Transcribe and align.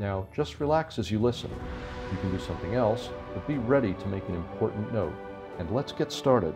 Now, 0.00 0.26
just 0.34 0.60
relax 0.60 0.98
as 0.98 1.10
you 1.10 1.18
listen. 1.18 1.50
You 2.10 2.18
can 2.22 2.32
do 2.32 2.38
something 2.38 2.74
else, 2.74 3.10
but 3.34 3.46
be 3.46 3.58
ready 3.58 3.92
to 3.92 4.06
make 4.08 4.26
an 4.30 4.34
important 4.34 4.94
note. 4.94 5.12
And 5.58 5.70
let's 5.70 5.92
get 5.92 6.10
started. 6.10 6.54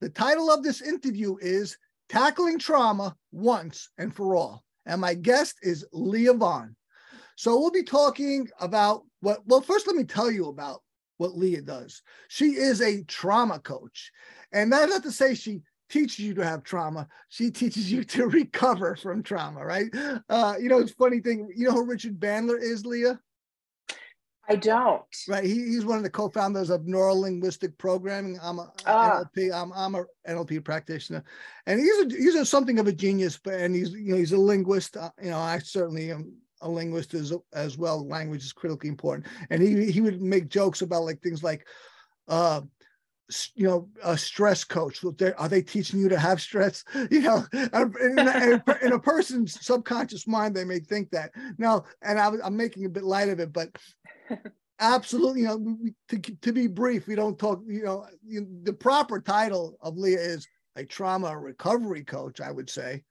The 0.00 0.08
title 0.08 0.50
of 0.50 0.62
this 0.62 0.80
interview 0.80 1.36
is 1.42 1.76
Tackling 2.08 2.58
Trauma 2.58 3.14
Once 3.30 3.90
and 3.98 4.12
for 4.12 4.34
All. 4.34 4.64
And 4.86 5.02
my 5.02 5.12
guest 5.12 5.56
is 5.60 5.84
Leah 5.92 6.32
Vaughn. 6.32 6.74
So 7.36 7.60
we'll 7.60 7.70
be 7.70 7.82
talking 7.82 8.48
about 8.58 9.02
what, 9.20 9.40
well, 9.44 9.60
first, 9.60 9.86
let 9.86 9.96
me 9.96 10.04
tell 10.04 10.30
you 10.30 10.48
about 10.48 10.80
what 11.18 11.36
Leah 11.36 11.60
does. 11.60 12.00
She 12.28 12.54
is 12.54 12.80
a 12.80 13.02
trauma 13.02 13.58
coach. 13.58 14.10
And 14.52 14.72
that's 14.72 14.90
not 14.90 15.02
to 15.02 15.12
say 15.12 15.34
she 15.34 15.60
teaches 15.88 16.18
you 16.20 16.34
to 16.34 16.44
have 16.44 16.62
trauma. 16.62 17.08
She 17.28 17.50
teaches 17.50 17.90
you 17.90 18.04
to 18.04 18.26
recover 18.28 18.96
from 18.96 19.22
trauma, 19.22 19.64
right? 19.64 19.88
Uh, 20.28 20.54
you 20.60 20.68
know, 20.68 20.78
it's 20.78 20.92
funny 20.92 21.20
thing. 21.20 21.50
You 21.56 21.66
know 21.66 21.72
who 21.72 21.86
Richard 21.86 22.18
Bandler 22.18 22.60
is, 22.60 22.84
Leah? 22.86 23.18
I 24.46 24.56
don't. 24.56 25.02
Right. 25.26 25.44
He, 25.44 25.54
he's 25.54 25.86
one 25.86 25.96
of 25.96 26.02
the 26.04 26.10
co-founders 26.10 26.68
of 26.68 26.82
neurolinguistic 26.82 27.78
programming. 27.78 28.38
I'm 28.42 28.58
a 28.58 28.70
Ah. 28.84 29.22
NLP. 29.36 29.52
I'm, 29.54 29.72
I'm 29.72 29.94
a 29.94 30.04
NLP 30.28 30.62
practitioner, 30.64 31.24
and 31.66 31.80
he's 31.80 31.98
a, 32.00 32.08
he's 32.10 32.34
a, 32.34 32.44
something 32.44 32.78
of 32.78 32.86
a 32.86 32.92
genius. 32.92 33.38
But 33.42 33.54
and 33.54 33.74
he's 33.74 33.92
you 33.92 34.12
know 34.12 34.16
he's 34.18 34.32
a 34.32 34.38
linguist. 34.38 34.98
Uh, 34.98 35.10
you 35.22 35.30
know, 35.30 35.38
I 35.38 35.58
certainly 35.60 36.10
am 36.10 36.34
a 36.60 36.68
linguist 36.68 37.14
as 37.14 37.32
as 37.54 37.78
well. 37.78 38.06
Language 38.06 38.44
is 38.44 38.52
critically 38.52 38.90
important, 38.90 39.26
and 39.48 39.62
he 39.62 39.90
he 39.90 40.02
would 40.02 40.20
make 40.20 40.48
jokes 40.48 40.82
about 40.82 41.04
like 41.04 41.22
things 41.22 41.42
like, 41.42 41.66
uh, 42.28 42.60
you 43.54 43.66
know, 43.66 43.88
a 44.02 44.16
stress 44.18 44.64
coach. 44.64 45.02
Are 45.38 45.48
they 45.48 45.62
teaching 45.62 46.00
you 46.00 46.08
to 46.08 46.18
have 46.18 46.40
stress? 46.40 46.84
You 47.10 47.20
know, 47.22 47.44
in, 47.52 48.18
a- 48.18 48.62
in 48.82 48.92
a 48.92 48.98
person's 48.98 49.58
subconscious 49.64 50.26
mind, 50.26 50.54
they 50.54 50.64
may 50.64 50.78
think 50.80 51.10
that. 51.10 51.30
No, 51.58 51.84
and 52.02 52.18
I, 52.18 52.30
i'm 52.44 52.56
making 52.56 52.84
a 52.84 52.88
bit 52.88 53.04
light 53.04 53.28
of 53.28 53.40
it, 53.40 53.52
but 53.52 53.70
absolutely, 54.80 55.42
you 55.42 55.46
know, 55.46 55.56
we- 55.56 55.94
to, 56.08 56.18
to 56.18 56.52
be 56.52 56.66
brief, 56.66 57.06
we 57.06 57.14
don't 57.14 57.38
talk, 57.38 57.62
you 57.66 57.82
know, 57.84 58.06
you, 58.26 58.46
the 58.62 58.72
proper 58.72 59.20
title 59.20 59.76
of 59.80 59.96
Leah 59.96 60.18
is 60.20 60.46
a 60.76 60.84
trauma 60.84 61.36
recovery 61.38 62.04
coach, 62.04 62.40
I 62.40 62.50
would 62.50 62.68
say. 62.68 63.02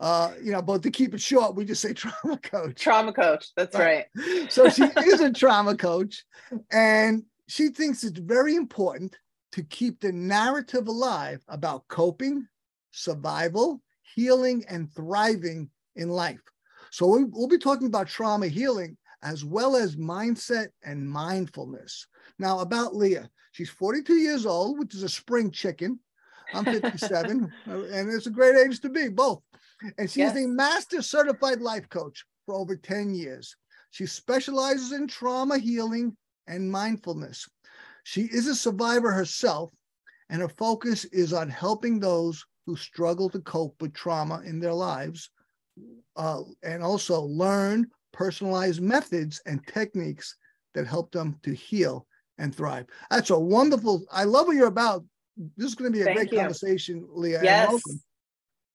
Uh, 0.00 0.32
you 0.42 0.50
know, 0.50 0.60
but 0.60 0.82
to 0.82 0.90
keep 0.90 1.14
it 1.14 1.20
short, 1.20 1.54
we 1.54 1.64
just 1.64 1.80
say 1.80 1.92
trauma 1.94 2.36
coach 2.38 2.80
Trauma 2.80 3.12
coach. 3.12 3.50
That's 3.56 3.76
Right. 3.76 4.06
right. 4.16 4.52
so 4.52 4.68
she 4.68 4.82
is 4.84 5.20
a 5.20 5.32
trauma 5.42 5.76
coach 5.76 6.24
and 6.72 7.22
she 7.48 7.68
thinks 7.68 8.02
it's 8.02 8.18
very 8.18 8.56
important 8.56 9.16
to 9.52 9.62
keep 9.62 10.00
the 10.00 10.12
narrative 10.12 10.88
alive 10.88 11.42
about 11.48 11.86
coping 11.88 12.46
survival 12.90 13.82
healing 14.14 14.64
and 14.68 14.92
thriving 14.94 15.70
in 15.96 16.08
life. 16.08 16.40
So 16.90 17.06
we- 17.06 17.24
we'll 17.24 17.48
be 17.48 17.58
talking 17.58 17.86
about 17.86 18.08
trauma 18.08 18.48
healing 18.48 18.98
as 19.22 19.44
well 19.44 19.76
as 19.76 19.96
mindset 19.96 20.68
and 20.82 21.08
mindfulness. 21.08 22.06
Now 22.38 22.58
about 22.60 22.94
leah 22.96 23.30
she's 23.52 23.70
42 23.70 24.16
years 24.16 24.46
old 24.46 24.78
which 24.78 24.94
is 24.94 25.02
a 25.02 25.08
spring 25.08 25.50
chicken. 25.50 26.00
I'm 26.52 26.66
57 26.66 27.52
uh, 27.68 27.82
and 27.84 28.12
it's 28.12 28.26
a 28.26 28.30
great 28.30 28.56
age 28.56 28.80
to 28.80 28.88
be 28.90 29.08
both. 29.08 29.42
And 29.98 30.10
she's 30.10 30.34
Yes. 30.34 30.36
a 30.36 30.46
master 30.46 31.02
certified 31.02 31.60
life 31.60 31.88
coach 31.88 32.24
for 32.46 32.54
over 32.54 32.76
10 32.76 33.14
years. 33.14 33.56
She 33.90 34.06
specializes 34.06 34.92
in 34.92 35.06
trauma 35.06 35.58
healing 35.58 36.16
and 36.46 36.70
mindfulness. 36.70 37.48
She 38.02 38.22
is 38.22 38.46
a 38.46 38.54
survivor 38.54 39.10
herself, 39.10 39.70
and 40.28 40.40
her 40.40 40.48
focus 40.48 41.04
is 41.06 41.32
on 41.32 41.48
helping 41.48 42.00
those 42.00 42.44
who 42.66 42.76
struggle 42.76 43.28
to 43.30 43.40
cope 43.40 43.80
with 43.80 43.92
trauma 43.92 44.42
in 44.44 44.60
their 44.60 44.72
lives 44.72 45.30
uh, 46.16 46.42
and 46.62 46.82
also 46.82 47.22
learn 47.22 47.86
personalized 48.12 48.80
methods 48.80 49.40
and 49.46 49.66
techniques 49.66 50.36
that 50.74 50.86
help 50.86 51.12
them 51.12 51.38
to 51.42 51.54
heal 51.54 52.06
and 52.38 52.54
thrive. 52.54 52.86
That's 53.10 53.30
a 53.30 53.38
wonderful, 53.38 54.04
I 54.10 54.24
love 54.24 54.46
what 54.46 54.56
you're 54.56 54.66
about. 54.66 55.04
This 55.56 55.68
is 55.68 55.74
going 55.74 55.92
to 55.92 55.96
be 55.96 56.02
a 56.02 56.06
Thank 56.06 56.16
great 56.18 56.32
you. 56.32 56.38
conversation, 56.38 57.06
Leah. 57.10 57.42
Yes. 57.42 57.82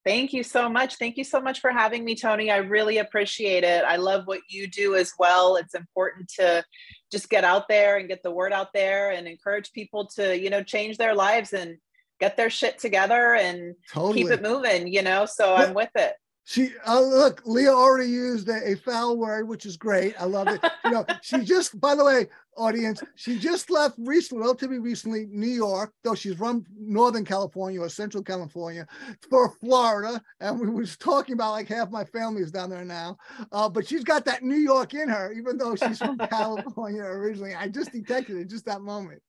Thank 0.07 0.31
you 0.31 0.41
so 0.41 0.69
much. 0.69 0.95
Thank 0.95 1.18
you 1.18 1.25
so 1.25 1.41
much 1.41 1.59
for 1.59 1.69
having 1.69 2.06
me, 2.06 2.16
Tony. 2.16 2.50
I 2.50 2.59
really 2.59 3.00
appreciate 3.00 3.66
it. 3.66 3.84
I 3.84 3.97
love 3.97 4.25
what 4.25 4.40
you 4.47 4.66
do 4.66 4.95
as 4.95 5.12
well. 5.19 5.57
It's 5.57 5.75
important 5.75 6.29
to 6.40 6.63
just 7.12 7.29
get 7.29 7.44
out 7.44 7.68
there 7.68 7.97
and 7.97 8.07
get 8.07 8.23
the 8.23 8.31
word 8.31 8.53
out 8.53 8.72
there 8.73 9.12
and 9.12 9.28
encourage 9.28 9.73
people 9.73 10.07
to, 10.16 10.40
you 10.40 10.50
know, 10.50 10.63
change 10.63 10.95
their 10.95 11.13
lives 11.13 11.51
and 11.51 11.75
get 12.22 12.38
their 12.38 12.50
shit 12.50 12.79
together 12.79 13.35
and 13.35 13.75
Totally. 13.91 14.23
keep 14.23 14.31
it 14.31 14.41
moving, 14.41 14.88
you 14.88 15.01
know? 15.01 15.25
So 15.25 15.53
I'm 15.53 15.73
with 15.73 15.91
it. 15.95 16.13
She 16.50 16.69
uh, 16.88 17.02
look, 17.02 17.41
Leah 17.44 17.74
already 17.74 18.09
used 18.09 18.47
a, 18.47 18.72
a 18.72 18.75
foul 18.78 19.18
word, 19.18 19.50
which 19.50 19.66
is 19.66 19.75
great. 19.75 20.16
I 20.18 20.24
love 20.24 20.47
it. 20.47 20.63
You 20.85 20.91
know, 20.91 21.06
she 21.22 21.40
just, 21.40 21.78
by 21.81 21.94
the 21.94 22.06
way, 22.06 22.28
audience, 22.56 23.03
she 23.16 23.38
just 23.38 23.69
left 23.69 23.96
recently, 23.97 24.44
relatively 24.44 24.80
recently, 24.80 25.28
New 25.30 25.50
York, 25.50 25.91
though 26.06 26.16
she's 26.16 26.36
from 26.36 26.66
Northern 26.80 27.25
California 27.25 27.81
or 27.81 27.90
Central 27.90 28.24
California, 28.24 28.88
for 29.30 29.50
Florida, 29.59 30.22
and 30.40 30.57
we 30.57 30.69
was 30.69 30.96
talking 30.96 31.34
about 31.34 31.52
like 31.52 31.68
half 31.68 31.91
my 31.91 32.06
family 32.06 32.44
is 32.44 32.52
down 32.52 32.69
there 32.69 32.86
now. 32.86 33.18
Uh, 33.52 33.68
but 33.68 33.86
she's 33.86 34.06
got 34.06 34.24
that 34.24 34.41
New 34.41 34.56
York 34.56 34.94
in 34.94 35.09
her, 35.09 35.34
even 35.34 35.57
though 35.57 35.75
she's 35.75 35.97
from 35.97 36.18
California 36.30 37.03
originally. 37.03 37.56
I 37.56 37.68
just 37.68 37.91
detected 37.91 38.38
it 38.38 38.50
just 38.50 38.63
that 38.68 38.80
moment. 38.80 39.22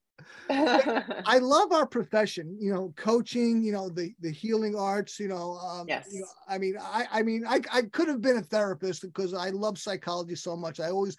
I 0.51 1.39
love 1.43 1.73
our 1.73 1.87
profession, 1.87 2.57
you 2.61 2.73
know, 2.73 2.93
coaching, 2.97 3.63
you 3.63 3.73
know, 3.73 3.89
the 3.89 4.15
the 4.21 4.31
healing 4.31 4.75
arts, 4.77 5.19
you 5.19 5.29
know. 5.29 5.59
Um, 5.59 5.87
Yes. 5.89 6.09
You 6.11 6.21
know, 6.21 6.27
I 6.49 6.59
mean, 6.59 6.77
I 6.81 7.07
I 7.13 7.23
mean, 7.23 7.45
I 7.47 7.61
I 7.73 7.83
could 7.83 8.09
have 8.09 8.21
been 8.21 8.39
a 8.39 8.43
therapist 8.43 9.03
because 9.03 9.35
I 9.35 9.51
love 9.51 9.79
psychology 9.79 10.35
so 10.35 10.57
much. 10.57 10.81
I 10.81 10.91
always 10.91 11.17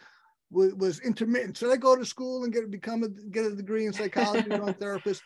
was, 0.52 0.74
was 0.74 1.00
intermittent. 1.02 1.58
Should 1.58 1.72
I 1.72 1.78
go 1.78 1.96
to 1.96 2.06
school 2.06 2.44
and 2.44 2.54
get 2.54 2.70
become 2.70 3.04
a 3.04 3.09
get 3.09 3.46
a 3.46 3.56
degree 3.56 3.86
in 3.86 3.94
psychology, 3.94 4.50
become 4.50 4.70
a 4.70 4.74
therapist? 4.74 5.22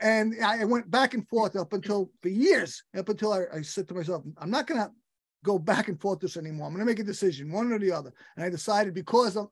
And 0.00 0.34
I 0.44 0.64
went 0.64 0.90
back 0.90 1.14
and 1.14 1.28
forth 1.28 1.56
up 1.56 1.72
until 1.72 2.10
for 2.22 2.28
years, 2.28 2.84
up 2.96 3.08
until 3.08 3.32
I, 3.32 3.42
I 3.52 3.62
said 3.62 3.88
to 3.88 3.94
myself, 3.94 4.22
I'm 4.38 4.50
not 4.50 4.66
gonna 4.66 4.92
go 5.44 5.58
back 5.58 5.88
and 5.88 6.00
forth 6.00 6.20
this 6.20 6.36
anymore. 6.36 6.66
I'm 6.66 6.72
gonna 6.72 6.84
make 6.84 7.00
a 7.00 7.04
decision, 7.04 7.50
one 7.50 7.72
or 7.72 7.78
the 7.78 7.92
other. 7.92 8.12
And 8.36 8.44
I 8.44 8.50
decided 8.50 8.94
because 8.94 9.36
I'm 9.36 9.48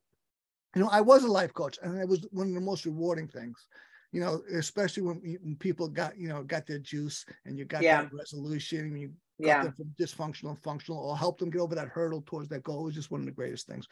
you 0.74 0.82
know, 0.82 0.88
I 0.90 1.00
was 1.00 1.24
a 1.24 1.28
life 1.28 1.52
coach, 1.54 1.78
and 1.82 1.98
it 1.98 2.08
was 2.08 2.26
one 2.30 2.48
of 2.48 2.54
the 2.54 2.60
most 2.60 2.84
rewarding 2.84 3.28
things. 3.28 3.66
You 4.12 4.20
know, 4.20 4.42
especially 4.54 5.02
when, 5.02 5.38
when 5.42 5.56
people 5.56 5.88
got 5.88 6.16
you 6.16 6.28
know 6.28 6.42
got 6.42 6.66
their 6.66 6.78
juice 6.78 7.24
and 7.44 7.58
you 7.58 7.64
got 7.64 7.82
Yeah. 7.82 8.02
that 8.02 8.12
resolution, 8.12 8.80
and 8.80 9.00
you 9.00 9.08
got 9.42 9.46
yeah. 9.46 9.62
them 9.62 9.72
from 9.72 9.94
dysfunctional 10.00 10.54
to 10.54 10.60
functional, 10.60 11.00
or 11.00 11.16
help 11.16 11.38
them 11.38 11.50
get 11.50 11.60
over 11.60 11.74
that 11.74 11.88
hurdle 11.88 12.22
towards 12.26 12.48
that 12.48 12.62
goal. 12.62 12.80
It 12.80 12.84
was 12.84 12.94
just 12.94 13.10
one 13.10 13.20
of 13.20 13.26
the 13.26 13.32
greatest 13.32 13.66
things. 13.66 13.86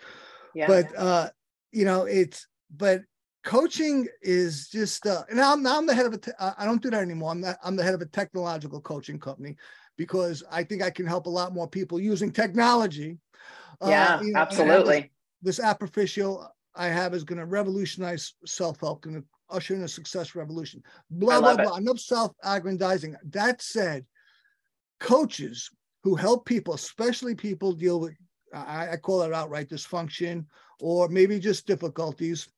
Yeah. 0.54 0.66
But 0.69 0.98
uh, 0.98 1.31
you 1.72 1.84
know, 1.84 2.04
it's 2.04 2.47
but 2.75 3.03
coaching 3.44 4.08
is 4.22 4.69
just 4.69 5.06
uh, 5.06 5.25
and 5.28 5.38
now 5.38 5.53
I'm 5.53 5.62
now 5.62 5.78
I'm 5.78 5.87
the 5.87 5.94
head 5.94 6.06
of 6.06 6.14
a 6.14 6.19
te- 6.19 6.32
uh, 6.38 6.53
I 6.58 6.64
don't 6.64 6.82
do 6.82 6.91
that 6.91 7.03
anymore. 7.03 7.31
I'm 7.31 7.41
not, 7.41 7.58
I'm 7.62 7.76
the 7.76 7.82
head 7.84 7.94
of 7.94 8.00
a 8.00 8.06
technological 8.06 8.81
coaching 8.81 9.19
company 9.19 9.56
because 9.97 10.43
I 10.50 10.64
think 10.64 10.82
I 10.82 10.91
can 10.91 11.06
help 11.06 11.26
a 11.26 11.31
lot 11.31 11.54
more 11.54 11.69
people 11.69 12.00
using 12.00 12.32
technology. 12.32 13.19
Uh, 13.81 13.91
yeah, 13.91 14.20
you 14.20 14.32
know, 14.32 14.41
and 14.41 14.48
this- 14.48 14.50
absolutely. 14.50 15.12
this 15.43 15.60
app 15.60 15.82
official 15.82 16.50
I 16.76 16.88
have 16.88 17.14
is 17.14 17.25
going 17.25 17.38
to 17.38 17.46
revolutionize 17.46 18.34
self-help, 18.44 19.02
going 19.02 19.17
to 19.17 19.25
usher 19.50 19.75
in 19.75 19.82
a 19.82 19.88
success 19.88 20.34
revolution. 20.34 20.82
Blah, 21.11 21.40
blah, 21.40 21.49
love 21.49 21.61
it. 21.61 21.67
blah. 21.67 21.76
Enough 21.76 22.00
self-aggrandizing. 22.00 23.17
That 23.31 23.62
said, 23.62 24.05
coaches 25.00 25.70
who 26.02 26.14
help 26.14 26.44
people, 26.46 26.75
especially 26.75 27.34
people 27.34 27.73
deal 27.73 28.00
with, 28.00 28.14
I, 28.55 28.90
I 28.93 28.96
call 28.96 29.23
it 29.23 29.32
outright 29.32 29.69
dysfunction 29.69 30.46
or 30.81 31.08
maybe 31.08 31.38
just 31.38 31.67
difficulties, 31.67 32.49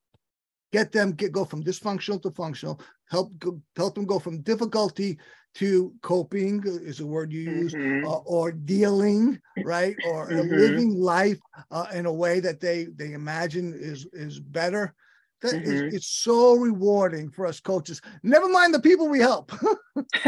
get 0.73 0.93
them 0.93 1.13
get 1.13 1.33
go 1.33 1.45
from 1.45 1.65
dysfunctional 1.65 2.23
to 2.23 2.31
functional, 2.31 2.81
help 3.11 3.37
go, 3.39 3.61
help 3.77 3.95
them 3.95 4.05
go 4.05 4.19
from 4.19 4.43
difficulty 4.43 5.19
to 5.59 5.93
coping 6.03 6.63
is 6.65 7.01
a 7.01 7.07
word 7.07 7.33
you 7.33 7.41
use, 7.41 7.75
Mhm. 7.75 8.05
uh, 8.05 8.19
or 8.19 8.53
dealing, 8.53 9.41
right, 9.63 9.97
or 10.03 10.29
Mhm. 10.31 10.51
living 10.51 10.91
life 10.95 11.41
uh, 11.71 11.87
in 11.93 12.07
a 12.07 12.13
way 12.13 12.41
that 12.41 12.61
they 12.61 12.85
they 12.97 13.13
imagine 13.13 13.75
is 13.75 14.07
is 14.13 14.39
better. 14.41 14.95
That 15.43 15.55
is- 15.65 15.83
Mhm. 15.83 15.95
it's 15.95 16.07
so 16.09 16.57
rewarding 16.57 17.31
for 17.31 17.47
us 17.47 17.61
coaches. 17.61 18.01
Never 18.23 18.49
mind 18.49 18.73
the 18.75 18.81
people 18.81 19.09
we 19.09 19.21
help. 19.21 19.53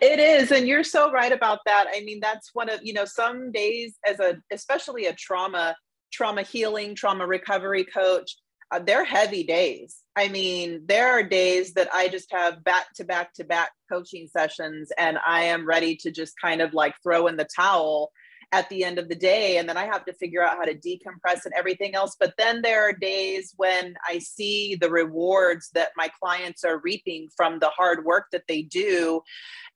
it 0.00 0.18
is 0.18 0.50
and 0.50 0.66
you're 0.68 0.84
so 0.84 1.10
right 1.12 1.32
about 1.32 1.58
that 1.66 1.86
i 1.94 2.00
mean 2.04 2.20
that's 2.20 2.50
one 2.54 2.68
of 2.70 2.78
you 2.82 2.92
know 2.92 3.04
some 3.04 3.52
days 3.52 3.98
as 4.06 4.18
a 4.20 4.36
especially 4.52 5.06
a 5.06 5.12
trauma 5.14 5.76
trauma 6.12 6.42
healing, 6.42 6.94
trauma 6.94 7.26
recovery 7.26 7.84
coach, 7.84 8.36
Uh, 8.74 8.80
they're 8.80 9.04
heavy 9.04 9.44
days. 9.44 9.98
I 10.16 10.26
mean, 10.28 10.82
there 10.86 11.12
are 11.12 11.22
days 11.22 11.74
that 11.74 11.88
I 11.94 12.08
just 12.08 12.32
have 12.32 12.64
back 12.64 12.86
to 12.96 13.04
back 13.04 13.32
to 13.34 13.44
back 13.44 13.70
coaching 13.90 14.26
sessions 14.26 14.90
and 14.98 15.16
I 15.24 15.44
am 15.44 15.64
ready 15.64 15.94
to 15.96 16.10
just 16.10 16.34
kind 16.42 16.60
of 16.60 16.74
like 16.74 16.94
throw 17.00 17.28
in 17.28 17.36
the 17.36 17.46
towel 17.54 18.10
at 18.52 18.68
the 18.68 18.84
end 18.84 18.98
of 18.98 19.08
the 19.08 19.14
day 19.14 19.58
and 19.58 19.68
then 19.68 19.76
i 19.76 19.84
have 19.84 20.04
to 20.04 20.12
figure 20.14 20.42
out 20.42 20.56
how 20.56 20.64
to 20.64 20.74
decompress 20.74 21.44
and 21.44 21.54
everything 21.56 21.94
else. 21.94 22.16
But 22.18 22.34
then 22.38 22.62
there 22.62 22.82
are 22.88 22.92
days 22.92 23.54
when 23.56 23.94
i 24.06 24.18
see 24.18 24.76
the 24.76 24.90
rewards 24.90 25.70
that 25.74 25.90
my 25.96 26.08
clients 26.20 26.64
are 26.64 26.80
reaping 26.84 27.28
from 27.36 27.58
the 27.58 27.70
hard 27.70 28.04
work 28.04 28.26
that 28.32 28.44
they 28.48 28.62
do. 28.62 29.22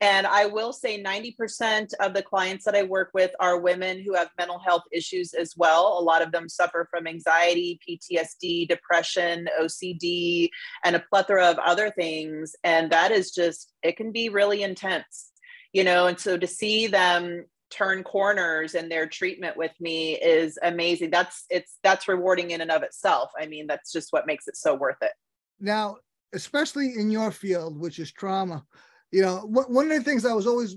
And 0.00 0.26
i 0.26 0.46
will 0.46 0.72
say 0.72 1.02
90% 1.02 1.92
of 2.00 2.14
the 2.14 2.22
clients 2.22 2.64
that 2.64 2.74
i 2.74 2.82
work 2.82 3.10
with 3.14 3.32
are 3.40 3.60
women 3.60 4.02
who 4.02 4.14
have 4.14 4.30
mental 4.38 4.58
health 4.58 4.84
issues 4.92 5.34
as 5.34 5.54
well. 5.56 5.98
A 5.98 6.02
lot 6.02 6.22
of 6.22 6.32
them 6.32 6.48
suffer 6.48 6.88
from 6.90 7.06
anxiety 7.06 7.80
ptsd 7.88 8.68
depression 8.68 9.48
ocd 9.60 10.48
and 10.84 10.96
a 10.96 11.04
plethora 11.10 11.50
of 11.50 11.58
other 11.58 11.90
things. 11.90 12.54
And 12.64 12.90
that 12.92 13.10
is 13.10 13.32
just 13.32 13.72
it 13.82 13.96
can 13.96 14.12
be 14.12 14.28
really 14.28 14.62
intense 14.62 15.32
you 15.72 15.84
know? 15.84 16.06
And 16.06 16.18
so 16.18 16.36
to 16.36 16.46
see 16.46 16.86
them 16.86 17.44
turn 17.70 18.02
corners 18.02 18.74
and 18.74 18.90
their 18.90 19.06
treatment 19.06 19.56
with 19.56 19.72
me 19.80 20.14
is 20.14 20.58
amazing. 20.62 21.10
That's 21.10 21.44
it's 21.50 21.78
that's 21.82 22.08
rewarding 22.08 22.50
in 22.50 22.60
and 22.60 22.70
of 22.70 22.82
itself. 22.82 23.30
I 23.38 23.46
mean 23.46 23.66
that's 23.66 23.92
just 23.92 24.12
what 24.12 24.26
makes 24.26 24.48
it 24.48 24.56
so 24.56 24.74
worth 24.74 25.02
it. 25.02 25.12
Now 25.60 25.96
especially 26.32 26.94
in 26.96 27.10
your 27.10 27.30
field 27.30 27.78
which 27.78 27.98
is 27.98 28.12
trauma 28.12 28.64
you 29.10 29.22
know 29.22 29.38
one 29.48 29.90
of 29.90 29.96
the 29.96 30.02
things 30.02 30.24
i 30.24 30.32
was 30.32 30.46
always 30.46 30.76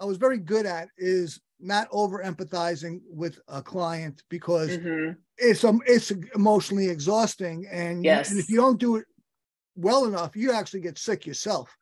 i 0.00 0.04
was 0.04 0.16
very 0.16 0.38
good 0.38 0.66
at 0.66 0.88
is 0.98 1.40
not 1.58 1.88
over 1.90 2.22
empathizing 2.22 3.00
with 3.10 3.38
a 3.48 3.62
client 3.62 4.22
because 4.28 4.70
mm-hmm. 4.70 5.12
it's 5.38 5.64
um 5.64 5.80
it's 5.86 6.10
emotionally 6.34 6.88
exhausting 6.88 7.66
and, 7.70 8.04
yes. 8.04 8.30
and 8.30 8.40
if 8.40 8.48
you 8.48 8.56
don't 8.56 8.80
do 8.80 8.96
it 8.96 9.04
well 9.76 10.06
enough 10.06 10.36
you 10.36 10.52
actually 10.52 10.80
get 10.80 10.98
sick 10.98 11.26
yourself. 11.26 11.74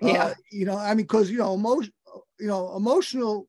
Yeah. 0.00 0.24
Uh, 0.24 0.34
you 0.50 0.64
know 0.64 0.76
i 0.76 0.88
mean 0.88 1.06
because 1.06 1.30
you 1.30 1.38
know 1.38 1.54
emotion 1.54 1.92
you 2.40 2.48
know 2.48 2.74
emotional 2.74 3.46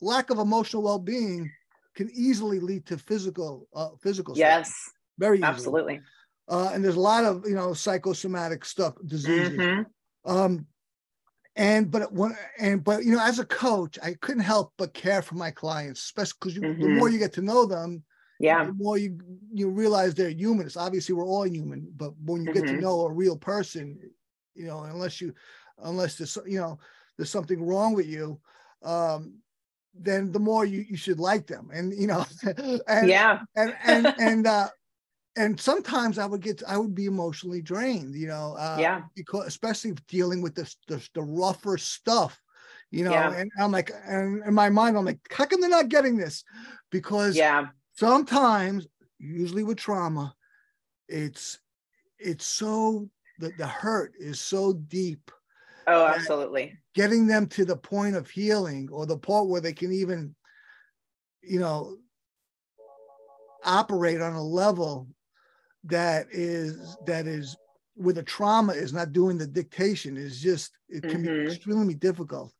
lack 0.00 0.30
of 0.30 0.38
emotional 0.38 0.82
well-being 0.82 1.50
can 1.94 2.10
easily 2.14 2.60
lead 2.60 2.86
to 2.86 2.98
physical 2.98 3.66
uh, 3.74 3.90
physical 4.00 4.36
yes 4.36 4.68
stuff. 4.68 4.94
very 5.18 5.38
easily. 5.38 5.48
absolutely 5.48 6.00
uh, 6.48 6.70
and 6.72 6.84
there's 6.84 6.96
a 6.96 7.00
lot 7.00 7.24
of 7.24 7.44
you 7.46 7.54
know 7.54 7.72
psychosomatic 7.72 8.64
stuff 8.64 8.94
diseases 9.06 9.58
mm-hmm. 9.58 10.30
um 10.30 10.66
and 11.56 11.90
but 11.90 12.12
when 12.12 12.36
and 12.58 12.84
but 12.84 13.04
you 13.04 13.12
know 13.12 13.22
as 13.22 13.38
a 13.38 13.46
coach 13.46 13.98
i 14.02 14.14
couldn't 14.20 14.42
help 14.42 14.72
but 14.76 14.92
care 14.94 15.22
for 15.22 15.34
my 15.34 15.50
clients 15.50 16.00
especially 16.02 16.36
because 16.40 16.58
mm-hmm. 16.58 16.82
the 16.82 16.88
more 16.90 17.08
you 17.08 17.18
get 17.18 17.32
to 17.32 17.42
know 17.42 17.64
them 17.64 18.02
yeah 18.38 18.64
the 18.64 18.72
more 18.74 18.98
you 18.98 19.18
you 19.52 19.70
realize 19.70 20.14
they're 20.14 20.28
humans 20.28 20.76
obviously 20.76 21.14
we're 21.14 21.26
all 21.26 21.46
human 21.46 21.90
but 21.96 22.12
when 22.24 22.42
you 22.42 22.50
mm-hmm. 22.50 22.58
get 22.58 22.66
to 22.66 22.72
mm-hmm. 22.72 22.82
know 22.82 23.06
a 23.06 23.12
real 23.12 23.36
person 23.36 23.98
you 24.54 24.66
know 24.66 24.82
unless 24.84 25.20
you 25.20 25.32
unless 25.78 26.16
there's 26.16 26.36
you 26.46 26.58
know 26.58 26.78
there's 27.16 27.30
something 27.30 27.62
wrong 27.64 27.94
with 27.94 28.06
you 28.06 28.38
um 28.82 29.34
then 30.00 30.32
the 30.32 30.38
more 30.38 30.64
you, 30.64 30.84
you 30.88 30.96
should 30.96 31.18
like 31.18 31.46
them. 31.46 31.70
And 31.72 31.92
you 31.94 32.06
know 32.06 32.24
and, 32.88 33.08
yeah. 33.08 33.40
and 33.54 33.74
and 33.84 34.06
and 34.18 34.46
uh 34.46 34.68
and 35.36 35.60
sometimes 35.60 36.18
i 36.18 36.26
would 36.26 36.40
get 36.40 36.62
i 36.66 36.76
would 36.76 36.94
be 36.94 37.06
emotionally 37.06 37.60
drained 37.60 38.14
you 38.14 38.26
know 38.26 38.56
uh 38.58 38.78
yeah. 38.80 39.02
because 39.14 39.46
especially 39.46 39.92
dealing 40.08 40.42
with 40.42 40.54
the 40.54 40.74
the, 40.88 41.06
the 41.14 41.22
rougher 41.22 41.76
stuff 41.76 42.40
you 42.90 43.04
know 43.04 43.12
yeah. 43.12 43.32
and 43.34 43.50
i'm 43.60 43.70
like 43.70 43.90
and 44.06 44.42
in 44.44 44.54
my 44.54 44.68
mind 44.68 44.96
i'm 44.96 45.04
like 45.04 45.18
how 45.30 45.44
come 45.44 45.60
they're 45.60 45.70
not 45.70 45.88
getting 45.88 46.16
this? 46.16 46.42
Because 46.90 47.36
yeah. 47.36 47.66
sometimes 47.98 48.86
usually 49.18 49.64
with 49.64 49.76
trauma 49.76 50.34
it's 51.08 51.58
it's 52.18 52.46
so 52.46 53.08
the, 53.38 53.52
the 53.58 53.66
hurt 53.66 54.12
is 54.18 54.40
so 54.40 54.72
deep 54.72 55.30
Oh, 55.86 56.06
absolutely. 56.06 56.76
Getting 56.94 57.26
them 57.26 57.46
to 57.48 57.64
the 57.64 57.76
point 57.76 58.16
of 58.16 58.28
healing 58.28 58.88
or 58.90 59.06
the 59.06 59.18
point 59.18 59.48
where 59.48 59.60
they 59.60 59.72
can 59.72 59.92
even, 59.92 60.34
you 61.42 61.60
know, 61.60 61.96
operate 63.64 64.20
on 64.20 64.32
a 64.32 64.42
level 64.42 65.08
that 65.84 66.26
is 66.30 66.96
that 67.06 67.26
is 67.26 67.56
with 67.96 68.18
a 68.18 68.22
trauma 68.22 68.72
is 68.72 68.92
not 68.92 69.12
doing 69.12 69.38
the 69.38 69.46
dictation 69.46 70.16
is 70.16 70.40
just 70.40 70.72
it 70.88 71.02
can 71.02 71.22
mm-hmm. 71.22 71.46
be 71.46 71.52
extremely 71.52 71.94
difficult 71.94 72.52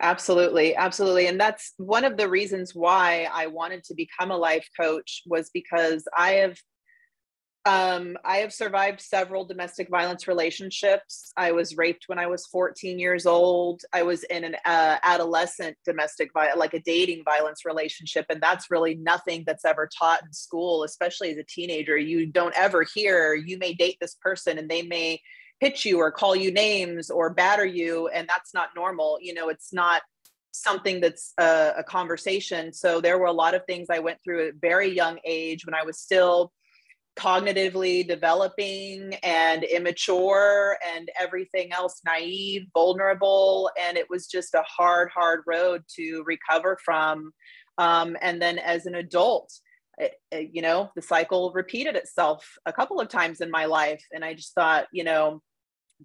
absolutely 0.00 0.76
absolutely 0.76 1.26
and 1.26 1.40
that's 1.40 1.74
one 1.78 2.04
of 2.04 2.16
the 2.16 2.28
reasons 2.28 2.74
why 2.74 3.26
i 3.32 3.46
wanted 3.46 3.82
to 3.82 3.94
become 3.94 4.30
a 4.30 4.36
life 4.36 4.68
coach 4.78 5.22
was 5.26 5.50
because 5.52 6.06
i 6.16 6.32
have 6.32 6.58
um, 7.64 8.16
I 8.24 8.38
have 8.38 8.52
survived 8.52 9.00
several 9.00 9.44
domestic 9.44 9.88
violence 9.90 10.26
relationships. 10.26 11.32
I 11.36 11.52
was 11.52 11.76
raped 11.76 12.04
when 12.06 12.18
I 12.18 12.26
was 12.26 12.46
14 12.46 12.98
years 12.98 13.26
old. 13.26 13.82
I 13.92 14.04
was 14.04 14.24
in 14.24 14.44
an 14.44 14.56
uh, 14.64 14.96
adolescent 15.02 15.76
domestic 15.84 16.32
violence, 16.32 16.58
like 16.58 16.74
a 16.74 16.80
dating 16.80 17.24
violence 17.24 17.64
relationship. 17.64 18.26
And 18.30 18.40
that's 18.40 18.70
really 18.70 18.94
nothing 18.94 19.44
that's 19.46 19.64
ever 19.64 19.88
taught 19.98 20.22
in 20.24 20.32
school, 20.32 20.84
especially 20.84 21.30
as 21.30 21.36
a 21.36 21.44
teenager. 21.44 21.98
You 21.98 22.26
don't 22.26 22.54
ever 22.56 22.86
hear 22.94 23.34
you 23.34 23.58
may 23.58 23.74
date 23.74 23.98
this 24.00 24.16
person 24.22 24.58
and 24.58 24.70
they 24.70 24.82
may 24.82 25.20
hit 25.60 25.84
you 25.84 25.98
or 25.98 26.12
call 26.12 26.36
you 26.36 26.52
names 26.52 27.10
or 27.10 27.34
batter 27.34 27.66
you. 27.66 28.08
And 28.08 28.28
that's 28.28 28.54
not 28.54 28.70
normal. 28.76 29.18
You 29.20 29.34
know, 29.34 29.48
it's 29.48 29.72
not 29.72 30.02
something 30.52 31.00
that's 31.00 31.34
a, 31.38 31.74
a 31.78 31.84
conversation. 31.84 32.72
So 32.72 33.00
there 33.00 33.18
were 33.18 33.26
a 33.26 33.32
lot 33.32 33.54
of 33.54 33.64
things 33.66 33.88
I 33.90 33.98
went 33.98 34.18
through 34.24 34.48
at 34.48 34.54
very 34.60 34.88
young 34.94 35.18
age 35.24 35.66
when 35.66 35.74
I 35.74 35.82
was 35.82 35.98
still 35.98 36.52
cognitively 37.18 38.06
developing 38.06 39.14
and 39.22 39.64
immature 39.64 40.78
and 40.94 41.10
everything 41.20 41.72
else 41.72 42.00
naive 42.04 42.66
vulnerable 42.72 43.70
and 43.80 43.96
it 43.96 44.08
was 44.08 44.26
just 44.26 44.54
a 44.54 44.62
hard 44.66 45.10
hard 45.12 45.42
road 45.46 45.82
to 45.96 46.22
recover 46.26 46.78
from. 46.84 47.32
Um, 47.76 48.16
and 48.22 48.40
then 48.40 48.58
as 48.58 48.86
an 48.86 48.94
adult 48.94 49.52
it, 49.98 50.14
it, 50.30 50.50
you 50.52 50.62
know 50.62 50.90
the 50.94 51.02
cycle 51.02 51.52
repeated 51.54 51.96
itself 51.96 52.56
a 52.66 52.72
couple 52.72 53.00
of 53.00 53.08
times 53.08 53.40
in 53.40 53.50
my 53.50 53.64
life 53.64 54.04
and 54.12 54.24
i 54.24 54.32
just 54.32 54.54
thought 54.54 54.86
you 54.92 55.04
know 55.04 55.42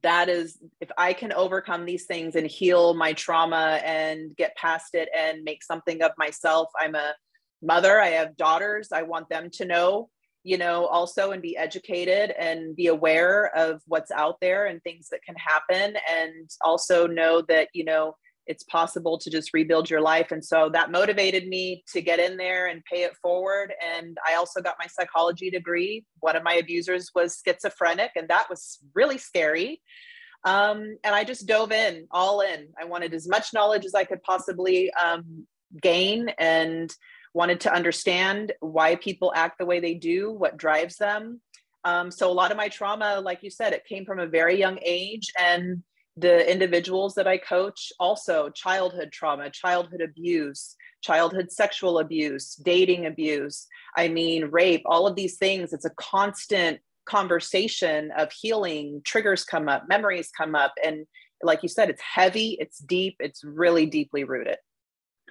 that 0.01 0.30
is 0.30 0.57
if 0.81 0.89
i 0.98 1.13
can 1.13 1.31
overcome 1.31 1.86
these 1.86 2.06
things 2.06 2.36
and 2.36 2.48
heal 2.48 2.94
my 2.95 3.13
trauma 3.13 3.80
and 3.86 4.36
get 4.36 4.56
past 4.56 4.95
it 4.95 5.09
and 5.18 5.44
make 5.44 5.63
something 5.63 6.01
of 6.01 6.12
myself 6.18 6.69
i'm 6.80 6.95
a 6.95 7.13
mother 7.62 8.00
i 8.00 8.07
have 8.07 8.36
daughters 8.36 8.89
i 8.92 9.04
want 9.04 9.30
them 9.30 9.50
to 9.51 9.66
know 9.66 10.09
you 10.44 10.57
know, 10.57 10.86
also 10.88 11.31
and 11.31 11.42
be 11.42 11.56
educated 11.56 12.31
and 12.38 12.76
be 12.76 12.88
aware 12.88 13.52
of 13.56 13.81
what's 13.88 14.12
out 14.12 14.35
there 14.42 14.66
and 14.66 14.83
things 14.83 15.07
that 15.09 15.23
can 15.23 15.35
happen. 15.35 15.95
And 16.12 16.50
also 16.62 17.07
know 17.07 17.42
that, 17.47 17.69
you 17.73 17.85
know, 17.85 18.16
it's 18.45 18.64
possible 18.66 19.18
to 19.18 19.30
just 19.30 19.54
rebuild 19.54 19.90
your 19.90 20.02
life. 20.02 20.31
And 20.31 20.44
so 20.44 20.69
that 20.73 20.92
motivated 20.92 21.47
me 21.47 21.83
to 21.94 22.02
get 22.02 22.19
in 22.19 22.35
there 22.35 22.68
and 22.68 22.83
pay 22.83 23.04
it 23.04 23.16
forward. 23.21 23.73
And 23.95 24.18
I 24.28 24.35
also 24.35 24.62
got 24.62 24.76
my 24.80 24.88
psychology 24.88 25.50
degree. 25.50 26.04
One 26.19 26.35
of 26.35 26.44
my 26.44 26.56
abusers 26.56 27.09
was 27.16 27.42
schizophrenic, 27.45 28.12
and 28.16 28.28
that 28.28 28.50
was 28.50 28.80
really 28.94 29.18
scary. 29.18 29.81
Um, 30.44 30.97
and 31.06 31.16
I 31.16 31.23
just 31.23 31.47
dove 31.47 31.71
in, 31.71 32.07
all 32.12 32.42
in. 32.42 32.68
I 32.80 32.83
wanted 32.83 33.14
as 33.14 33.30
much 33.30 33.54
knowledge 33.54 33.85
as 33.85 33.95
I 33.95 34.04
could 34.04 34.21
possibly 34.23 34.92
um, 34.94 35.47
gain. 35.81 36.30
And 36.38 36.94
wanted 37.33 37.59
to 37.61 37.73
understand 37.73 38.54
why 38.59 38.95
people 38.95 39.33
act 39.35 39.57
the 39.57 39.66
way 39.66 39.80
they 39.80 39.95
do, 39.95 40.31
what 40.31 40.57
drives 40.57 40.97
them. 40.97 41.42
Um, 41.83 42.11
so 42.11 42.31
a 42.31 42.33
lot 42.33 42.52
of 42.52 42.57
my 42.57 42.69
trauma, 42.69 43.19
like 43.19 43.44
you 43.44 43.49
said, 43.49 43.73
it 43.73 43.85
came 43.85 44.06
from 44.06 44.19
a 44.19 44.28
very 44.28 44.57
young 44.57 44.80
age. 44.83 45.31
And 45.40 45.83
the 46.16 46.49
individuals 46.49 47.16
that 47.16 47.28
I 47.28 47.37
coach 47.37 47.92
also 47.99 48.49
childhood 48.49 49.11
trauma, 49.11 49.49
childhood 49.49 50.02
abuse, 50.02 50.75
childhood 51.02 51.52
sexual 51.52 51.99
abuse, 51.99 52.56
dating 52.56 53.07
abuse, 53.07 53.68
I 53.97 54.07
mean, 54.07 54.45
rape, 54.45 54.83
all 54.85 55.07
of 55.07 55.16
these 55.16 55.37
things. 55.37 55.73
It's 55.73 55.85
a 55.85 55.95
constant 55.97 56.80
conversation 57.06 58.11
of 58.16 58.31
healing. 58.31 59.02
Triggers 59.04 59.44
come 59.44 59.68
up, 59.68 59.90
memories 59.90 60.30
come 60.37 60.56
up. 60.56 60.73
And 60.83 61.06
like 61.42 61.63
you 61.63 61.69
said, 61.69 61.90
it's 61.90 62.02
heavy, 62.02 62.57
it's 62.59 62.78
deep, 62.78 63.18
it's 63.19 63.44
really 63.44 63.85
deeply 63.85 64.23
rooted 64.23 64.57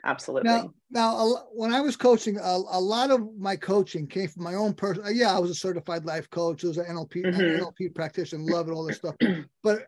absolutely. 0.05 0.51
Now, 0.51 0.73
now 0.91 1.45
when 1.53 1.73
I 1.73 1.81
was 1.81 1.97
coaching, 1.97 2.39
a, 2.39 2.61
a, 2.71 2.81
lot 2.81 3.11
of 3.11 3.37
my 3.39 3.57
coaching 3.57 4.07
came 4.07 4.29
from 4.29 4.45
my 4.45 4.55
own 4.55 4.75
person. 4.75 5.05
Yeah, 5.13 5.35
I 5.35 5.39
was 5.39 5.51
a 5.51 5.55
certified 5.55 6.05
life 6.05 6.29
coach. 6.31 6.65
I 6.65 6.69
was 6.69 6.79
an 6.79 6.87
NLP 6.87 7.25
mm-hmm. 7.25 7.65
NLP 7.65 7.95
practitioner, 7.95 8.45
love 8.45 8.69
it, 8.69 8.73
all 8.73 8.85
this 8.85 8.97
stuff. 8.97 9.17
But 9.63 9.87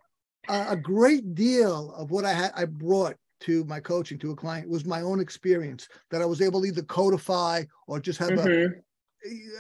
uh, 0.48 0.66
a 0.68 0.76
great 0.76 1.34
deal 1.34 1.94
of 1.94 2.10
what 2.10 2.24
I 2.24 2.32
had, 2.32 2.52
I 2.54 2.64
brought 2.64 3.16
to 3.40 3.64
my 3.64 3.80
coaching 3.80 4.18
to 4.18 4.30
a 4.30 4.36
client 4.36 4.68
was 4.68 4.84
my 4.84 5.02
own 5.02 5.20
experience 5.20 5.88
that 6.10 6.22
I 6.22 6.26
was 6.26 6.40
able 6.40 6.62
to 6.62 6.66
either 6.66 6.82
codify 6.82 7.64
or 7.86 8.00
just 8.00 8.18
have 8.18 8.30
mm-hmm. 8.30 8.78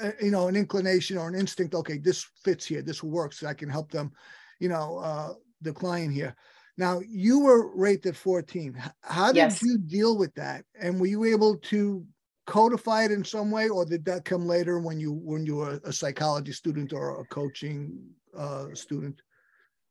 a, 0.02 0.24
you 0.24 0.30
know, 0.30 0.48
an 0.48 0.56
inclination 0.56 1.18
or 1.18 1.28
an 1.28 1.34
instinct. 1.34 1.74
Okay, 1.74 1.98
this 1.98 2.26
fits 2.44 2.64
here. 2.64 2.82
This 2.82 3.02
works. 3.02 3.42
I 3.42 3.54
can 3.54 3.68
help 3.68 3.90
them, 3.90 4.12
you 4.58 4.68
know, 4.68 4.98
uh, 4.98 5.34
the 5.60 5.72
client 5.72 6.12
here. 6.12 6.34
Now, 6.76 7.00
you 7.08 7.40
were 7.40 7.74
raped 7.76 8.06
at 8.06 8.16
14. 8.16 8.82
How 9.02 9.28
did 9.28 9.36
yes. 9.36 9.62
you 9.62 9.78
deal 9.78 10.18
with 10.18 10.34
that? 10.34 10.64
And 10.80 11.00
were 11.00 11.06
you 11.06 11.24
able 11.24 11.56
to 11.56 12.04
codify 12.46 13.04
it 13.04 13.12
in 13.12 13.24
some 13.24 13.50
way, 13.50 13.68
or 13.68 13.84
did 13.84 14.04
that 14.06 14.24
come 14.24 14.46
later 14.46 14.78
when 14.78 14.98
you 14.98 15.12
when 15.12 15.46
you 15.46 15.56
were 15.56 15.80
a 15.84 15.92
psychology 15.92 16.52
student 16.52 16.92
or 16.92 17.20
a 17.20 17.24
coaching 17.26 17.98
uh, 18.36 18.66
student? 18.74 19.20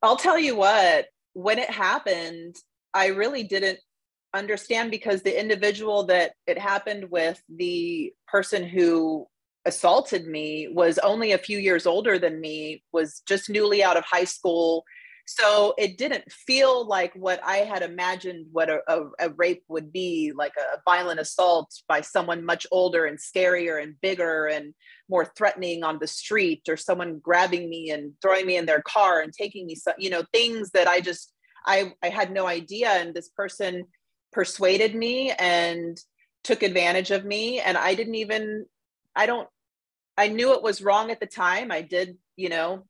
I'll 0.01 0.17
tell 0.17 0.37
you 0.37 0.55
what. 0.55 1.07
When 1.33 1.57
it 1.57 1.69
happened, 1.69 2.55
I 2.93 3.07
really 3.07 3.43
didn't 3.43 3.79
understand 4.33 4.91
because 4.91 5.21
the 5.21 5.39
individual 5.39 6.05
that 6.07 6.33
it 6.45 6.59
happened 6.59 7.09
with, 7.09 7.41
the 7.49 8.13
person 8.27 8.63
who 8.67 9.25
assaulted 9.65 10.27
me, 10.27 10.67
was 10.67 10.99
only 10.99 11.31
a 11.31 11.37
few 11.37 11.57
years 11.57 11.87
older 11.87 12.19
than 12.19 12.41
me, 12.41 12.83
was 12.91 13.23
just 13.27 13.49
newly 13.49 13.83
out 13.83 13.97
of 13.97 14.03
high 14.03 14.25
school 14.25 14.83
so 15.25 15.73
it 15.77 15.97
didn't 15.97 16.29
feel 16.31 16.85
like 16.85 17.13
what 17.13 17.39
i 17.45 17.57
had 17.57 17.81
imagined 17.81 18.45
what 18.51 18.69
a, 18.69 18.79
a, 18.87 19.03
a, 19.19 19.29
rape 19.31 19.63
would 19.67 19.91
be 19.91 20.33
like 20.35 20.53
a 20.57 20.79
violent 20.83 21.19
assault 21.19 21.73
by 21.87 22.01
someone 22.01 22.45
much 22.45 22.67
older 22.71 23.05
and 23.05 23.17
scarier 23.17 23.81
and 23.81 23.99
bigger 24.01 24.47
and 24.47 24.73
more 25.09 25.31
threatening 25.37 25.83
on 25.83 25.97
the 25.99 26.07
street 26.07 26.61
or 26.67 26.75
someone 26.75 27.19
grabbing 27.19 27.69
me 27.69 27.91
and 27.91 28.13
throwing 28.21 28.45
me 28.45 28.57
in 28.57 28.65
their 28.65 28.81
car 28.81 29.21
and 29.21 29.33
taking 29.33 29.65
me 29.65 29.77
you 29.97 30.09
know 30.09 30.23
things 30.33 30.71
that 30.71 30.87
i 30.87 30.99
just 30.99 31.33
i 31.65 31.93
i 32.01 32.09
had 32.09 32.31
no 32.31 32.47
idea. 32.47 32.89
And 32.89 33.13
this 33.13 33.29
person 33.29 33.85
persuaded 34.31 34.95
me 34.95 35.31
and 35.31 35.97
took 36.43 36.63
advantage 36.63 37.11
of 37.11 37.25
me. 37.25 37.59
And 37.59 37.77
i 37.77 37.95
didn't 37.95 38.15
even 38.15 38.65
i 39.15 39.25
don't 39.25 39.47
i 40.17 40.27
knew 40.27 40.53
it 40.53 40.63
was 40.63 40.81
wrong 40.81 41.11
at 41.11 41.19
the 41.19 41.27
time. 41.27 41.71
I 41.71 41.81
did 41.81 42.17
you 42.35 42.49
know 42.49 42.85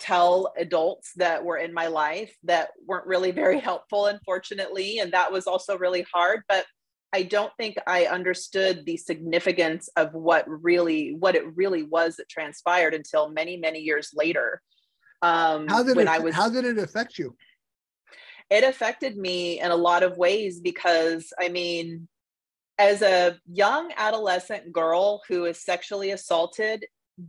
tell 0.00 0.52
adults 0.56 1.12
that 1.16 1.44
were 1.44 1.58
in 1.58 1.72
my 1.72 1.86
life 1.86 2.34
that 2.44 2.70
weren't 2.86 3.06
really 3.06 3.30
very 3.30 3.60
helpful, 3.60 4.06
unfortunately. 4.06 4.98
And 4.98 5.12
that 5.12 5.30
was 5.30 5.46
also 5.46 5.78
really 5.78 6.04
hard. 6.12 6.42
But 6.48 6.64
I 7.12 7.22
don't 7.24 7.52
think 7.58 7.76
I 7.86 8.06
understood 8.06 8.84
the 8.86 8.96
significance 8.96 9.88
of 9.96 10.14
what 10.14 10.44
really 10.48 11.14
what 11.18 11.34
it 11.34 11.56
really 11.56 11.82
was 11.82 12.16
that 12.16 12.28
transpired 12.28 12.94
until 12.94 13.30
many 13.30 13.56
many 13.56 13.80
years 13.80 14.10
later. 14.14 14.62
Um, 15.22 15.68
how 15.68 15.82
did 15.82 15.96
when 15.96 16.06
it, 16.06 16.10
I 16.10 16.18
was 16.18 16.34
how 16.34 16.48
did 16.48 16.64
it 16.64 16.78
affect 16.78 17.18
you? 17.18 17.36
It 18.48 18.64
affected 18.64 19.16
me 19.16 19.60
in 19.60 19.70
a 19.70 19.76
lot 19.76 20.02
of 20.02 20.16
ways 20.16 20.60
because 20.60 21.32
I 21.38 21.48
mean, 21.48 22.08
as 22.78 23.02
a 23.02 23.38
young 23.50 23.92
adolescent 23.96 24.72
girl 24.72 25.22
who 25.28 25.46
is 25.46 25.64
sexually 25.64 26.12
assaulted, 26.12 26.86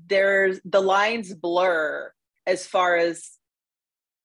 there's 0.08 0.60
the 0.64 0.80
lines 0.80 1.34
blur 1.34 2.14
as 2.48 2.66
far 2.66 2.98
as 2.98 3.32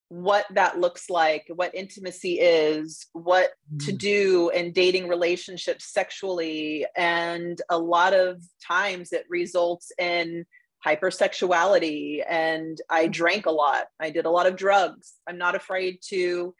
what 0.08 0.46
that 0.50 0.78
looks 0.78 1.10
like, 1.10 1.46
what 1.54 1.74
intimacy 1.74 2.38
is, 2.38 3.06
what 3.12 3.50
mm. 3.74 3.84
to 3.84 3.92
do 3.92 4.50
in 4.50 4.72
dating 4.72 5.08
relationships 5.08 5.92
sexually. 5.92 6.86
And 6.96 7.60
a 7.68 7.78
lot 7.78 8.14
of 8.14 8.40
times 8.66 9.12
it 9.12 9.24
results 9.28 9.90
in 9.98 10.46
hypersexuality. 10.86 12.22
And 12.28 12.78
I 12.88 13.08
mm. 13.08 13.12
drank 13.12 13.46
a 13.46 13.50
lot, 13.50 13.86
I 13.98 14.10
did 14.10 14.26
a 14.26 14.30
lot 14.30 14.46
of 14.46 14.56
drugs. 14.56 15.14
I'm 15.26 15.38
not 15.38 15.56
afraid 15.56 15.98
to, 16.08 16.54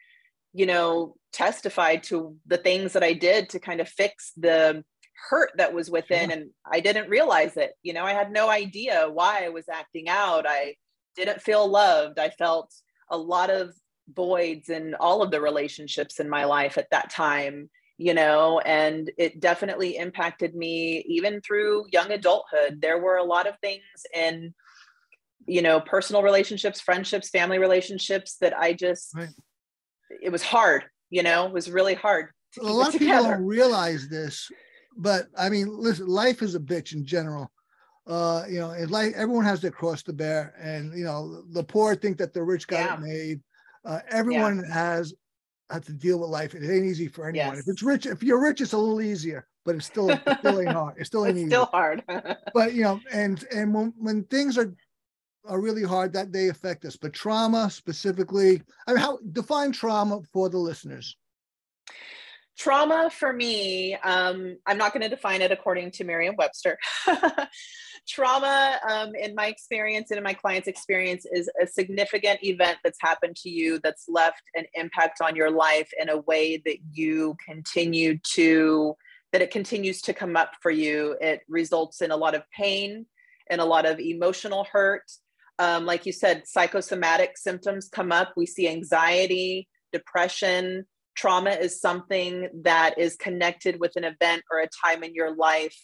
you 0.53 0.65
know, 0.65 1.15
testify 1.31 1.97
to 1.97 2.35
the 2.47 2.57
things 2.57 2.93
that 2.93 3.03
I 3.03 3.13
did 3.13 3.49
to 3.49 3.59
kind 3.59 3.79
of 3.79 3.87
fix 3.87 4.33
the 4.35 4.83
hurt 5.29 5.51
that 5.55 5.73
was 5.73 5.89
within. 5.89 6.31
And 6.31 6.49
I 6.69 6.81
didn't 6.81 7.09
realize 7.09 7.55
it. 7.55 7.71
You 7.81 7.93
know, 7.93 8.03
I 8.03 8.13
had 8.13 8.31
no 8.31 8.49
idea 8.49 9.09
why 9.11 9.45
I 9.45 9.49
was 9.49 9.69
acting 9.71 10.09
out. 10.09 10.45
I, 10.47 10.75
didn't 11.17 11.41
feel 11.41 11.67
loved. 11.67 12.19
I 12.19 12.29
felt 12.29 12.73
a 13.09 13.17
lot 13.17 13.49
of 13.49 13.73
voids 14.13 14.69
in 14.69 14.95
all 14.95 15.21
of 15.21 15.31
the 15.31 15.41
relationships 15.41 16.19
in 16.19 16.29
my 16.29 16.45
life 16.45 16.77
at 16.77 16.89
that 16.91 17.09
time, 17.09 17.69
you 17.97 18.13
know, 18.13 18.59
and 18.59 19.11
it 19.17 19.41
definitely 19.41 19.97
impacted 19.97 20.55
me 20.55 21.03
even 21.07 21.41
through 21.41 21.85
young 21.91 22.11
adulthood. 22.11 22.79
There 22.81 22.99
were 22.99 23.17
a 23.17 23.23
lot 23.23 23.47
of 23.47 23.55
things 23.59 23.81
in, 24.13 24.53
you 25.45 25.61
know, 25.61 25.81
personal 25.81 26.23
relationships, 26.23 26.79
friendships, 26.79 27.29
family 27.29 27.59
relationships 27.59 28.37
that 28.39 28.57
I 28.57 28.73
just, 28.73 29.13
right. 29.15 29.29
it 30.21 30.31
was 30.31 30.43
hard, 30.43 30.85
you 31.09 31.23
know, 31.23 31.47
it 31.47 31.53
was 31.53 31.69
really 31.69 31.95
hard. 31.95 32.29
a 32.61 32.63
lot 32.63 32.93
of 32.93 32.99
people 32.99 33.23
don't 33.23 33.45
realize 33.45 34.07
this, 34.07 34.49
but 34.95 35.27
I 35.37 35.49
mean, 35.49 35.67
listen, 35.69 36.07
life 36.07 36.41
is 36.41 36.55
a 36.55 36.59
bitch 36.59 36.93
in 36.93 37.05
general 37.05 37.51
uh, 38.07 38.45
you 38.49 38.59
know, 38.59 38.71
it's 38.71 38.91
like 38.91 39.13
everyone 39.13 39.43
has 39.43 39.61
their 39.61 39.71
cross 39.71 40.01
to 40.03 40.13
bear, 40.13 40.53
and 40.59 40.97
you 40.97 41.03
know, 41.03 41.43
the 41.51 41.63
poor 41.63 41.95
think 41.95 42.17
that 42.17 42.33
the 42.33 42.41
rich 42.41 42.67
got 42.67 42.79
yeah. 42.79 42.93
it 42.93 42.99
made. 43.01 43.41
Uh, 43.83 43.99
everyone 44.09 44.63
yeah. 44.65 44.73
has 44.73 45.13
had 45.69 45.83
to 45.83 45.93
deal 45.93 46.19
with 46.19 46.29
life. 46.29 46.55
It 46.55 46.63
ain't 46.63 46.85
easy 46.85 47.07
for 47.09 47.27
anyone. 47.27 47.55
Yes. 47.55 47.59
If 47.59 47.67
it's 47.67 47.83
rich, 47.83 48.05
if 48.05 48.23
you're 48.23 48.41
rich, 48.41 48.61
it's 48.61 48.73
a 48.73 48.77
little 48.77 49.01
easier, 49.01 49.45
but 49.65 49.75
it's 49.75 49.85
still 49.85 50.09
it 50.09 50.21
still 50.39 50.61
ain't 50.61 50.71
hard. 50.71 50.95
It 50.97 51.05
still 51.05 51.25
ain't 51.25 51.37
it's 51.37 51.41
easy. 51.41 51.49
Still 51.49 51.65
hard. 51.65 52.03
but 52.53 52.73
you 52.73 52.83
know, 52.83 53.01
and 53.11 53.43
and 53.53 53.73
when 53.73 53.93
when 53.97 54.23
things 54.25 54.57
are 54.57 54.73
are 55.45 55.59
really 55.59 55.83
hard, 55.83 56.13
that 56.13 56.31
they 56.31 56.47
affect 56.47 56.85
us. 56.85 56.95
But 56.95 57.13
trauma 57.13 57.69
specifically, 57.69 58.61
I 58.87 58.93
mean, 58.93 59.01
how 59.01 59.19
define 59.31 59.73
trauma 59.73 60.21
for 60.31 60.49
the 60.49 60.57
listeners? 60.57 61.17
Trauma 62.57 63.09
for 63.11 63.31
me, 63.31 63.95
um, 63.95 64.57
I'm 64.65 64.77
not 64.79 64.91
going 64.91 65.03
to 65.03 65.09
define 65.09 65.41
it 65.41 65.51
according 65.51 65.91
to 65.91 66.03
Merriam 66.03 66.35
Webster. 66.37 66.77
trauma, 68.07 68.79
um, 68.89 69.13
in 69.15 69.35
my 69.35 69.47
experience 69.47 70.11
and 70.11 70.17
in 70.17 70.23
my 70.23 70.33
client's 70.33 70.67
experience, 70.67 71.25
is 71.31 71.49
a 71.61 71.67
significant 71.67 72.43
event 72.43 72.77
that's 72.83 73.01
happened 73.01 73.35
to 73.37 73.49
you 73.49 73.79
that's 73.83 74.05
left 74.07 74.41
an 74.55 74.65
impact 74.73 75.21
on 75.21 75.35
your 75.35 75.51
life 75.51 75.89
in 75.99 76.09
a 76.09 76.17
way 76.21 76.61
that 76.65 76.77
you 76.91 77.35
continue 77.45 78.17
to, 78.35 78.95
that 79.31 79.41
it 79.41 79.51
continues 79.51 80.01
to 80.01 80.13
come 80.13 80.35
up 80.35 80.51
for 80.61 80.71
you. 80.71 81.15
It 81.21 81.41
results 81.47 82.01
in 82.01 82.11
a 82.11 82.17
lot 82.17 82.35
of 82.35 82.43
pain 82.55 83.05
and 83.49 83.61
a 83.61 83.65
lot 83.65 83.85
of 83.85 83.99
emotional 83.99 84.65
hurt. 84.71 85.03
Um, 85.59 85.85
like 85.85 86.05
you 86.05 86.11
said, 86.11 86.43
psychosomatic 86.45 87.37
symptoms 87.37 87.89
come 87.89 88.11
up. 88.11 88.33
We 88.37 88.45
see 88.45 88.69
anxiety, 88.69 89.67
depression, 89.91 90.85
trauma 91.17 91.49
is 91.49 91.81
something 91.81 92.47
that 92.63 92.97
is 92.97 93.15
connected 93.15 93.79
with 93.79 93.95
an 93.95 94.03
event 94.03 94.43
or 94.51 94.59
a 94.59 94.69
time 94.85 95.03
in 95.03 95.13
your 95.13 95.35
life 95.35 95.75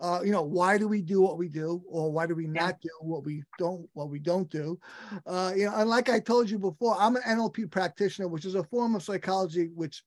uh, 0.00 0.20
you 0.24 0.30
know, 0.30 0.42
why 0.42 0.78
do 0.78 0.86
we 0.86 1.02
do 1.02 1.20
what 1.20 1.38
we 1.38 1.48
do, 1.48 1.82
or 1.88 2.12
why 2.12 2.26
do 2.26 2.34
we 2.34 2.46
not 2.46 2.80
do 2.80 2.90
what 3.00 3.24
we 3.24 3.42
don't 3.58 3.88
what 3.94 4.08
we 4.08 4.18
don't 4.18 4.50
do? 4.50 4.78
Uh, 5.26 5.52
you 5.56 5.66
know, 5.66 5.74
and 5.74 5.90
like 5.90 6.08
I 6.08 6.20
told 6.20 6.48
you 6.48 6.58
before, 6.58 6.96
I'm 6.98 7.16
an 7.16 7.22
NLP 7.26 7.70
practitioner, 7.70 8.28
which 8.28 8.44
is 8.44 8.54
a 8.54 8.64
form 8.64 8.94
of 8.94 9.02
psychology 9.02 9.70
which 9.74 10.02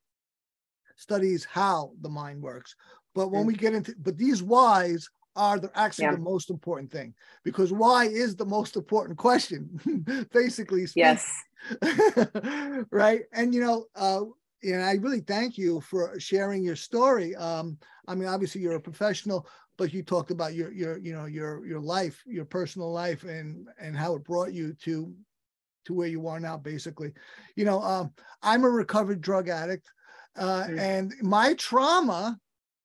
studies 0.96 1.44
how 1.44 1.92
the 2.02 2.10
mind 2.10 2.42
works. 2.42 2.76
But 3.14 3.30
when 3.30 3.46
we 3.46 3.54
get 3.56 3.74
into, 3.74 3.94
but 4.00 4.18
these 4.18 4.42
whys 4.42 5.10
are 5.36 5.60
the, 5.60 5.72
actually 5.76 6.06
yeah. 6.06 6.12
the 6.12 6.18
most 6.20 6.50
important 6.50 6.92
thing 6.92 7.14
because 7.44 7.72
why 7.72 8.06
is 8.06 8.36
the 8.36 8.46
most 8.46 8.76
important 8.76 9.18
question 9.18 10.28
basically 10.34 10.86
speaking. 10.86 11.08
yes 11.08 11.44
right 12.92 13.22
and 13.34 13.54
you 13.54 13.62
know 13.62 13.86
uh 13.96 14.22
and 14.64 14.84
i 14.84 14.94
really 14.94 15.22
thank 15.22 15.58
you 15.58 15.80
for 15.82 16.20
sharing 16.20 16.64
your 16.64 16.76
story 16.76 17.36
um 17.36 17.78
i 18.08 18.16
mean 18.16 18.28
obviously 18.28 18.60
you're 18.60 18.76
a 18.76 18.82
professional 18.82 19.48
but 19.78 19.94
you 19.94 20.04
talked 20.04 20.32
about 20.32 20.54
your 20.54 20.72
your 20.72 20.98
you 20.98 21.14
know 21.14 21.26
your 21.26 21.66
your 21.66 21.80
life 21.80 22.22
your 22.26 22.46
personal 22.46 22.92
life 22.92 23.24
and 23.24 23.68
and 23.80 23.96
how 23.96 24.16
it 24.16 24.24
brought 24.24 24.54
you 24.54 24.74
to 24.84 25.14
to 25.86 25.94
where 25.94 26.08
you 26.08 26.28
are 26.28 26.40
now 26.40 26.58
basically. 26.58 27.12
You 27.56 27.66
know 27.66 27.82
um 27.82 28.14
i'm 28.44 28.64
a 28.64 28.70
recovered 28.70 29.22
drug 29.22 29.50
addict 29.50 29.90
uh, 30.38 30.64
mm-hmm. 30.64 30.80
and 30.80 31.14
my 31.22 31.54
trauma 31.56 32.38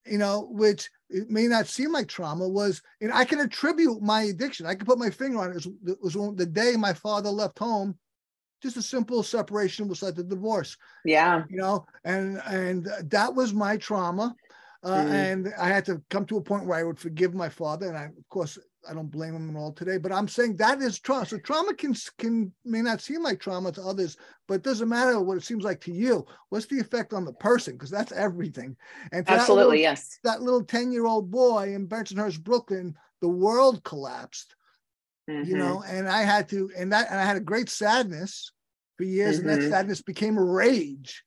you 0.04 0.18
know 0.18 0.48
which 0.50 0.90
it 1.08 1.30
may 1.30 1.46
not 1.46 1.66
seem 1.66 1.92
like 1.92 2.08
trauma 2.08 2.48
was 2.48 2.82
and 3.00 3.12
i 3.12 3.24
can 3.24 3.40
attribute 3.40 4.02
my 4.02 4.22
addiction. 4.22 4.66
I 4.66 4.74
can 4.74 4.86
put 4.86 4.98
my 4.98 5.10
finger 5.10 5.38
on 5.38 5.50
it. 5.50 5.50
It 5.50 5.98
was, 6.02 6.16
it 6.16 6.18
was 6.18 6.36
the 6.36 6.46
day 6.46 6.74
my 6.76 6.92
father 6.92 7.30
left 7.30 7.58
home 7.58 7.96
just 8.62 8.78
a 8.78 8.82
simple 8.82 9.22
separation 9.22 9.86
was 9.86 10.02
like 10.02 10.14
the 10.14 10.24
divorce. 10.24 10.76
Yeah. 11.04 11.44
You 11.48 11.58
know 11.58 11.86
and 12.04 12.40
and 12.46 12.88
that 13.10 13.34
was 13.34 13.52
my 13.52 13.76
trauma 13.76 14.34
uh, 14.82 14.88
mm. 14.88 15.10
and 15.10 15.52
i 15.58 15.68
had 15.68 15.84
to 15.84 16.02
come 16.10 16.24
to 16.24 16.36
a 16.36 16.42
point 16.42 16.66
where 16.66 16.78
i 16.78 16.84
would 16.84 16.98
forgive 16.98 17.34
my 17.34 17.48
father 17.48 17.88
and 17.88 17.96
i 17.96 18.04
of 18.04 18.28
course 18.28 18.58
I 18.88 18.94
don't 18.94 19.10
blame 19.10 19.34
him 19.34 19.50
at 19.50 19.58
all 19.58 19.72
today, 19.72 19.98
but 19.98 20.12
I'm 20.12 20.28
saying 20.28 20.56
that 20.56 20.80
is 20.80 21.00
trauma. 21.00 21.26
So 21.26 21.38
trauma 21.38 21.74
can 21.74 21.94
can 22.18 22.52
may 22.64 22.82
not 22.82 23.00
seem 23.00 23.22
like 23.22 23.40
trauma 23.40 23.72
to 23.72 23.82
others, 23.82 24.16
but 24.46 24.54
it 24.54 24.62
doesn't 24.62 24.88
matter 24.88 25.20
what 25.20 25.36
it 25.36 25.44
seems 25.44 25.64
like 25.64 25.80
to 25.82 25.92
you. 25.92 26.24
What's 26.50 26.66
the 26.66 26.78
effect 26.78 27.12
on 27.12 27.24
the 27.24 27.32
person? 27.32 27.74
Because 27.74 27.90
that's 27.90 28.12
everything. 28.12 28.76
And 29.12 29.28
absolutely, 29.28 29.46
that 29.46 29.54
little, 29.54 29.74
yes. 29.74 30.18
That 30.24 30.42
little 30.42 30.64
ten 30.64 30.92
year 30.92 31.06
old 31.06 31.30
boy 31.30 31.74
in 31.74 31.88
Bensonhurst, 31.88 32.42
Brooklyn, 32.42 32.94
the 33.20 33.28
world 33.28 33.82
collapsed. 33.84 34.54
Mm-hmm. 35.28 35.50
You 35.50 35.56
know, 35.56 35.82
and 35.86 36.08
I 36.08 36.22
had 36.22 36.48
to, 36.50 36.70
and 36.78 36.92
that, 36.92 37.08
and 37.10 37.18
I 37.18 37.24
had 37.24 37.36
a 37.36 37.40
great 37.40 37.68
sadness 37.68 38.52
for 38.96 39.02
years, 39.02 39.40
mm-hmm. 39.40 39.48
and 39.48 39.56
that 39.56 39.62
mm-hmm. 39.62 39.72
sadness 39.72 40.02
became 40.02 40.38
a 40.38 40.44
rage 40.44 41.24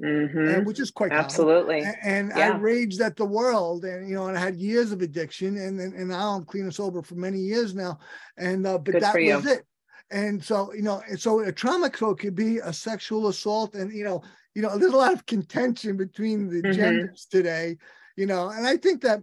Mm-hmm. 0.00 0.48
and 0.48 0.66
which 0.66 0.78
is 0.78 0.92
quite 0.92 1.10
absolutely 1.10 1.80
common. 1.80 1.96
and, 2.04 2.32
yeah. 2.36 2.50
i 2.50 2.56
raged 2.56 3.00
at 3.00 3.16
the 3.16 3.24
world 3.24 3.84
and 3.84 4.08
you 4.08 4.14
know 4.14 4.28
and 4.28 4.38
i 4.38 4.40
had 4.40 4.54
years 4.54 4.92
of 4.92 5.02
addiction 5.02 5.56
and 5.56 5.80
and, 5.80 5.92
and 5.92 6.08
now 6.10 6.34
i'm 6.34 6.44
clean 6.44 6.64
and 6.64 6.74
sober 6.74 7.02
for 7.02 7.16
many 7.16 7.38
years 7.38 7.74
now 7.74 7.98
and 8.36 8.64
uh, 8.64 8.78
but 8.78 8.92
Good 8.92 9.02
that 9.02 9.14
was 9.14 9.46
it 9.46 9.64
and 10.10 10.42
so 10.42 10.72
you 10.72 10.82
know 10.82 11.02
and 11.08 11.18
so 11.18 11.40
a 11.40 11.50
trauma 11.50 11.90
code 11.90 12.20
could 12.20 12.36
be 12.36 12.58
a 12.58 12.72
sexual 12.72 13.26
assault 13.26 13.74
and 13.74 13.92
you 13.92 14.04
know 14.04 14.22
you 14.54 14.62
know 14.62 14.78
there's 14.78 14.92
a 14.92 14.96
lot 14.96 15.12
of 15.12 15.26
contention 15.26 15.96
between 15.96 16.48
the 16.48 16.62
mm-hmm. 16.62 16.72
genders 16.72 17.26
today 17.28 17.76
you 18.16 18.26
know 18.26 18.50
and 18.50 18.66
i 18.66 18.76
think 18.76 19.02
that 19.02 19.20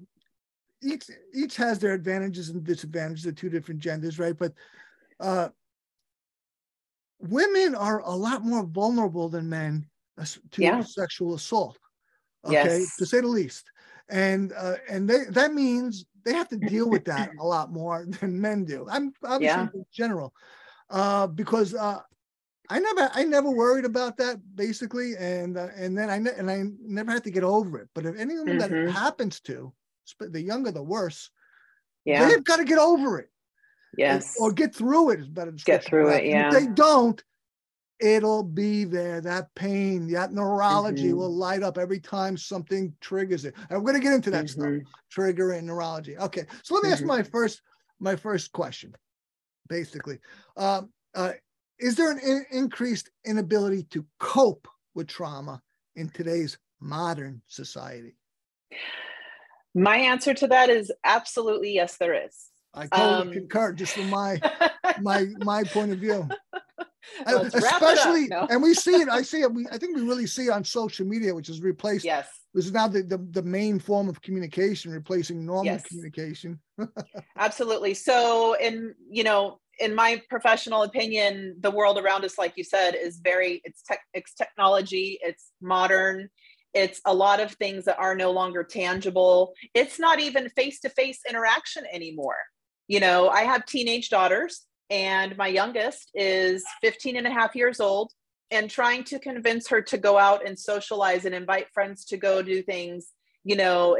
each 0.83 1.05
each 1.33 1.55
has 1.55 1.79
their 1.79 1.93
advantages 1.93 2.49
and 2.49 2.63
disadvantages 2.63 3.23
the 3.23 3.31
two 3.31 3.49
different 3.49 3.79
genders 3.79 4.19
right 4.19 4.37
but 4.37 4.51
uh 5.19 5.47
women 7.19 7.75
are 7.75 8.01
a 8.01 8.11
lot 8.11 8.43
more 8.43 8.65
vulnerable 8.65 9.29
than 9.29 9.49
men 9.49 9.85
to 10.17 10.61
yeah. 10.61 10.81
sexual 10.81 11.35
assault. 11.35 11.77
Okay, 12.45 12.53
yes. 12.53 12.95
to 12.97 13.05
say 13.05 13.21
the 13.21 13.27
least. 13.27 13.71
And 14.09 14.53
uh, 14.53 14.75
and 14.89 15.09
they, 15.09 15.25
that 15.29 15.53
means 15.53 16.05
they 16.23 16.33
have 16.33 16.49
to 16.49 16.57
deal 16.57 16.89
with 16.89 17.05
that 17.05 17.31
a 17.39 17.45
lot 17.45 17.71
more 17.71 18.05
than 18.19 18.39
men 18.39 18.65
do. 18.65 18.85
I'm 18.89 19.13
obviously 19.23 19.63
yeah. 19.63 19.67
in 19.73 19.85
general, 19.91 20.33
uh, 20.89 21.27
because 21.27 21.73
uh, 21.73 21.99
I 22.69 22.79
never 22.79 23.09
I 23.13 23.23
never 23.23 23.49
worried 23.49 23.85
about 23.85 24.17
that 24.17 24.39
basically, 24.55 25.15
and 25.17 25.57
uh, 25.57 25.67
and 25.75 25.97
then 25.97 26.09
I 26.09 26.19
ne- 26.19 26.33
and 26.37 26.49
I 26.49 26.63
never 26.81 27.11
had 27.11 27.23
to 27.23 27.31
get 27.31 27.43
over 27.43 27.79
it. 27.79 27.89
But 27.93 28.05
if 28.05 28.17
anyone 28.17 28.47
mm-hmm. 28.47 28.85
that 28.85 28.91
happens 28.91 29.39
to, 29.41 29.73
the 30.19 30.41
younger 30.41 30.71
the 30.71 30.83
worse, 30.83 31.29
yeah, 32.05 32.27
they've 32.27 32.43
got 32.43 32.57
to 32.57 32.65
get 32.65 32.77
over 32.77 33.19
it. 33.19 33.29
Yes, 33.97 34.35
or, 34.39 34.49
or 34.49 34.53
get 34.53 34.75
through 34.75 35.11
it 35.11 35.19
is 35.19 35.27
better. 35.27 35.51
Get 35.51 35.83
through 35.83 36.09
it. 36.09 36.25
Yeah. 36.25 36.47
if 36.47 36.53
they 36.53 36.67
don't, 36.67 37.23
it'll 37.99 38.43
be 38.43 38.83
there. 38.83 39.21
That 39.21 39.53
pain, 39.55 40.11
that 40.11 40.33
neurology 40.33 41.07
mm-hmm. 41.07 41.17
will 41.17 41.33
light 41.33 41.63
up 41.63 41.77
every 41.77 41.99
time 41.99 42.37
something 42.37 42.93
triggers 43.01 43.45
it. 43.45 43.53
And 43.69 43.79
we're 43.79 43.91
going 43.91 44.01
to 44.01 44.05
get 44.05 44.13
into 44.13 44.31
that 44.31 44.45
mm-hmm. 44.45 44.79
stuff, 44.79 44.93
trigger 45.09 45.51
and 45.51 45.67
neurology. 45.67 46.17
Okay, 46.17 46.45
so 46.63 46.75
let 46.75 46.83
me 46.83 46.89
mm-hmm. 46.89 46.93
ask 46.93 47.03
my 47.03 47.23
first 47.23 47.61
my 47.99 48.15
first 48.15 48.51
question. 48.51 48.93
Basically, 49.67 50.19
um, 50.57 50.89
uh, 51.15 51.31
is 51.79 51.95
there 51.95 52.11
an 52.11 52.19
in- 52.19 52.45
increased 52.51 53.09
inability 53.25 53.83
to 53.91 54.05
cope 54.19 54.67
with 54.93 55.07
trauma 55.07 55.61
in 55.95 56.09
today's 56.09 56.57
modern 56.79 57.41
society? 57.47 58.15
My 59.73 59.97
answer 59.97 60.33
to 60.35 60.47
that 60.47 60.69
is 60.69 60.91
absolutely 61.03 61.73
yes, 61.73 61.97
there 61.97 62.25
is. 62.25 62.49
I 62.73 62.87
totally 62.87 63.21
um, 63.21 63.31
concur, 63.31 63.73
just 63.73 63.93
from 63.93 64.09
my 64.09 64.39
my 65.01 65.27
my 65.39 65.63
point 65.63 65.91
of 65.91 65.99
view. 65.99 66.27
Especially 67.25 68.29
and 68.49 68.61
we 68.61 68.73
see 68.73 68.95
it 68.95 69.09
i 69.09 69.21
see 69.31 69.41
it 69.41 69.53
we 69.53 69.67
i 69.71 69.77
think 69.77 69.95
we 69.95 70.01
really 70.01 70.27
see 70.27 70.47
it 70.47 70.51
on 70.51 70.63
social 70.63 71.05
media 71.05 71.33
which 71.33 71.49
is 71.49 71.61
replaced 71.61 72.05
yes. 72.05 72.27
this 72.53 72.65
is 72.65 72.71
now 72.71 72.87
the, 72.87 73.03
the, 73.03 73.17
the 73.31 73.43
main 73.43 73.79
form 73.79 74.09
of 74.09 74.21
communication 74.21 74.91
replacing 74.91 75.45
normal 75.45 75.65
yes. 75.65 75.83
communication. 75.83 76.59
Absolutely. 77.37 77.93
So 77.93 78.55
in 78.59 78.95
you 79.09 79.23
know 79.23 79.59
in 79.79 79.93
my 79.93 80.21
professional 80.29 80.83
opinion 80.83 81.57
the 81.59 81.71
world 81.71 81.97
around 81.97 82.23
us 82.23 82.37
like 82.37 82.53
you 82.55 82.63
said 82.63 82.95
is 82.95 83.19
very 83.23 83.61
it's 83.63 83.81
tech 83.83 83.99
it's 84.13 84.33
technology 84.33 85.19
it's 85.21 85.51
modern 85.61 86.29
it's 86.73 87.01
a 87.05 87.13
lot 87.13 87.39
of 87.39 87.51
things 87.53 87.85
that 87.85 87.97
are 87.97 88.15
no 88.15 88.31
longer 88.31 88.61
tangible. 88.61 89.53
It's 89.73 89.97
not 89.97 90.19
even 90.19 90.49
face-to-face 90.49 91.21
interaction 91.29 91.85
anymore. 91.91 92.37
You 92.87 92.99
know 92.99 93.29
i 93.29 93.41
have 93.41 93.65
teenage 93.65 94.09
daughters 94.09 94.65
and 94.89 95.35
my 95.37 95.47
youngest 95.47 96.11
is 96.13 96.63
15 96.81 97.17
and 97.17 97.27
a 97.27 97.31
half 97.31 97.55
years 97.55 97.79
old 97.79 98.11
and 98.51 98.69
trying 98.69 99.03
to 99.05 99.19
convince 99.19 99.67
her 99.67 99.81
to 99.81 99.97
go 99.97 100.17
out 100.17 100.45
and 100.45 100.57
socialize 100.57 101.25
and 101.25 101.33
invite 101.33 101.67
friends 101.73 102.05
to 102.05 102.17
go 102.17 102.41
do 102.41 102.61
things 102.61 103.07
you 103.43 103.55
know 103.55 103.97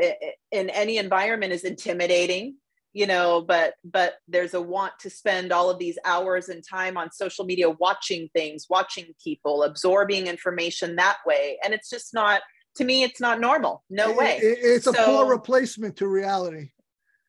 in 0.52 0.69
any 0.69 0.98
environment 0.98 1.52
is 1.54 1.63
intimidating 1.63 2.56
you 2.95 3.06
know 3.06 3.41
but 3.41 3.74
but 3.84 4.15
there's 4.28 4.54
a 4.54 4.62
want 4.62 4.93
to 5.00 5.10
spend 5.10 5.52
all 5.52 5.69
of 5.69 5.78
these 5.78 6.00
hours 6.06 6.50
and 6.50 6.63
time 6.67 6.98
on 6.98 7.12
social 7.12 7.45
media 7.45 7.69
watching 7.69 8.30
things 8.34 8.65
watching 8.69 9.06
people 9.24 9.63
absorbing 9.63 10.28
information 10.28 10.95
that 10.95 11.17
way. 11.26 11.60
And 11.63 11.74
it's 11.74 11.89
just 11.89 12.13
not 12.13 12.41
to 12.78 12.84
me 12.84 13.04
it's 13.04 13.21
not 13.21 13.39
normal. 13.39 13.84
No 13.89 14.12
way. 14.13 14.39
it's 14.41 14.88
a 14.88 14.93
poor 14.93 15.30
replacement 15.30 15.98
to 15.98 16.08
reality 16.08 16.71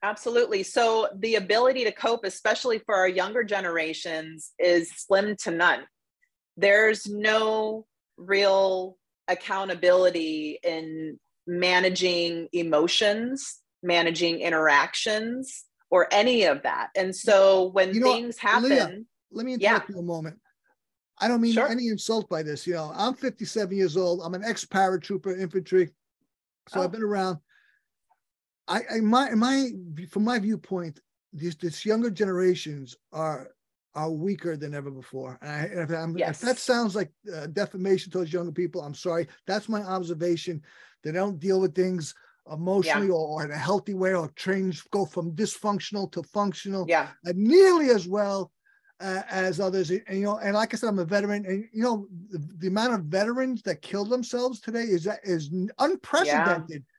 Absolutely. 0.07 0.63
So 0.63 1.09
the 1.17 1.35
ability 1.35 1.83
to 1.83 1.91
cope, 1.91 2.25
especially 2.25 2.79
for 2.79 2.95
our 2.95 3.09
younger 3.09 3.43
generations, 3.43 4.53
is 4.57 4.89
slim 4.93 5.35
to 5.39 5.51
none. 5.51 5.81
There's 6.57 7.09
no 7.09 7.87
real 8.17 8.99
accountability 9.27 10.61
in 10.63 11.19
managing 11.49 12.47
emotions, 12.53 13.61
managing 13.83 14.43
interactions, 14.43 15.65
or 15.91 16.07
any 16.13 16.45
of 16.45 16.63
that. 16.63 16.91
And 16.95 17.15
so 17.15 17.71
when 17.71 17.93
you 17.93 17.99
know, 17.99 18.13
things 18.13 18.39
happen, 18.39 18.71
Leah, 18.71 19.01
let 19.33 19.45
me 19.45 19.55
interrupt 19.55 19.89
yeah. 19.89 19.95
you 19.97 19.99
a 19.99 20.05
moment. 20.05 20.39
I 21.19 21.27
don't 21.27 21.41
mean 21.41 21.55
sure. 21.55 21.69
any 21.69 21.89
insult 21.89 22.29
by 22.29 22.45
this. 22.45 22.65
You 22.65 22.75
know, 22.75 22.93
I'm 22.95 23.15
57 23.15 23.77
years 23.77 23.97
old. 23.97 24.21
I'm 24.23 24.35
an 24.35 24.45
ex 24.45 24.65
paratrooper 24.65 25.37
infantry. 25.37 25.91
So 26.69 26.81
oh. 26.81 26.85
I've 26.85 26.93
been 26.93 27.03
around. 27.03 27.39
I, 28.69 28.81
I 28.97 29.01
my 29.01 29.31
my 29.31 29.71
from 30.11 30.25
my 30.25 30.39
viewpoint, 30.39 31.01
these 31.33 31.57
this 31.57 31.85
younger 31.85 32.11
generations 32.11 32.97
are 33.13 33.51
are 33.95 34.11
weaker 34.11 34.57
than 34.57 34.75
ever 34.75 34.91
before. 34.91 35.39
And, 35.41 35.51
I, 35.51 35.63
if, 35.83 36.19
yes. 36.19 36.43
if, 36.43 36.47
that 36.47 36.59
sounds 36.59 36.95
like 36.95 37.11
uh, 37.35 37.47
defamation 37.47 38.13
towards 38.13 38.33
younger 38.33 38.53
people, 38.53 38.83
I'm 38.83 38.95
sorry. 38.95 39.27
That's 39.47 39.71
my 39.71 39.81
observation. 39.83 40.63
They 41.03 41.13
don't 41.13 41.41
deal 41.41 41.61
with 41.61 41.75
things 41.75 42.15
emotionally 42.53 43.07
yeah. 43.07 43.15
or, 43.15 43.41
or, 43.41 43.45
in 43.45 43.51
a 43.51 43.57
healthy 43.57 43.95
way 43.95 44.15
or 44.15 44.31
change, 44.37 44.85
go 44.91 45.07
from 45.07 45.33
dysfunctional 45.33 46.13
to 46.13 46.23
functional 46.23 46.85
yeah. 46.87 47.09
nearly 47.25 47.89
as 47.89 48.07
well 48.07 48.53
uh, 49.01 49.23
as 49.31 49.61
others. 49.61 49.91
And, 49.91 50.03
you 50.11 50.25
know, 50.25 50.39
and 50.39 50.55
like 50.55 50.75
I 50.75 50.77
said, 50.77 50.89
I'm 50.89 50.99
a 50.99 51.05
veteran 51.05 51.47
and, 51.47 51.65
you 51.73 51.83
know, 51.83 52.07
the, 52.31 52.47
the 52.59 52.69
amount 52.69 52.93
of 52.93 53.05
veterans 53.05 53.63
that 53.63 53.81
kill 53.81 54.05
themselves 54.05 54.61
today 54.61 54.83
is, 54.83 55.09
is 55.25 55.51
unprecedented. 55.79 56.85
Yeah 56.87 56.96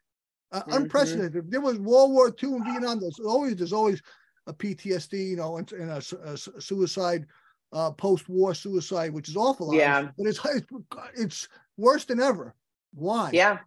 uh, 0.51 0.61
mm-hmm. 0.61 0.73
unprecedented. 0.73 1.51
There 1.51 1.61
was 1.61 1.79
World 1.79 2.11
War 2.11 2.27
II 2.41 2.53
and 2.53 2.65
Vietnam. 2.65 2.99
There's 2.99 3.19
always 3.19 3.55
there's 3.55 3.73
always 3.73 4.01
a 4.47 4.53
PTSD, 4.53 5.29
you 5.29 5.35
know, 5.35 5.57
and, 5.57 5.71
a, 5.73 6.01
a, 6.23 6.37
suicide, 6.37 7.25
uh, 7.73 7.91
post-war 7.91 8.53
suicide, 8.53 9.13
which 9.13 9.27
is 9.29 9.35
awful. 9.35 9.73
Yeah, 9.73 10.09
but 10.17 10.27
it's 10.27 10.39
it's 11.15 11.47
worse 11.77 12.05
than 12.05 12.21
ever. 12.21 12.55
Why? 12.93 13.31
Yeah. 13.33 13.59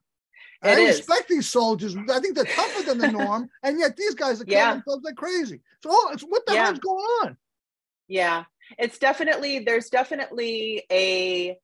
I 0.63 0.73
is. 0.73 0.99
respect 0.99 1.29
these 1.29 1.49
soldiers. 1.49 1.97
I 1.97 2.21
think 2.21 2.35
they're 2.35 2.45
tougher 2.45 2.83
than 2.83 2.99
the 2.99 3.11
norm, 3.13 3.49
and 3.63 3.79
yet 3.79 3.97
these 3.97 4.15
guys 4.15 4.41
are 4.41 4.45
killing 4.45 4.59
yeah. 4.59 4.73
themselves 4.75 5.05
like 5.05 5.17
crazy. 5.17 5.61
So, 5.83 5.91
it's 6.13 6.23
what 6.23 6.45
the 6.47 6.55
yeah. 6.55 6.67
hell's 6.67 6.79
going 6.79 7.05
on? 7.23 7.37
Yeah, 8.09 8.45
it's 8.79 8.99
definitely 8.99 9.61
there's 9.61 9.89
definitely 9.89 10.85
a 10.91 11.57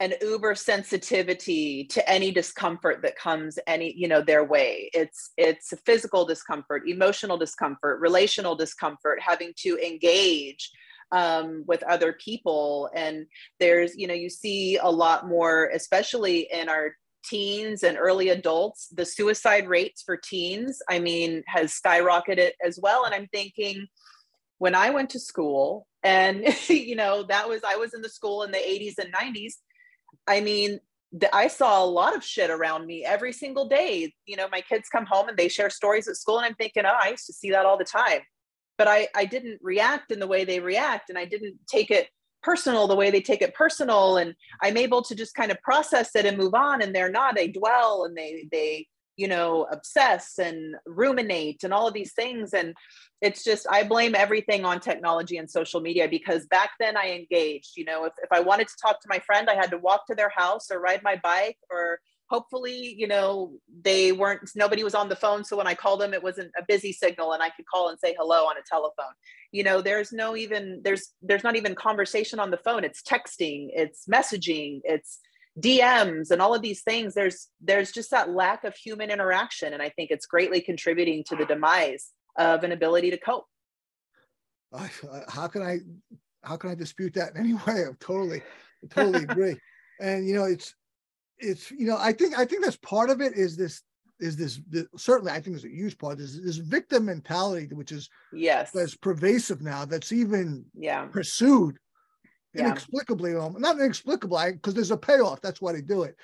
an 0.00 0.14
uber 0.20 0.54
sensitivity 0.54 1.84
to 1.84 2.06
any 2.08 2.30
discomfort 2.30 3.00
that 3.02 3.16
comes 3.16 3.58
any 3.66 3.94
you 3.96 4.08
know 4.08 4.20
their 4.20 4.44
way. 4.44 4.90
It's 4.92 5.32
it's 5.36 5.72
physical 5.84 6.24
discomfort 6.26 6.82
emotional 6.86 7.38
discomfort 7.38 8.00
relational 8.00 8.54
discomfort 8.54 9.20
having 9.20 9.52
to 9.58 9.78
engage 9.78 10.70
um, 11.12 11.64
with 11.66 11.82
other 11.84 12.12
people. 12.12 12.90
And 12.94 13.26
there's 13.58 13.96
you 13.96 14.06
know 14.06 14.14
you 14.14 14.28
see 14.28 14.76
a 14.76 14.90
lot 14.90 15.26
more 15.28 15.70
especially 15.74 16.48
in 16.52 16.68
our 16.68 16.92
teens 17.24 17.82
and 17.82 17.98
early 17.98 18.28
adults 18.28 18.86
the 18.94 19.04
suicide 19.04 19.66
rates 19.66 20.00
for 20.00 20.16
teens 20.16 20.78
i 20.88 20.96
mean 20.96 21.42
has 21.46 21.72
skyrocketed 21.72 22.50
as 22.64 22.78
well. 22.80 23.04
And 23.04 23.14
i'm 23.14 23.26
thinking 23.28 23.86
when 24.58 24.74
i 24.74 24.90
went 24.90 25.10
to 25.10 25.18
school 25.18 25.86
and 26.04 26.44
you 26.68 26.94
know 26.94 27.24
that 27.24 27.48
was 27.48 27.62
i 27.64 27.76
was 27.76 27.94
in 27.94 28.02
the 28.02 28.08
school 28.08 28.42
in 28.44 28.52
the 28.52 28.58
80s 28.58 28.98
and 28.98 29.12
90s 29.12 29.54
I 30.26 30.40
mean, 30.40 30.80
the, 31.12 31.34
I 31.34 31.48
saw 31.48 31.82
a 31.82 31.86
lot 31.86 32.16
of 32.16 32.24
shit 32.24 32.50
around 32.50 32.86
me 32.86 33.04
every 33.04 33.32
single 33.32 33.68
day. 33.68 34.12
You 34.26 34.36
know, 34.36 34.48
my 34.50 34.60
kids 34.60 34.88
come 34.88 35.06
home 35.06 35.28
and 35.28 35.36
they 35.36 35.48
share 35.48 35.70
stories 35.70 36.08
at 36.08 36.16
school, 36.16 36.38
and 36.38 36.46
I'm 36.46 36.54
thinking, 36.54 36.84
oh, 36.84 36.98
I 37.00 37.10
used 37.10 37.26
to 37.26 37.32
see 37.32 37.50
that 37.50 37.66
all 37.66 37.78
the 37.78 37.84
time. 37.84 38.20
But 38.78 38.88
I, 38.88 39.08
I 39.14 39.24
didn't 39.24 39.60
react 39.62 40.12
in 40.12 40.20
the 40.20 40.26
way 40.26 40.44
they 40.44 40.60
react, 40.60 41.08
and 41.08 41.18
I 41.18 41.24
didn't 41.24 41.56
take 41.66 41.90
it 41.90 42.08
personal 42.42 42.86
the 42.86 42.94
way 42.94 43.10
they 43.10 43.20
take 43.20 43.42
it 43.42 43.54
personal. 43.54 44.18
And 44.18 44.34
I'm 44.62 44.76
able 44.76 45.02
to 45.02 45.14
just 45.14 45.34
kind 45.34 45.50
of 45.50 45.60
process 45.62 46.14
it 46.14 46.26
and 46.26 46.38
move 46.38 46.54
on. 46.54 46.82
And 46.82 46.94
they're 46.94 47.10
not, 47.10 47.34
they 47.34 47.48
dwell 47.48 48.04
and 48.04 48.16
they, 48.16 48.46
they, 48.52 48.86
you 49.16 49.28
know, 49.28 49.66
obsess 49.70 50.38
and 50.38 50.76
ruminate 50.86 51.64
and 51.64 51.72
all 51.72 51.88
of 51.88 51.94
these 51.94 52.12
things. 52.12 52.52
And 52.52 52.74
it's 53.22 53.42
just 53.42 53.66
i 53.70 53.82
blame 53.82 54.14
everything 54.14 54.66
on 54.66 54.78
technology 54.78 55.38
and 55.38 55.50
social 55.50 55.80
media 55.80 56.06
because 56.06 56.44
back 56.48 56.72
then 56.78 56.98
i 56.98 57.12
engaged 57.12 57.70
you 57.74 57.82
know 57.82 58.04
if, 58.04 58.12
if 58.22 58.30
i 58.30 58.40
wanted 58.40 58.68
to 58.68 58.74
talk 58.80 59.00
to 59.00 59.08
my 59.08 59.18
friend 59.20 59.48
i 59.48 59.54
had 59.54 59.70
to 59.70 59.78
walk 59.78 60.06
to 60.06 60.14
their 60.14 60.28
house 60.28 60.70
or 60.70 60.80
ride 60.80 61.02
my 61.02 61.16
bike 61.24 61.56
or 61.70 61.98
hopefully 62.28 62.94
you 62.96 63.06
know 63.06 63.52
they 63.82 64.12
weren't 64.12 64.50
nobody 64.54 64.82
was 64.82 64.94
on 64.94 65.08
the 65.08 65.16
phone. 65.16 65.44
So 65.44 65.56
when 65.56 65.66
i 65.66 65.74
called 65.74 66.00
them 66.00 66.14
it 66.14 66.22
wasn't 66.22 66.50
a 66.58 66.64
busy 66.66 66.92
signal 66.92 67.32
and 67.32 67.42
i 67.42 67.50
could 67.50 67.66
call 67.66 67.88
and 67.88 67.98
say 67.98 68.14
hello 68.18 68.44
on 68.46 68.56
a 68.56 68.62
telephone. 68.68 69.14
You 69.52 69.64
know 69.64 69.80
there's 69.80 70.12
no 70.12 70.36
even 70.36 70.80
there's 70.82 71.12
there's 71.22 71.44
not 71.44 71.56
even 71.56 71.74
conversation 71.74 72.38
on 72.40 72.50
the 72.50 72.56
phone. 72.58 72.84
It's 72.84 73.02
texting 73.02 73.68
it's 73.72 74.06
messaging 74.06 74.80
it's 74.84 75.18
dms 75.60 76.30
and 76.30 76.42
all 76.42 76.54
of 76.54 76.60
these 76.60 76.82
things 76.82 77.14
there's 77.14 77.48
there's 77.60 77.90
just 77.90 78.10
that 78.10 78.30
lack 78.30 78.64
of 78.64 78.74
human 78.74 79.10
interaction 79.10 79.72
and 79.72 79.82
i 79.82 79.88
think 79.88 80.10
it's 80.10 80.26
greatly 80.26 80.60
contributing 80.60 81.24
to 81.24 81.34
the 81.34 81.46
demise 81.46 82.12
of 82.36 82.64
an 82.64 82.72
ability 82.72 83.10
to 83.10 83.18
cope. 83.18 83.46
I, 84.72 84.90
how 85.28 85.46
can 85.46 85.62
I 85.62 85.78
how 86.42 86.56
can 86.56 86.70
I 86.70 86.74
dispute 86.74 87.14
that 87.14 87.34
in 87.34 87.40
any 87.40 87.54
way? 87.66 87.86
I 87.86 87.92
totally 88.00 88.42
totally 88.90 89.24
agree. 89.28 89.56
and 90.00 90.26
you 90.28 90.34
know, 90.34 90.44
it's 90.44 90.74
it's 91.38 91.70
you 91.70 91.86
know, 91.86 91.96
I 91.98 92.12
think 92.12 92.38
I 92.38 92.44
think 92.44 92.64
that's 92.64 92.76
part 92.76 93.10
of 93.10 93.20
it 93.20 93.34
is 93.34 93.56
this 93.56 93.82
is 94.18 94.36
this, 94.36 94.60
this 94.68 94.86
certainly 94.96 95.32
I 95.32 95.40
think 95.40 95.56
is 95.56 95.64
a 95.64 95.68
huge 95.68 95.98
part 95.98 96.20
is 96.20 96.42
this 96.42 96.56
victim 96.56 97.04
mentality 97.04 97.68
which 97.74 97.92
is 97.92 98.08
yes 98.32 98.70
that's 98.70 98.96
pervasive 98.96 99.60
now 99.60 99.84
that's 99.84 100.10
even 100.10 100.64
yeah 100.74 101.04
pursued 101.04 101.76
yeah. 102.56 102.66
inexplicably 102.66 103.34
um, 103.34 103.56
not 103.58 103.78
inexplicably 103.78 104.52
because 104.52 104.74
there's 104.74 104.90
a 104.90 104.96
payoff 104.96 105.40
that's 105.40 105.60
why 105.60 105.72
they 105.72 105.82
do 105.82 106.02
it 106.02 106.16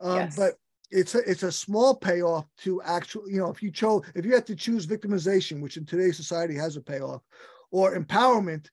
um, 0.00 0.16
yes. 0.16 0.36
but 0.36 0.54
it's 0.90 1.14
a 1.14 1.18
it's 1.30 1.42
a 1.42 1.52
small 1.52 1.94
payoff 1.94 2.46
to 2.58 2.80
actual 2.82 3.28
you 3.28 3.38
know 3.38 3.50
if 3.50 3.62
you 3.62 3.70
chose 3.70 4.02
if 4.14 4.24
you 4.24 4.32
had 4.32 4.46
to 4.46 4.56
choose 4.56 4.86
victimization 4.86 5.60
which 5.60 5.76
in 5.76 5.84
today's 5.84 6.16
society 6.16 6.54
has 6.54 6.76
a 6.76 6.80
payoff 6.80 7.22
or 7.70 7.96
empowerment 7.96 8.68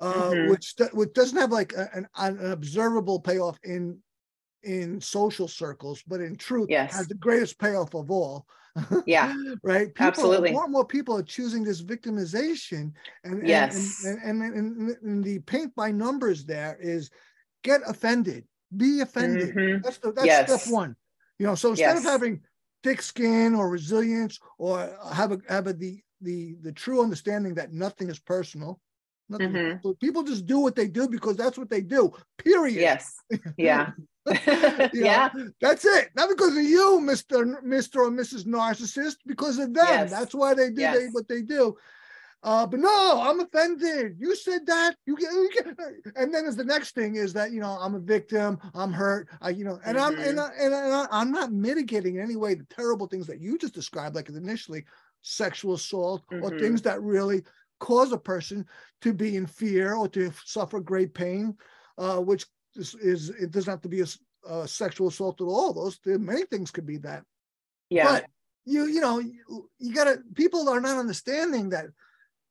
uh, 0.00 0.12
mm-hmm. 0.12 0.50
which 0.50 0.74
which 0.92 1.12
doesn't 1.12 1.38
have 1.38 1.52
like 1.52 1.72
a, 1.74 1.88
an, 1.94 2.08
an 2.16 2.52
observable 2.52 3.20
payoff 3.20 3.58
in 3.64 3.98
in 4.64 5.00
social 5.00 5.48
circles 5.48 6.02
but 6.06 6.20
in 6.20 6.36
truth 6.36 6.68
yes. 6.70 6.94
has 6.94 7.08
the 7.08 7.14
greatest 7.14 7.58
payoff 7.58 7.94
of 7.94 8.10
all 8.10 8.46
yeah 9.06 9.34
right 9.62 9.94
people, 9.94 10.06
absolutely 10.06 10.50
more 10.50 10.64
and 10.64 10.72
more 10.72 10.86
people 10.86 11.16
are 11.16 11.22
choosing 11.22 11.62
this 11.62 11.82
victimization 11.82 12.90
and 13.24 13.46
yes 13.46 14.04
and 14.04 14.18
and, 14.22 14.42
and, 14.42 14.76
and, 14.76 14.96
and 15.02 15.24
the 15.24 15.38
paint 15.40 15.74
by 15.74 15.90
numbers 15.90 16.44
there 16.44 16.78
is 16.80 17.10
get 17.62 17.82
offended 17.86 18.44
be 18.74 19.00
offended 19.00 19.54
mm-hmm. 19.54 19.82
that's 19.82 19.98
the, 19.98 20.10
that's 20.12 20.26
yes. 20.26 20.62
step 20.62 20.72
one 20.72 20.96
you 21.42 21.48
know, 21.48 21.56
so 21.56 21.70
instead 21.70 21.96
yes. 21.96 21.98
of 21.98 22.04
having 22.04 22.40
thick 22.84 23.02
skin 23.02 23.56
or 23.56 23.68
resilience 23.68 24.38
or 24.58 24.96
have 25.12 25.32
a 25.32 25.38
have 25.48 25.66
a, 25.66 25.72
the 25.72 26.00
the 26.20 26.54
the 26.62 26.70
true 26.70 27.02
understanding 27.02 27.54
that 27.54 27.72
nothing 27.72 28.08
is 28.08 28.20
personal. 28.20 28.80
Nothing 29.28 29.50
mm-hmm. 29.50 29.78
so 29.82 29.94
people 29.94 30.22
just 30.22 30.46
do 30.46 30.60
what 30.60 30.76
they 30.76 30.86
do 30.86 31.08
because 31.08 31.36
that's 31.36 31.58
what 31.58 31.68
they 31.68 31.80
do. 31.80 32.12
Period. 32.38 32.80
Yes. 32.80 33.16
Yeah. 33.56 33.90
yeah. 34.94 35.30
Know, 35.34 35.50
that's 35.60 35.84
it. 35.84 36.10
Not 36.14 36.28
because 36.28 36.56
of 36.56 36.62
you, 36.62 37.00
Mr. 37.02 37.62
Mr. 37.64 37.96
or 37.96 38.10
Mrs. 38.10 38.44
Narcissist, 38.46 39.16
because 39.26 39.58
of 39.58 39.74
them. 39.74 39.86
Yes. 39.86 40.10
That's 40.10 40.34
why 40.34 40.54
they 40.54 40.70
do 40.70 40.80
yes. 40.80 40.98
they, 40.98 41.06
what 41.06 41.28
they 41.28 41.42
do. 41.42 41.76
Uh, 42.44 42.66
but 42.66 42.80
no, 42.80 43.20
I'm 43.22 43.38
offended. 43.38 44.16
You 44.18 44.34
said 44.34 44.66
that. 44.66 44.96
You 45.06 45.16
get, 45.16 45.30
you 45.32 45.50
get, 45.54 45.66
and 46.16 46.34
then 46.34 46.44
as 46.44 46.56
the 46.56 46.64
next 46.64 46.94
thing 46.94 47.14
is 47.14 47.32
that 47.34 47.52
you 47.52 47.60
know 47.60 47.78
I'm 47.80 47.94
a 47.94 48.00
victim. 48.00 48.58
I'm 48.74 48.92
hurt. 48.92 49.28
I, 49.40 49.50
you 49.50 49.64
know, 49.64 49.78
and 49.84 49.96
mm-hmm. 49.96 50.20
I'm 50.20 50.28
and, 50.28 50.40
I, 50.40 50.50
and, 50.58 50.74
I, 50.74 51.06
I'm 51.12 51.30
not 51.30 51.52
mitigating 51.52 52.16
in 52.16 52.22
any 52.22 52.34
way 52.34 52.54
the 52.54 52.66
terrible 52.68 53.06
things 53.06 53.28
that 53.28 53.40
you 53.40 53.58
just 53.58 53.74
described, 53.74 54.16
like 54.16 54.28
initially 54.28 54.84
sexual 55.22 55.74
assault 55.74 56.22
mm-hmm. 56.32 56.42
or 56.42 56.58
things 56.58 56.82
that 56.82 57.00
really 57.00 57.44
cause 57.78 58.10
a 58.10 58.18
person 58.18 58.66
to 59.02 59.12
be 59.12 59.36
in 59.36 59.46
fear 59.46 59.94
or 59.94 60.08
to 60.08 60.32
suffer 60.44 60.80
great 60.80 61.14
pain, 61.14 61.56
uh, 61.98 62.16
which 62.18 62.46
is, 62.76 62.94
is, 62.94 63.30
it 63.30 63.50
doesn't 63.50 63.70
have 63.70 63.82
to 63.82 63.88
be 63.88 64.00
a, 64.00 64.06
a 64.48 64.66
sexual 64.66 65.08
assault 65.08 65.40
at 65.40 65.44
all. 65.44 65.72
Those 65.72 65.98
many 66.04 66.44
things 66.44 66.70
could 66.70 66.86
be 66.86 66.98
that. 66.98 67.24
Yeah. 67.90 68.04
But 68.04 68.26
you 68.64 68.86
you 68.86 69.00
know 69.00 69.18
you, 69.18 69.68
you 69.78 69.92
gotta 69.92 70.22
people 70.34 70.68
are 70.68 70.80
not 70.80 70.98
understanding 70.98 71.70
that 71.70 71.86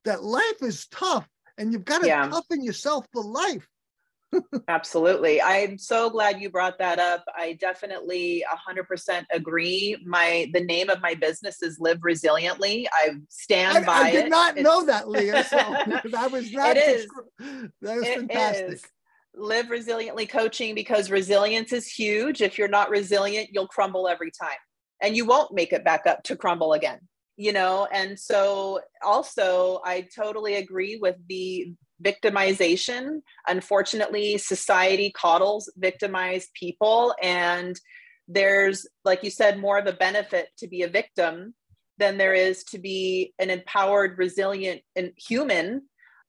that 0.04 0.24
life 0.24 0.62
is 0.62 0.88
tough 0.88 1.28
and 1.58 1.72
you've 1.72 1.86
got 1.86 2.02
to 2.02 2.08
yeah. 2.08 2.28
toughen 2.28 2.64
yourself 2.64 3.06
for 3.14 3.24
life. 3.24 3.68
Absolutely. 4.68 5.42
I'm 5.42 5.78
so 5.78 6.10
glad 6.10 6.42
you 6.42 6.50
brought 6.50 6.80
that 6.80 7.00
up. 7.00 7.26
I 7.36 7.54
definitely 7.54 8.44
100% 8.70 9.26
agree. 9.32 9.98
My 10.06 10.50
the 10.54 10.64
name 10.64 10.90
of 10.90 11.02
my 11.02 11.16
business 11.16 11.62
is 11.62 11.80
Live 11.80 12.00
Resiliently. 12.00 12.86
I 12.94 13.10
stand 13.30 13.80
I, 13.80 13.84
by 13.84 13.94
I 13.94 14.12
did 14.12 14.26
it. 14.26 14.30
not 14.30 14.58
it's, 14.58 14.64
know 14.64 14.86
that, 14.86 15.10
Leah. 15.10 15.44
So 15.44 15.58
that 16.12 16.32
was 16.32 16.52
not. 16.52 16.78
It 16.78 16.80
is. 16.80 17.08
That 17.82 17.98
is 17.98 18.04
it 18.04 18.18
fantastic. 18.20 18.74
Is. 18.74 18.86
Live 19.36 19.68
resiliently 19.68 20.30
coaching 20.30 20.76
because 20.76 21.10
resilience 21.10 21.72
is 21.72 21.88
huge. 21.88 22.42
If 22.42 22.58
you're 22.58 22.68
not 22.68 22.90
resilient, 22.90 23.50
you'll 23.52 23.68
crumble 23.68 24.08
every 24.08 24.32
time, 24.32 24.58
and 25.02 25.16
you 25.16 25.26
won't 25.26 25.54
make 25.54 25.74
it 25.74 25.86
back 25.86 26.06
up 26.06 26.24
to 26.24 26.36
crumble 26.36 26.74
again 26.74 27.00
you 27.42 27.52
know 27.52 27.88
and 27.92 28.20
so 28.20 28.80
also 29.04 29.80
i 29.84 30.06
totally 30.16 30.56
agree 30.56 30.98
with 31.02 31.16
the 31.28 31.74
victimization 32.04 33.20
unfortunately 33.48 34.38
society 34.38 35.12
coddles 35.16 35.72
victimized 35.78 36.50
people 36.54 37.16
and 37.24 37.80
there's 38.28 38.88
like 39.06 39.24
you 39.24 39.32
said 39.32 39.60
more 39.60 39.80
of 39.80 39.88
a 39.88 39.94
benefit 39.94 40.50
to 40.58 40.68
be 40.68 40.84
a 40.84 40.88
victim 40.88 41.54
than 41.98 42.18
there 42.18 42.34
is 42.34 42.64
to 42.64 42.78
be 42.78 43.34
an 43.40 43.50
empowered 43.50 44.18
resilient 44.20 44.82
and 44.96 45.12
human 45.18 45.82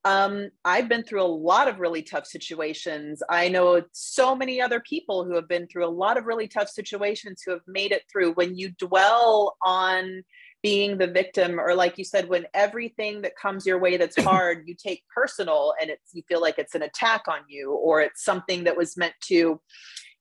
um, 0.05 0.49
I've 0.65 0.89
been 0.89 1.05
through 1.05 1.23
a 1.23 1.25
lot 1.25 1.69
of 1.69 1.79
really 1.79 2.03
tough 2.03 2.27
situations. 2.27 3.23
I 3.29 3.49
know 3.49 3.83
so 3.93 4.35
many 4.35 4.61
other 4.61 4.81
people 4.81 5.25
who 5.25 5.37
have 5.37 5.49
been 5.49 5.69
through 5.69 5.87
a 5.87 5.91
lot 5.91 6.17
of 6.17 6.27
really 6.27 6.49
tough 6.49 6.69
situations 6.69 7.43
who 7.45 7.53
have 7.53 7.63
made 7.67 7.93
it 7.93 8.03
through. 8.11 8.33
When 8.33 8.57
you 8.57 8.71
dwell 8.71 9.57
on 9.65 10.25
being 10.63 10.97
the 10.97 11.09
victim 11.09 11.59
or 11.59 11.75
like 11.75 11.99
you 11.99 12.05
said 12.05 12.29
when 12.29 12.47
everything 12.55 13.23
that 13.23 13.37
comes 13.37 13.67
your 13.67 13.81
way 13.81 13.97
that's 13.97 14.21
hard 14.23 14.63
you 14.67 14.75
take 14.75 15.03
personal 15.15 15.75
and 15.81 15.91
it's 15.91 16.11
you 16.13 16.23
feel 16.29 16.41
like 16.41 16.59
it's 16.59 16.75
an 16.75 16.83
attack 16.83 17.25
on 17.29 17.41
you 17.49 17.73
or 17.73 18.01
it's 18.01 18.25
something 18.25 18.65
that 18.65 18.77
was 18.77 18.97
meant 18.97 19.15
to 19.21 19.61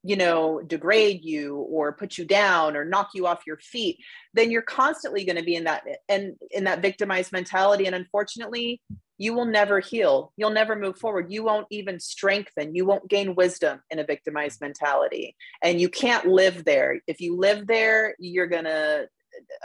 you 0.03 0.15
know 0.15 0.59
degrade 0.65 1.23
you 1.23 1.57
or 1.69 1.93
put 1.93 2.17
you 2.17 2.25
down 2.25 2.75
or 2.75 2.83
knock 2.83 3.09
you 3.13 3.27
off 3.27 3.43
your 3.45 3.57
feet 3.57 3.99
then 4.33 4.49
you're 4.49 4.63
constantly 4.63 5.23
going 5.23 5.35
to 5.35 5.43
be 5.43 5.55
in 5.55 5.65
that 5.65 5.83
and 6.09 6.33
in 6.49 6.63
that 6.63 6.81
victimized 6.81 7.31
mentality 7.31 7.85
and 7.85 7.95
unfortunately 7.95 8.81
you 9.21 9.33
will 9.33 9.45
never 9.45 9.79
heal 9.79 10.31
you'll 10.37 10.49
never 10.49 10.75
move 10.75 10.97
forward 10.97 11.31
you 11.31 11.43
won't 11.43 11.67
even 11.69 11.99
strengthen 11.99 12.73
you 12.73 12.85
won't 12.85 13.09
gain 13.09 13.35
wisdom 13.35 13.79
in 13.89 13.99
a 13.99 14.03
victimized 14.03 14.61
mentality 14.61 15.35
and 15.63 15.79
you 15.79 15.89
can't 15.89 16.25
live 16.25 16.63
there 16.65 16.99
if 17.07 17.21
you 17.21 17.37
live 17.37 17.67
there 17.67 18.15
you're 18.19 18.47
going 18.47 18.63
to 18.65 19.07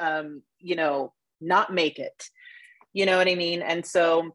um, 0.01 0.43
you 0.59 0.77
know, 0.77 1.13
not 1.41 1.73
make 1.73 1.99
it. 1.99 2.31
You 2.93 3.07
know 3.07 3.19
what 3.19 3.29
I 3.29 3.35
mean? 3.35 3.63
And 3.63 3.85
so 3.85 4.35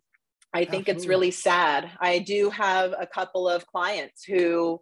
I 0.54 0.66
think 0.66 0.88
Absolutely. 0.88 0.94
it's 0.94 1.08
really 1.08 1.32
sad. 1.32 1.92
I 2.00 2.20
do 2.20 2.50
have 2.50 2.94
a 2.98 3.08
couple 3.08 3.48
of 3.50 3.66
clients 3.68 4.24
who 4.24 4.82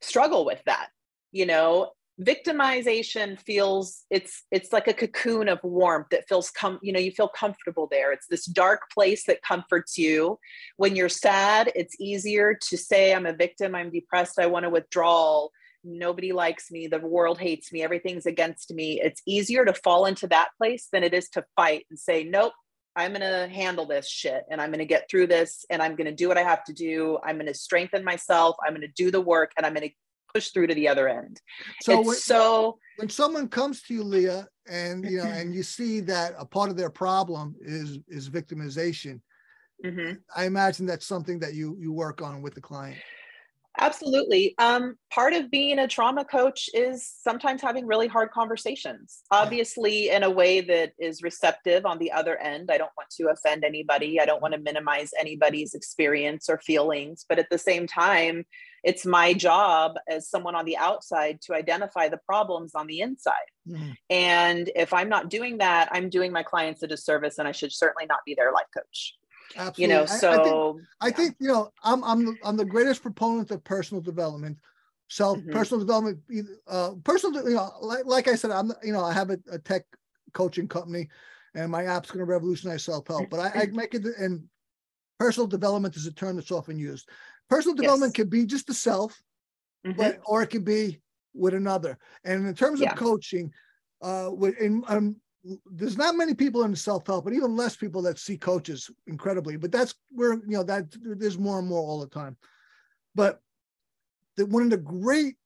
struggle 0.00 0.44
with 0.44 0.62
that, 0.66 0.88
you 1.30 1.46
know, 1.46 1.90
victimization 2.20 3.40
feels 3.40 4.04
it's 4.08 4.44
it's 4.52 4.72
like 4.72 4.86
a 4.86 4.94
cocoon 4.94 5.48
of 5.48 5.58
warmth 5.64 6.06
that 6.10 6.28
feels 6.28 6.48
com 6.50 6.78
you 6.80 6.92
know 6.92 7.00
you 7.00 7.10
feel 7.10 7.28
comfortable 7.28 7.88
there. 7.90 8.12
It's 8.12 8.28
this 8.28 8.46
dark 8.46 8.82
place 8.92 9.24
that 9.26 9.42
comforts 9.42 9.98
you. 9.98 10.38
When 10.76 10.94
you're 10.94 11.08
sad 11.08 11.72
it's 11.74 11.96
easier 12.00 12.54
to 12.68 12.76
say 12.76 13.12
i'm 13.12 13.26
a 13.26 13.32
victim 13.32 13.74
i'm 13.74 13.90
depressed 13.90 14.38
i 14.38 14.46
want 14.46 14.64
to 14.64 14.70
withdraw 14.70 15.48
nobody 15.82 16.32
likes 16.32 16.70
me 16.70 16.86
the 16.86 17.00
world 17.00 17.38
hates 17.38 17.72
me 17.72 17.82
everything's 17.82 18.26
against 18.26 18.72
me. 18.72 19.00
It's 19.02 19.20
easier 19.26 19.64
to 19.64 19.74
fall 19.74 20.06
into 20.06 20.28
that 20.28 20.50
place 20.56 20.88
than 20.92 21.02
it 21.02 21.14
is 21.14 21.28
to 21.30 21.44
fight 21.56 21.84
and 21.90 21.98
say 21.98 22.22
nope 22.22 22.52
i'm 22.94 23.10
going 23.10 23.22
to 23.22 23.52
handle 23.52 23.86
this 23.86 24.08
shit 24.08 24.44
and 24.50 24.60
i'm 24.60 24.70
going 24.70 24.78
to 24.78 24.84
get 24.84 25.10
through 25.10 25.26
this 25.26 25.64
and 25.68 25.82
i'm 25.82 25.96
going 25.96 26.06
to 26.06 26.14
do 26.14 26.28
what 26.28 26.38
i 26.38 26.42
have 26.42 26.62
to 26.64 26.72
do. 26.72 27.18
I'm 27.24 27.36
going 27.36 27.46
to 27.46 27.54
strengthen 27.54 28.04
myself 28.04 28.54
i'm 28.64 28.72
going 28.72 28.82
to 28.82 29.02
do 29.02 29.10
the 29.10 29.20
work 29.20 29.50
and 29.56 29.66
i'm 29.66 29.74
going 29.74 29.88
to 29.88 29.94
push 30.34 30.48
through 30.50 30.66
to 30.66 30.74
the 30.74 30.88
other 30.88 31.08
end. 31.08 31.40
So 31.82 32.02
when, 32.02 32.16
so 32.16 32.78
when 32.96 33.08
someone 33.08 33.48
comes 33.48 33.82
to 33.82 33.94
you, 33.94 34.02
Leah, 34.02 34.48
and 34.68 35.04
you 35.04 35.18
know, 35.18 35.24
and 35.24 35.54
you 35.54 35.62
see 35.62 36.00
that 36.00 36.34
a 36.38 36.44
part 36.44 36.70
of 36.70 36.76
their 36.76 36.90
problem 36.90 37.54
is 37.60 37.98
is 38.08 38.28
victimization, 38.28 39.20
mm-hmm. 39.84 40.14
I 40.36 40.46
imagine 40.46 40.86
that's 40.86 41.06
something 41.06 41.38
that 41.40 41.54
you 41.54 41.76
you 41.80 41.92
work 41.92 42.20
on 42.20 42.42
with 42.42 42.54
the 42.54 42.60
client. 42.60 42.98
Absolutely. 43.80 44.54
Um, 44.58 44.94
part 45.12 45.32
of 45.32 45.50
being 45.50 45.80
a 45.80 45.88
trauma 45.88 46.24
coach 46.24 46.70
is 46.74 47.12
sometimes 47.22 47.60
having 47.60 47.88
really 47.88 48.06
hard 48.06 48.30
conversations, 48.30 49.22
obviously, 49.32 50.10
in 50.10 50.22
a 50.22 50.30
way 50.30 50.60
that 50.60 50.92
is 51.00 51.24
receptive 51.24 51.84
on 51.84 51.98
the 51.98 52.12
other 52.12 52.36
end. 52.36 52.70
I 52.70 52.78
don't 52.78 52.92
want 52.96 53.10
to 53.16 53.30
offend 53.30 53.64
anybody, 53.64 54.20
I 54.20 54.26
don't 54.26 54.40
want 54.40 54.54
to 54.54 54.60
minimize 54.60 55.10
anybody's 55.18 55.74
experience 55.74 56.48
or 56.48 56.58
feelings. 56.58 57.26
But 57.28 57.40
at 57.40 57.50
the 57.50 57.58
same 57.58 57.88
time, 57.88 58.44
it's 58.84 59.06
my 59.06 59.32
job 59.32 59.96
as 60.08 60.28
someone 60.28 60.54
on 60.54 60.64
the 60.64 60.76
outside 60.76 61.40
to 61.42 61.54
identify 61.54 62.08
the 62.08 62.18
problems 62.18 62.74
on 62.74 62.86
the 62.86 63.00
inside. 63.00 63.32
Mm-hmm. 63.68 63.90
And 64.10 64.70
if 64.76 64.92
I'm 64.92 65.08
not 65.08 65.30
doing 65.30 65.58
that, 65.58 65.88
I'm 65.90 66.10
doing 66.10 66.32
my 66.32 66.42
clients 66.42 66.82
a 66.82 66.86
disservice 66.86 67.38
and 67.38 67.48
I 67.48 67.52
should 67.52 67.72
certainly 67.72 68.06
not 68.06 68.20
be 68.26 68.34
their 68.34 68.52
life 68.52 68.66
coach. 68.76 69.14
Absolutely. 69.56 69.82
You 69.82 69.88
know, 69.88 70.06
so 70.06 70.30
I, 70.30 70.34
I, 70.34 70.42
think, 70.42 70.86
I 71.00 71.10
think, 71.10 71.36
you 71.40 71.48
know, 71.48 71.72
I'm 71.82 72.04
I'm 72.04 72.24
the, 72.26 72.36
I'm 72.44 72.56
the 72.56 72.64
greatest 72.64 73.02
proponent 73.02 73.50
of 73.50 73.62
personal 73.64 74.00
development, 74.00 74.58
self 75.08 75.38
mm-hmm. 75.38 75.52
personal 75.52 75.80
development, 75.80 76.20
uh, 76.66 76.92
personal. 77.04 77.48
You 77.48 77.56
know, 77.56 77.70
like, 77.80 78.04
like 78.04 78.28
I 78.28 78.34
said, 78.34 78.50
I'm 78.50 78.72
you 78.82 78.92
know 78.92 79.04
I 79.04 79.12
have 79.12 79.30
a, 79.30 79.38
a 79.52 79.58
tech 79.58 79.84
coaching 80.32 80.66
company, 80.66 81.08
and 81.54 81.70
my 81.70 81.84
app's 81.84 82.10
going 82.10 82.24
to 82.26 82.30
revolutionize 82.30 82.84
self 82.84 83.06
help. 83.06 83.30
But 83.30 83.40
I, 83.40 83.60
I, 83.60 83.66
make 83.66 83.94
it 83.94 84.04
and 84.18 84.44
personal 85.18 85.46
development 85.46 85.96
is 85.96 86.06
a 86.06 86.12
term 86.12 86.36
that's 86.36 86.50
often 86.50 86.78
used. 86.78 87.08
Personal 87.48 87.76
development 87.76 88.16
yes. 88.16 88.22
can 88.22 88.28
be 88.28 88.46
just 88.46 88.66
the 88.66 88.74
self, 88.74 89.20
mm-hmm. 89.86 89.96
but 89.96 90.20
or 90.24 90.42
it 90.42 90.50
can 90.50 90.64
be 90.64 91.00
with 91.34 91.54
another. 91.54 91.98
And 92.24 92.46
in 92.46 92.54
terms 92.54 92.80
of 92.80 92.84
yeah. 92.84 92.94
coaching, 92.94 93.52
uh, 94.02 94.30
in 94.60 94.82
um, 94.88 95.16
there's 95.70 95.98
not 95.98 96.16
many 96.16 96.34
people 96.34 96.64
in 96.64 96.74
self-help, 96.74 97.24
but 97.24 97.34
even 97.34 97.56
less 97.56 97.76
people 97.76 98.00
that 98.02 98.18
see 98.18 98.38
coaches 98.38 98.90
incredibly. 99.06 99.56
But 99.56 99.72
that's 99.72 99.94
where 100.10 100.34
you 100.34 100.42
know 100.56 100.62
that 100.64 100.86
there's 101.02 101.38
more 101.38 101.58
and 101.58 101.68
more 101.68 101.80
all 101.80 102.00
the 102.00 102.06
time. 102.06 102.36
But 103.14 103.40
that 104.36 104.48
one 104.48 104.62
of 104.62 104.70
the 104.70 104.78
great 104.78 105.36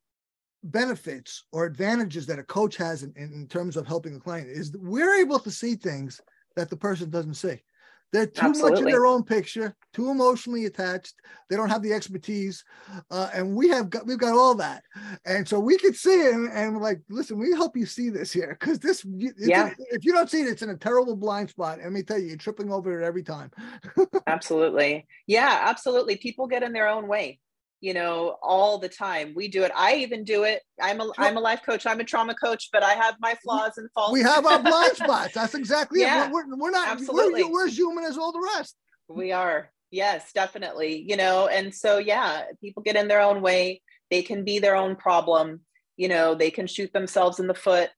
benefits 0.65 1.45
or 1.53 1.65
advantages 1.65 2.27
that 2.27 2.39
a 2.39 2.45
coach 2.45 2.77
has 2.77 3.03
in, 3.03 3.13
in 3.17 3.47
terms 3.49 3.77
of 3.77 3.87
helping 3.87 4.17
a 4.17 4.21
client 4.21 4.49
is 4.49 4.73
we're 4.77 5.21
able 5.21 5.39
to 5.39 5.51
see 5.51 5.75
things 5.75 6.21
that 6.57 6.71
the 6.71 6.77
person 6.77 7.11
doesn't 7.11 7.35
see. 7.35 7.63
They're 8.13 8.27
too 8.27 8.47
Absolutely. 8.47 8.71
much 8.71 8.81
in 8.81 8.91
their 8.91 9.07
own 9.07 9.23
picture, 9.23 9.77
too 9.93 10.11
emotionally 10.11 10.65
attached. 10.65 11.15
They 11.51 11.57
don't 11.57 11.69
have 11.69 11.83
the 11.83 11.93
expertise, 11.93 12.65
uh, 13.11 13.29
and 13.35 13.55
we 13.55 13.69
have 13.69 13.91
got 13.91 14.07
we've 14.07 14.19
got 14.19 14.35
all 14.35 14.55
that, 14.57 14.83
and 15.27 15.47
so 15.47 15.61
we 15.61 15.77
could 15.77 15.95
see 15.95 16.27
it 16.27 16.35
and, 16.35 16.51
and 16.51 16.81
like, 16.81 17.01
listen, 17.11 17.39
we 17.39 17.51
help 17.53 17.77
you 17.77 17.85
see 17.85 18.09
this 18.09 18.33
here 18.33 18.57
because 18.59 18.79
this, 18.79 19.05
yeah. 19.37 19.73
if 19.91 20.05
you 20.05 20.13
don't 20.13 20.31
see 20.31 20.41
it, 20.41 20.49
it's 20.49 20.63
in 20.63 20.71
a 20.71 20.77
terrible 20.77 21.17
blind 21.17 21.51
spot. 21.51 21.75
And 21.75 21.85
let 21.85 21.93
me 21.93 22.03
tell 22.03 22.19
you, 22.19 22.29
you're 22.29 22.37
tripping 22.37 22.73
over 22.73 22.99
it 23.01 23.05
every 23.05 23.23
time. 23.23 23.51
absolutely, 24.27 25.07
yeah, 25.27 25.65
absolutely. 25.67 26.17
People 26.17 26.47
get 26.47 26.63
in 26.63 26.73
their 26.73 26.89
own 26.89 27.09
way 27.09 27.41
you 27.81 27.95
know 27.95 28.37
all 28.43 28.79
the 28.79 28.89
time. 28.89 29.33
We 29.35 29.49
do 29.49 29.63
it. 29.63 29.73
I 29.75 29.97
even 29.97 30.25
do 30.25 30.45
it. 30.45 30.63
I'm 30.81 31.01
a 31.01 31.11
i'm 31.19 31.37
a 31.37 31.41
life 31.41 31.63
coach. 31.65 31.87
I'm 31.87 32.01
a 32.01 32.05
trauma 32.05 32.35
coach 32.35 32.69
but 32.73 32.83
i 32.83 32.95
have 32.95 33.17
my 33.21 33.35
flaws 33.43 33.79
and 33.79 33.89
faults. 33.93 34.13
we 34.13 34.23
have 34.23 34.47
our 34.47 34.63
blind 34.63 34.93
spots. 34.97 35.35
That's 35.35 35.55
exactly 35.55 36.01
yeah, 36.01 36.27
it 36.27 36.33
we're, 36.33 36.45
we're, 36.57 36.71
not 36.71 36.89
absolutely. 36.89 37.45
We're, 37.45 37.53
we're 37.53 37.67
as 37.67 37.77
human 37.77 38.05
as 38.05 38.19
all 38.19 38.33
the 38.33 38.51
rest. 38.57 38.77
We 39.09 39.33
are. 39.33 39.71
Yes 39.91 40.33
definitely. 40.33 41.05
You 41.09 41.17
know 41.17 41.47
and 41.47 41.75
so 41.75 41.99
yeah 41.99 42.45
people 42.61 42.83
get 42.83 42.97
in 42.97 43.09
their 43.09 43.21
own 43.21 43.43
way. 43.43 43.83
They 44.11 44.23
can 44.23 44.45
be 44.45 44.59
their 44.59 44.77
own 44.77 44.97
problem. 44.97 45.61
You 45.97 46.09
know 46.09 46.35
they 46.35 46.51
can 46.51 46.67
shoot 46.67 46.93
themselves 46.93 47.39
in 47.39 47.47
the 47.47 47.55
foot. 47.55 47.91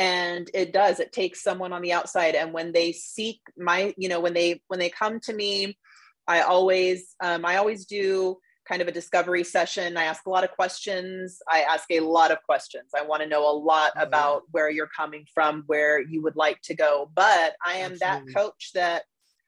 And 0.00 0.48
it 0.54 0.72
does. 0.72 1.00
It 1.00 1.10
takes 1.10 1.42
someone 1.42 1.72
on 1.72 1.82
the 1.82 1.92
outside. 1.92 2.36
And 2.36 2.52
when 2.52 2.70
they 2.72 2.92
seek 2.92 3.40
my 3.56 3.94
you 3.96 4.08
know 4.08 4.20
when 4.20 4.34
they 4.34 4.60
when 4.68 4.80
they 4.80 4.90
come 4.90 5.20
to 5.20 5.32
me 5.32 5.78
i 6.26 6.42
always 6.42 7.14
um, 7.22 7.44
i 7.44 7.56
always 7.56 7.86
do 7.86 8.36
kind 8.68 8.82
of 8.82 8.88
a 8.88 8.92
discovery 8.92 9.42
session. 9.42 9.96
I 9.96 10.04
ask 10.04 10.26
a 10.26 10.30
lot 10.30 10.44
of 10.44 10.50
questions. 10.50 11.40
I 11.48 11.62
ask 11.62 11.90
a 11.90 12.00
lot 12.00 12.30
of 12.30 12.42
questions. 12.42 12.90
I 12.94 13.02
want 13.02 13.22
to 13.22 13.28
know 13.28 13.50
a 13.50 13.56
lot 13.56 13.92
oh, 13.96 14.02
about 14.02 14.34
yeah. 14.34 14.48
where 14.50 14.70
you're 14.70 14.90
coming 14.94 15.26
from, 15.32 15.64
where 15.66 16.00
you 16.00 16.22
would 16.22 16.36
like 16.36 16.60
to 16.62 16.74
go. 16.74 17.10
But 17.14 17.56
I 17.64 17.76
am 17.76 17.92
Absolutely. 17.92 18.32
that 18.32 18.40
coach 18.40 18.70
that 18.74 19.02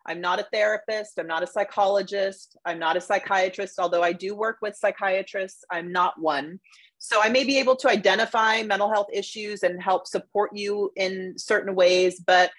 I'm 0.07 0.21
not 0.21 0.41
a 0.41 0.47
therapist. 0.53 1.19
I'm 1.19 1.27
not 1.27 1.43
a 1.43 1.47
psychologist. 1.47 2.57
I'm 2.65 2.79
not 2.79 2.97
a 2.97 3.01
psychiatrist, 3.01 3.79
although 3.79 4.03
I 4.03 4.13
do 4.13 4.35
work 4.35 4.59
with 4.63 4.75
psychiatrists. 4.77 5.65
I'm 5.71 5.93
not 5.93 6.19
one. 6.19 6.59
So 6.99 7.21
I 7.23 7.29
may 7.29 7.45
be 7.45 7.59
able 7.59 7.77
to 7.77 7.89
identify 7.89 8.63
mental 8.63 8.91
health 8.91 9.09
issues 9.13 9.63
and 9.63 9.83
help 9.83 10.07
support 10.07 10.51
you 10.55 10.91
in 10.97 11.35
certain 11.37 11.75
ways, 11.75 12.21
but 12.21 12.51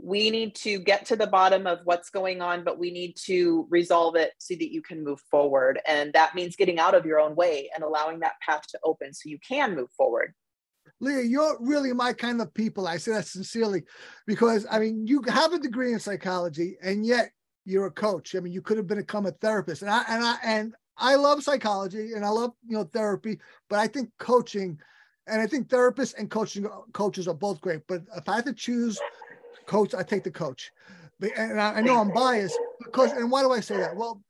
we 0.00 0.30
need 0.30 0.54
to 0.54 0.78
get 0.78 1.06
to 1.06 1.16
the 1.16 1.26
bottom 1.26 1.66
of 1.66 1.80
what's 1.84 2.10
going 2.10 2.40
on, 2.40 2.62
but 2.62 2.78
we 2.78 2.90
need 2.90 3.16
to 3.16 3.66
resolve 3.68 4.14
it 4.14 4.32
so 4.38 4.54
that 4.54 4.72
you 4.72 4.80
can 4.80 5.02
move 5.02 5.20
forward. 5.30 5.80
And 5.86 6.12
that 6.12 6.34
means 6.34 6.56
getting 6.56 6.78
out 6.78 6.94
of 6.94 7.04
your 7.04 7.20
own 7.20 7.34
way 7.34 7.68
and 7.74 7.82
allowing 7.82 8.20
that 8.20 8.40
path 8.40 8.62
to 8.68 8.78
open 8.84 9.12
so 9.12 9.28
you 9.28 9.38
can 9.46 9.74
move 9.74 9.90
forward. 9.96 10.34
Leah, 11.00 11.22
you're 11.22 11.56
really 11.60 11.92
my 11.92 12.12
kind 12.12 12.40
of 12.40 12.52
people. 12.54 12.86
I 12.86 12.96
say 12.96 13.12
that 13.12 13.26
sincerely 13.26 13.82
because 14.26 14.66
I 14.70 14.78
mean, 14.78 15.06
you 15.06 15.22
have 15.28 15.52
a 15.52 15.58
degree 15.58 15.92
in 15.92 16.00
psychology 16.00 16.76
and 16.82 17.04
yet 17.04 17.30
you're 17.64 17.86
a 17.86 17.90
coach. 17.90 18.34
I 18.34 18.40
mean, 18.40 18.52
you 18.52 18.62
could 18.62 18.78
have 18.78 18.86
become 18.86 19.26
a 19.26 19.32
therapist. 19.32 19.82
And 19.82 19.90
I 19.90 20.04
and 20.08 20.24
I 20.24 20.36
and 20.44 20.74
I 20.96 21.14
love 21.16 21.42
psychology 21.42 22.14
and 22.14 22.24
I 22.24 22.30
love, 22.30 22.52
you 22.66 22.76
know, 22.76 22.84
therapy, 22.84 23.38
but 23.68 23.78
I 23.78 23.86
think 23.86 24.10
coaching 24.18 24.78
and 25.28 25.40
I 25.40 25.46
think 25.46 25.68
therapists 25.68 26.14
and 26.18 26.30
coaching 26.30 26.66
uh, 26.66 26.70
coaches 26.92 27.28
are 27.28 27.34
both 27.34 27.60
great. 27.60 27.82
But 27.86 28.02
if 28.16 28.28
I 28.28 28.36
had 28.36 28.46
to 28.46 28.54
choose 28.54 28.98
coach, 29.68 29.94
I 29.94 30.02
take 30.02 30.24
the 30.24 30.30
coach. 30.30 30.72
And 31.36 31.60
I, 31.60 31.80
know 31.80 32.00
I'm 32.00 32.12
biased 32.12 32.58
because, 32.84 33.12
and 33.12 33.30
why 33.30 33.42
do 33.42 33.52
I 33.52 33.60
say 33.60 33.76
that? 33.76 33.94
Well, 33.96 34.20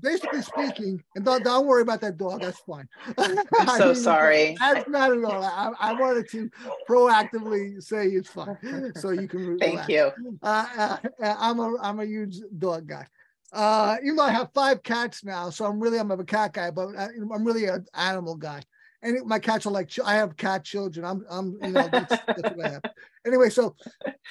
basically 0.00 0.42
speaking, 0.42 1.02
and 1.14 1.24
don't, 1.24 1.44
don't 1.44 1.66
worry 1.66 1.82
about 1.82 2.00
that 2.00 2.18
dog. 2.18 2.42
That's 2.42 2.58
fine. 2.60 2.88
I'm 3.18 3.78
so 3.78 3.86
mean, 3.86 3.94
sorry. 3.94 4.56
That's 4.58 4.88
not 4.88 5.12
at 5.12 5.24
all. 5.24 5.44
I, 5.44 5.72
I, 5.78 5.92
wanted 5.92 6.28
to 6.30 6.50
proactively 6.88 7.80
say 7.82 8.08
it's 8.08 8.28
fine, 8.28 8.92
so 8.96 9.10
you 9.10 9.28
can. 9.28 9.58
Thank 9.58 9.88
you. 9.88 10.10
Uh, 10.42 10.66
uh, 10.76 10.96
I'm 11.38 11.60
a 11.60 11.76
I'm 11.80 12.00
a 12.00 12.04
huge 12.04 12.40
dog 12.58 12.88
guy. 12.88 13.06
Uh, 13.52 13.98
even 14.02 14.16
though 14.16 14.24
I 14.24 14.32
have 14.32 14.50
five 14.52 14.82
cats 14.82 15.22
now, 15.22 15.50
so 15.50 15.64
I'm 15.64 15.78
really 15.78 15.98
I'm 15.98 16.10
a 16.10 16.24
cat 16.24 16.54
guy, 16.54 16.72
but 16.72 16.88
I, 16.98 17.10
I'm 17.32 17.44
really 17.44 17.66
an 17.66 17.86
animal 17.94 18.34
guy 18.34 18.62
and 19.02 19.26
my 19.26 19.38
cats 19.38 19.66
are 19.66 19.70
like 19.72 19.90
I 20.04 20.14
have 20.14 20.36
cat 20.36 20.64
children. 20.64 21.04
I'm 21.04 21.24
I'm 21.30 21.58
you 21.62 21.72
know 21.72 21.88
that's, 21.88 22.16
that's 22.26 22.42
what 22.42 22.64
I 22.64 22.68
have. 22.70 22.82
Anyway, 23.26 23.50
so 23.50 23.74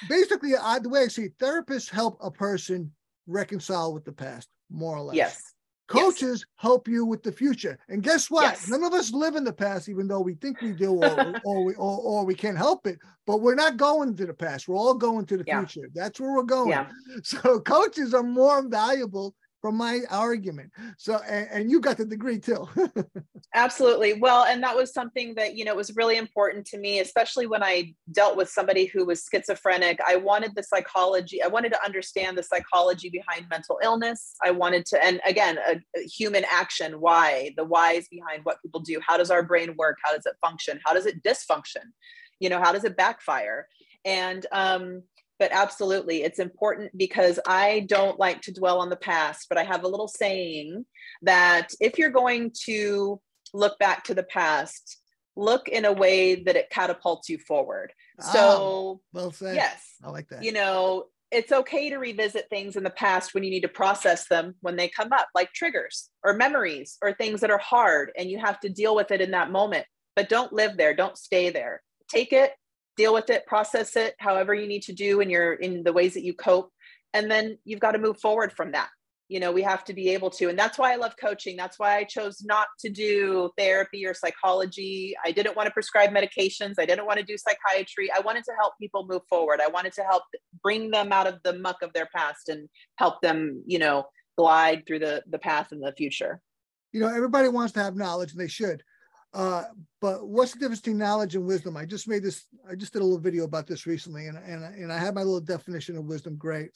basically, 0.08 0.56
I, 0.56 0.78
the 0.78 0.88
way 0.88 1.02
I 1.02 1.08
see 1.08 1.24
it, 1.24 1.38
therapists 1.38 1.90
help 1.90 2.18
a 2.22 2.30
person 2.30 2.92
reconcile 3.26 3.92
with 3.92 4.04
the 4.04 4.12
past, 4.12 4.48
more 4.70 4.96
or 4.96 5.02
less. 5.02 5.16
Yes. 5.16 5.54
Coaches 5.88 6.40
yes. 6.40 6.44
help 6.56 6.88
you 6.88 7.04
with 7.04 7.22
the 7.22 7.32
future, 7.32 7.78
and 7.88 8.02
guess 8.02 8.30
what? 8.30 8.44
Yes. 8.44 8.68
None 8.68 8.82
of 8.82 8.94
us 8.94 9.12
live 9.12 9.36
in 9.36 9.44
the 9.44 9.52
past, 9.52 9.90
even 9.90 10.08
though 10.08 10.20
we 10.20 10.34
think 10.34 10.62
we 10.62 10.72
do, 10.72 10.92
or, 10.92 11.34
or 11.44 11.64
we 11.64 11.74
or, 11.74 11.98
or, 11.98 12.24
we 12.24 12.34
can't 12.34 12.56
help 12.56 12.86
it. 12.86 12.98
But 13.26 13.40
we're 13.40 13.54
not 13.54 13.76
going 13.76 14.16
to 14.16 14.26
the 14.26 14.32
past. 14.32 14.68
We're 14.68 14.76
all 14.76 14.94
going 14.94 15.26
to 15.26 15.36
the 15.36 15.44
yeah. 15.46 15.58
future. 15.58 15.88
That's 15.94 16.18
where 16.18 16.32
we're 16.32 16.44
going. 16.44 16.70
Yeah. 16.70 16.86
So 17.22 17.60
coaches 17.60 18.14
are 18.14 18.22
more 18.22 18.66
valuable 18.66 19.34
from 19.62 19.76
my 19.76 20.00
argument. 20.10 20.70
So, 20.98 21.20
and, 21.26 21.48
and 21.52 21.70
you 21.70 21.80
got 21.80 21.96
the 21.96 22.04
degree 22.04 22.40
too. 22.40 22.68
Absolutely. 23.54 24.14
Well, 24.14 24.44
and 24.44 24.60
that 24.64 24.76
was 24.76 24.92
something 24.92 25.34
that, 25.36 25.56
you 25.56 25.64
know, 25.64 25.76
was 25.76 25.94
really 25.94 26.16
important 26.16 26.66
to 26.66 26.78
me, 26.78 26.98
especially 26.98 27.46
when 27.46 27.62
I 27.62 27.94
dealt 28.10 28.36
with 28.36 28.50
somebody 28.50 28.86
who 28.86 29.06
was 29.06 29.24
schizophrenic. 29.32 30.00
I 30.06 30.16
wanted 30.16 30.52
the 30.56 30.64
psychology, 30.64 31.42
I 31.42 31.46
wanted 31.46 31.72
to 31.72 31.84
understand 31.84 32.36
the 32.36 32.42
psychology 32.42 33.08
behind 33.08 33.46
mental 33.48 33.78
illness. 33.82 34.34
I 34.44 34.50
wanted 34.50 34.84
to, 34.86 35.02
and 35.02 35.20
again, 35.24 35.58
a, 35.66 35.76
a 35.96 36.02
human 36.02 36.44
action, 36.50 37.00
why, 37.00 37.52
the 37.56 37.64
whys 37.64 38.08
behind 38.08 38.44
what 38.44 38.60
people 38.62 38.80
do. 38.80 39.00
How 39.06 39.16
does 39.16 39.30
our 39.30 39.44
brain 39.44 39.74
work? 39.78 39.96
How 40.04 40.12
does 40.12 40.26
it 40.26 40.34
function? 40.44 40.80
How 40.84 40.92
does 40.92 41.06
it 41.06 41.22
dysfunction? 41.22 41.92
You 42.40 42.48
know, 42.48 42.58
how 42.58 42.72
does 42.72 42.82
it 42.82 42.96
backfire? 42.96 43.68
And, 44.04 44.44
um, 44.50 45.04
but 45.42 45.50
absolutely 45.50 46.22
it's 46.22 46.38
important 46.38 46.96
because 46.96 47.40
i 47.48 47.80
don't 47.88 48.16
like 48.16 48.40
to 48.40 48.52
dwell 48.52 48.78
on 48.78 48.90
the 48.90 48.96
past 48.96 49.46
but 49.48 49.58
i 49.58 49.64
have 49.64 49.82
a 49.82 49.88
little 49.88 50.06
saying 50.06 50.86
that 51.22 51.72
if 51.80 51.98
you're 51.98 52.10
going 52.10 52.52
to 52.64 53.20
look 53.52 53.76
back 53.80 54.04
to 54.04 54.14
the 54.14 54.22
past 54.22 55.02
look 55.36 55.68
in 55.68 55.84
a 55.84 55.92
way 55.92 56.36
that 56.36 56.56
it 56.56 56.70
catapults 56.70 57.28
you 57.28 57.38
forward. 57.38 57.92
So, 58.20 58.38
oh, 58.38 59.00
well 59.12 59.32
said. 59.32 59.54
Yes. 59.54 59.94
I 60.04 60.10
like 60.10 60.28
that. 60.28 60.44
You 60.44 60.52
know, 60.52 61.06
it's 61.30 61.52
okay 61.52 61.88
to 61.90 61.96
revisit 61.96 62.48
things 62.50 62.76
in 62.76 62.82
the 62.82 62.90
past 62.90 63.32
when 63.32 63.42
you 63.42 63.50
need 63.50 63.62
to 63.62 63.68
process 63.68 64.28
them 64.28 64.54
when 64.60 64.76
they 64.76 64.88
come 64.88 65.12
up, 65.12 65.28
like 65.34 65.52
triggers 65.52 66.10
or 66.22 66.34
memories 66.34 66.98
or 67.02 67.14
things 67.14 67.40
that 67.40 67.50
are 67.50 67.58
hard, 67.58 68.12
and 68.16 68.30
you 68.30 68.38
have 68.38 68.60
to 68.60 68.68
deal 68.68 68.94
with 68.94 69.10
it 69.10 69.20
in 69.20 69.30
that 69.30 69.50
moment. 69.50 69.86
But 70.14 70.28
don't 70.28 70.52
live 70.52 70.76
there. 70.76 70.94
Don't 70.94 71.16
stay 71.16 71.48
there. 71.48 71.80
Take 72.08 72.34
it, 72.34 72.52
deal 72.96 73.14
with 73.14 73.30
it, 73.30 73.46
process 73.46 73.96
it, 73.96 74.14
however 74.18 74.54
you 74.54 74.66
need 74.66 74.82
to 74.82 74.92
do 74.92 75.20
in 75.20 75.30
your 75.30 75.54
in 75.54 75.82
the 75.82 75.92
ways 75.92 76.14
that 76.14 76.24
you 76.24 76.34
cope, 76.34 76.70
and 77.14 77.30
then 77.30 77.58
you've 77.64 77.80
got 77.80 77.92
to 77.92 77.98
move 77.98 78.20
forward 78.20 78.52
from 78.52 78.72
that. 78.72 78.88
You 79.28 79.40
know 79.40 79.50
we 79.50 79.62
have 79.62 79.82
to 79.84 79.94
be 79.94 80.10
able 80.10 80.28
to 80.30 80.50
and 80.50 80.58
that's 80.58 80.76
why 80.76 80.92
i 80.92 80.96
love 80.96 81.14
coaching. 81.18 81.56
That's 81.56 81.78
why 81.78 81.96
i 81.96 82.04
chose 82.04 82.42
not 82.44 82.66
to 82.80 82.90
do 82.90 83.50
therapy 83.56 84.04
or 84.04 84.12
psychology. 84.12 85.14
I 85.24 85.32
didn't 85.32 85.56
want 85.56 85.68
to 85.68 85.72
prescribe 85.72 86.10
medications. 86.10 86.74
I 86.78 86.84
didn't 86.84 87.06
want 87.06 87.18
to 87.18 87.24
do 87.24 87.38
psychiatry. 87.38 88.10
I 88.14 88.20
wanted 88.20 88.44
to 88.44 88.52
help 88.60 88.74
people 88.78 89.06
move 89.08 89.22
forward. 89.30 89.60
I 89.62 89.68
wanted 89.68 89.94
to 89.94 90.02
help 90.02 90.24
bring 90.62 90.90
them 90.90 91.12
out 91.12 91.26
of 91.26 91.38
the 91.44 91.54
muck 91.54 91.80
of 91.80 91.94
their 91.94 92.08
past 92.14 92.50
and 92.50 92.68
help 92.96 93.22
them 93.22 93.62
you 93.66 93.78
know 93.78 94.04
glide 94.36 94.82
through 94.86 94.98
the 94.98 95.22
the 95.30 95.38
path 95.38 95.72
in 95.72 95.80
the 95.80 95.94
future. 95.96 96.42
You 96.92 97.00
know 97.00 97.08
everybody 97.08 97.48
wants 97.48 97.72
to 97.72 97.80
have 97.80 97.96
knowledge 97.96 98.32
and 98.32 98.40
they 98.40 98.48
should 98.48 98.82
uh, 99.34 99.64
but 100.00 100.26
what's 100.26 100.52
the 100.52 100.58
difference 100.58 100.80
between 100.80 100.98
knowledge 100.98 101.34
and 101.34 101.46
wisdom? 101.46 101.76
I 101.76 101.86
just 101.86 102.08
made 102.08 102.22
this, 102.22 102.46
I 102.68 102.74
just 102.74 102.92
did 102.92 103.02
a 103.02 103.04
little 103.04 103.18
video 103.18 103.44
about 103.44 103.66
this 103.66 103.86
recently, 103.86 104.26
and, 104.26 104.36
and, 104.36 104.62
and 104.64 104.92
I 104.92 104.98
had 104.98 105.14
my 105.14 105.22
little 105.22 105.40
definition 105.40 105.96
of 105.96 106.04
wisdom. 106.04 106.36
Great. 106.36 106.70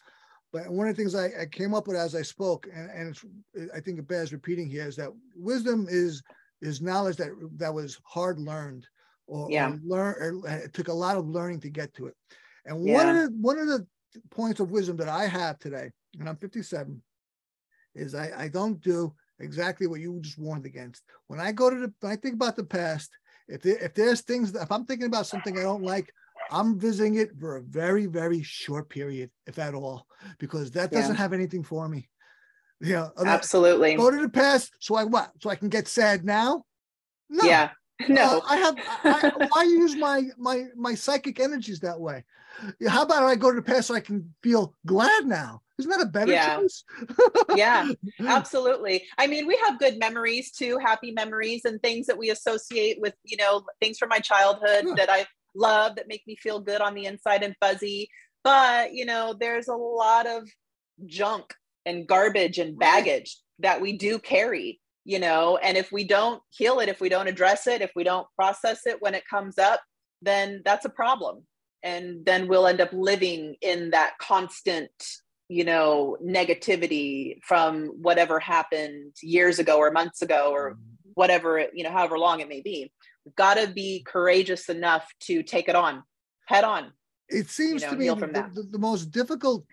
But 0.52 0.70
one 0.70 0.88
of 0.88 0.96
the 0.96 1.02
things 1.02 1.14
I, 1.14 1.42
I 1.42 1.46
came 1.46 1.74
up 1.74 1.86
with 1.86 1.96
as 1.96 2.14
I 2.14 2.22
spoke, 2.22 2.66
and, 2.72 2.90
and 2.90 3.70
I 3.74 3.80
think 3.80 3.98
it 3.98 4.08
bears 4.08 4.32
repeating 4.32 4.70
here, 4.70 4.86
is 4.86 4.96
that 4.96 5.10
wisdom 5.34 5.86
is 5.88 6.22
is 6.62 6.80
knowledge 6.80 7.16
that 7.16 7.28
that 7.56 7.74
was 7.74 8.00
hard 8.04 8.38
learned, 8.38 8.86
or, 9.26 9.50
yeah. 9.50 9.72
or 9.72 9.80
learn. 9.84 10.14
Or 10.18 10.48
it 10.48 10.72
took 10.72 10.88
a 10.88 10.92
lot 10.92 11.16
of 11.16 11.28
learning 11.28 11.60
to 11.60 11.68
get 11.68 11.92
to 11.94 12.06
it. 12.06 12.14
And 12.64 12.86
yeah. 12.86 12.94
one 12.94 13.08
of 13.08 13.16
the 13.16 13.36
one 13.38 13.58
of 13.58 13.66
the 13.66 13.86
points 14.30 14.60
of 14.60 14.70
wisdom 14.70 14.96
that 14.96 15.08
I 15.08 15.26
have 15.26 15.58
today, 15.58 15.90
and 16.18 16.28
I'm 16.28 16.36
57, 16.36 17.02
is 17.94 18.14
I, 18.14 18.32
I 18.44 18.48
don't 18.48 18.80
do 18.80 19.12
exactly 19.40 19.86
what 19.86 20.00
you 20.00 20.18
just 20.20 20.38
warned 20.38 20.66
against. 20.66 21.02
When 21.26 21.40
I 21.40 21.52
go 21.52 21.70
to 21.70 21.76
the, 21.76 21.92
when 22.00 22.12
I 22.12 22.16
think 22.16 22.34
about 22.34 22.56
the 22.56 22.64
past, 22.64 23.10
if 23.48 23.62
there, 23.62 23.78
if 23.78 23.94
there's 23.94 24.22
things 24.22 24.52
that 24.52 24.62
if 24.62 24.72
I'm 24.72 24.84
thinking 24.84 25.06
about 25.06 25.26
something 25.26 25.56
I 25.58 25.62
don't 25.62 25.82
like, 25.82 26.12
I'm 26.50 26.78
visiting 26.78 27.16
it 27.16 27.30
for 27.38 27.56
a 27.56 27.62
very, 27.62 28.06
very 28.06 28.42
short 28.42 28.88
period, 28.88 29.30
if 29.46 29.58
at 29.58 29.74
all, 29.74 30.06
because 30.38 30.70
that 30.72 30.90
doesn't 30.92 31.14
yeah. 31.14 31.20
have 31.20 31.32
anything 31.32 31.64
for 31.64 31.88
me. 31.88 32.08
Yeah, 32.80 33.08
absolutely. 33.24 33.94
Go 33.94 34.10
to 34.10 34.20
the 34.20 34.28
past. 34.28 34.76
So 34.80 34.96
I 34.96 35.04
what? 35.04 35.30
So 35.40 35.50
I 35.50 35.56
can 35.56 35.68
get 35.68 35.88
sad 35.88 36.24
now? 36.24 36.64
No. 37.30 37.44
Yeah. 37.44 37.70
No. 38.08 38.38
Uh, 38.38 38.40
I 38.46 38.56
have. 38.56 38.76
I, 39.04 39.46
why 39.48 39.62
use 39.62 39.96
my 39.96 40.24
my 40.36 40.66
my 40.76 40.94
psychic 40.94 41.40
energies 41.40 41.80
that 41.80 41.98
way? 41.98 42.24
How 42.86 43.02
about 43.02 43.22
I 43.22 43.36
go 43.36 43.50
to 43.50 43.56
the 43.56 43.62
past 43.62 43.88
so 43.88 43.94
I 43.94 44.00
can 44.00 44.34
feel 44.42 44.74
glad 44.84 45.24
now? 45.26 45.62
Isn't 45.78 45.90
that 45.90 46.00
a 46.00 46.06
better 46.06 46.32
yeah. 46.32 46.56
choice? 46.56 46.84
yeah, 47.54 47.88
absolutely. 48.20 49.04
I 49.18 49.26
mean, 49.26 49.46
we 49.46 49.58
have 49.66 49.78
good 49.78 49.98
memories 49.98 50.50
too, 50.50 50.78
happy 50.78 51.12
memories 51.12 51.64
and 51.64 51.80
things 51.82 52.06
that 52.06 52.16
we 52.16 52.30
associate 52.30 52.98
with, 53.00 53.14
you 53.24 53.36
know, 53.36 53.62
things 53.80 53.98
from 53.98 54.08
my 54.08 54.18
childhood 54.18 54.84
yeah. 54.86 54.94
that 54.94 55.10
I 55.10 55.26
love 55.54 55.96
that 55.96 56.08
make 56.08 56.26
me 56.26 56.36
feel 56.36 56.60
good 56.60 56.80
on 56.80 56.94
the 56.94 57.04
inside 57.04 57.42
and 57.42 57.54
fuzzy. 57.60 58.08
But, 58.42 58.94
you 58.94 59.04
know, 59.04 59.34
there's 59.38 59.68
a 59.68 59.74
lot 59.74 60.26
of 60.26 60.48
junk 61.04 61.52
and 61.84 62.06
garbage 62.06 62.58
and 62.58 62.78
baggage 62.78 63.36
that 63.58 63.80
we 63.80 63.96
do 63.98 64.18
carry, 64.18 64.80
you 65.06 65.18
know, 65.18 65.56
and 65.62 65.76
if 65.76 65.92
we 65.92 66.04
don't 66.04 66.42
heal 66.50 66.80
it, 66.80 66.88
if 66.88 67.00
we 67.00 67.08
don't 67.08 67.28
address 67.28 67.66
it, 67.66 67.80
if 67.80 67.92
we 67.94 68.04
don't 68.04 68.26
process 68.36 68.80
it 68.86 69.00
when 69.00 69.14
it 69.14 69.22
comes 69.28 69.56
up, 69.56 69.80
then 70.20 70.62
that's 70.64 70.84
a 70.84 70.90
problem. 70.90 71.44
And 71.82 72.26
then 72.26 72.48
we'll 72.48 72.66
end 72.66 72.80
up 72.80 72.92
living 72.92 73.54
in 73.62 73.90
that 73.90 74.18
constant, 74.18 74.90
you 75.48 75.64
know, 75.64 76.16
negativity 76.22 77.38
from 77.44 77.86
whatever 78.02 78.40
happened 78.40 79.14
years 79.22 79.60
ago 79.60 79.78
or 79.78 79.92
months 79.92 80.22
ago 80.22 80.50
or 80.52 80.72
mm-hmm. 80.72 81.10
whatever, 81.14 81.66
you 81.72 81.84
know, 81.84 81.92
however 81.92 82.18
long 82.18 82.40
it 82.40 82.48
may 82.48 82.60
be 82.60 82.90
We've 83.26 83.34
got 83.34 83.54
to 83.54 83.66
be 83.66 84.04
courageous 84.06 84.68
enough 84.68 85.04
to 85.22 85.42
take 85.42 85.68
it 85.68 85.74
on 85.74 86.04
head 86.46 86.62
on. 86.62 86.92
It 87.28 87.48
seems 87.50 87.82
you 87.82 87.88
know, 87.88 87.92
to 87.92 87.98
me 87.98 88.08
the, 88.08 88.50
the, 88.54 88.62
the, 88.70 88.78
most 88.78 89.10
difficult 89.10 89.66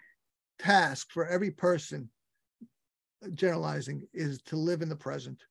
task 0.58 1.10
for 1.12 1.28
every 1.28 1.52
person, 1.52 2.10
generalizing, 3.34 4.08
is 4.14 4.42
to 4.44 4.56
live 4.56 4.82
in 4.82 4.90
the 4.90 4.96
present. 4.96 5.42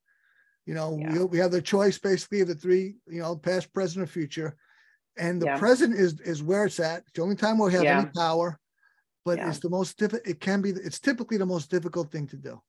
You 0.65 0.73
know, 0.73 0.97
yeah. 0.99 1.13
we, 1.13 1.25
we 1.25 1.37
have 1.39 1.51
the 1.51 1.61
choice 1.61 1.97
basically 1.97 2.41
of 2.41 2.47
the 2.47 2.55
three, 2.55 2.95
you 3.07 3.21
know, 3.21 3.35
past, 3.35 3.73
present, 3.73 4.03
or 4.03 4.07
future. 4.07 4.55
And 5.17 5.41
the 5.41 5.47
yeah. 5.47 5.57
present 5.57 5.93
is 5.93 6.19
is 6.21 6.41
where 6.41 6.65
it's 6.65 6.79
at. 6.79 7.03
It's 7.03 7.11
the 7.13 7.21
only 7.21 7.35
time 7.35 7.57
we'll 7.57 7.69
have 7.69 7.83
yeah. 7.83 7.99
any 7.99 8.09
power, 8.15 8.59
but 9.25 9.37
it's 9.39 9.59
the 9.59 9.69
most 9.69 9.97
difficult. 9.97 10.27
It 10.27 10.39
can 10.39 10.61
be. 10.61 10.71
It's 10.71 10.99
typically 10.99 11.37
the 11.37 11.45
most 11.45 11.69
difficult 11.69 12.11
thing 12.11 12.27
to 12.27 12.37
do. 12.37 12.61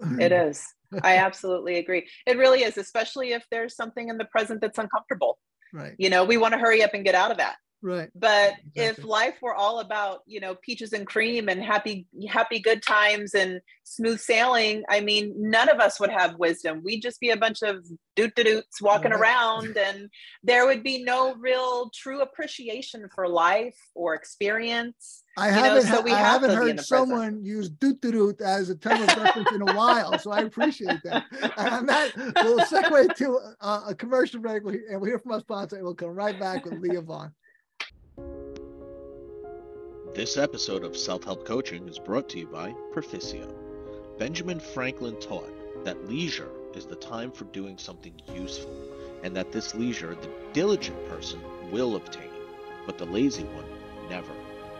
it 0.20 0.32
is. 0.32 0.64
I 1.02 1.18
absolutely 1.18 1.78
agree. 1.78 2.08
It 2.26 2.38
really 2.38 2.62
is, 2.62 2.76
especially 2.76 3.32
if 3.32 3.44
there's 3.50 3.74
something 3.76 4.08
in 4.08 4.18
the 4.18 4.24
present 4.24 4.60
that's 4.60 4.78
uncomfortable. 4.78 5.38
Right. 5.72 5.94
You 5.98 6.10
know, 6.10 6.24
we 6.24 6.36
want 6.36 6.54
to 6.54 6.58
hurry 6.58 6.82
up 6.82 6.94
and 6.94 7.04
get 7.04 7.14
out 7.14 7.30
of 7.30 7.38
that. 7.38 7.56
Right. 7.86 8.10
But 8.16 8.54
exactly. 8.74 8.82
if 8.82 9.04
life 9.04 9.34
were 9.40 9.54
all 9.54 9.78
about, 9.78 10.22
you 10.26 10.40
know, 10.40 10.56
peaches 10.56 10.92
and 10.92 11.06
cream 11.06 11.48
and 11.48 11.62
happy, 11.62 12.08
happy 12.28 12.58
good 12.58 12.82
times 12.82 13.32
and 13.32 13.60
smooth 13.84 14.18
sailing, 14.18 14.82
I 14.90 14.98
mean, 14.98 15.32
none 15.36 15.68
of 15.68 15.78
us 15.78 16.00
would 16.00 16.10
have 16.10 16.34
wisdom. 16.34 16.82
We'd 16.84 17.00
just 17.00 17.20
be 17.20 17.30
a 17.30 17.36
bunch 17.36 17.62
of 17.62 17.86
doot 18.16 18.34
doots 18.34 18.82
walking 18.82 19.12
right. 19.12 19.20
around 19.20 19.76
and 19.76 20.10
there 20.42 20.66
would 20.66 20.82
be 20.82 21.04
no 21.04 21.36
real 21.36 21.88
true 21.94 22.22
appreciation 22.22 23.08
for 23.14 23.28
life 23.28 23.78
or 23.94 24.14
experience. 24.14 25.22
I 25.38 25.50
haven't, 25.50 25.88
know, 25.88 25.98
so 25.98 26.12
I 26.12 26.18
haven't 26.18 26.56
heard 26.56 26.80
someone 26.80 27.44
use 27.44 27.68
doot 27.68 28.00
doot 28.00 28.40
as 28.40 28.68
a 28.68 28.74
term 28.74 29.00
of 29.00 29.16
reference 29.16 29.52
in 29.52 29.62
a 29.62 29.74
while, 29.74 30.18
so 30.18 30.32
I 30.32 30.40
appreciate 30.40 31.02
that. 31.04 31.24
And 31.58 31.88
that 31.88 32.16
will 32.16 32.58
segue 32.60 33.14
to 33.16 33.38
a, 33.60 33.82
a 33.88 33.94
commercial 33.94 34.40
break, 34.40 34.62
and 34.64 34.98
we'll 34.98 35.10
hear 35.10 35.18
from 35.18 35.32
our 35.32 35.40
sponsor, 35.40 35.76
and 35.76 35.84
we'll 35.84 35.94
come 35.94 36.08
right 36.08 36.40
back 36.40 36.64
with 36.64 36.80
Leah 36.80 37.02
Vaughn. 37.02 37.32
This 40.16 40.36
episode 40.38 40.82
of 40.82 40.96
Self 40.96 41.24
Help 41.24 41.44
Coaching 41.44 41.86
is 41.88 41.98
brought 41.98 42.30
to 42.30 42.38
you 42.38 42.46
by 42.46 42.74
Perficio. 42.94 43.52
Benjamin 44.16 44.58
Franklin 44.58 45.20
taught 45.20 45.52
that 45.84 46.08
leisure 46.08 46.48
is 46.74 46.86
the 46.86 46.96
time 46.96 47.30
for 47.30 47.44
doing 47.44 47.76
something 47.76 48.14
useful, 48.34 48.74
and 49.22 49.36
that 49.36 49.52
this 49.52 49.74
leisure 49.74 50.14
the 50.14 50.30
diligent 50.54 51.06
person 51.10 51.38
will 51.70 51.96
obtain, 51.96 52.30
but 52.86 52.96
the 52.96 53.04
lazy 53.04 53.44
one 53.44 53.66
never. 54.08 54.32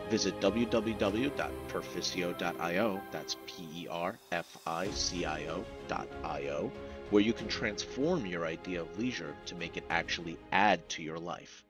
Visit 0.09 0.41
www.perficio.io, 0.41 3.01
that's 3.11 3.37
P 3.45 3.69
E 3.75 3.87
R 3.91 4.19
F 4.33 4.57
I 4.67 4.89
C 4.93 5.27
I 5.27 5.49
O.io, 5.49 6.73
where 7.11 7.23
you 7.23 7.35
can 7.35 7.49
transform 7.49 8.25
your 8.25 8.47
idea 8.47 8.81
of 8.81 8.99
leisure 8.99 9.37
to 9.45 9.55
make 9.55 9.77
it 9.77 9.85
actually 9.91 10.39
add 10.51 10.89
to 10.89 11.03
your 11.03 11.19
life. 11.19 11.66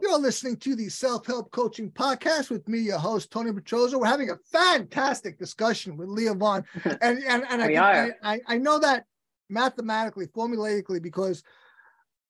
You're 0.00 0.18
listening 0.18 0.56
to 0.58 0.74
the 0.74 0.88
Self 0.88 1.26
Help 1.26 1.50
Coaching 1.50 1.90
Podcast 1.90 2.48
with 2.48 2.66
me, 2.66 2.78
your 2.78 2.98
host, 2.98 3.30
Tony 3.30 3.52
Petroza. 3.52 4.00
We're 4.00 4.06
having 4.06 4.30
a 4.30 4.36
fantastic 4.50 5.38
discussion 5.38 5.96
with 5.96 6.08
Leah 6.08 6.34
Vaughn. 6.34 6.64
And, 7.02 7.22
and, 7.24 7.44
and 7.48 7.62
I, 7.62 8.10
I, 8.22 8.40
I, 8.46 8.56
know 8.56 8.78
that 8.78 9.04
mathematically, 9.48 10.26
formulaically, 10.26 11.02
because 11.02 11.42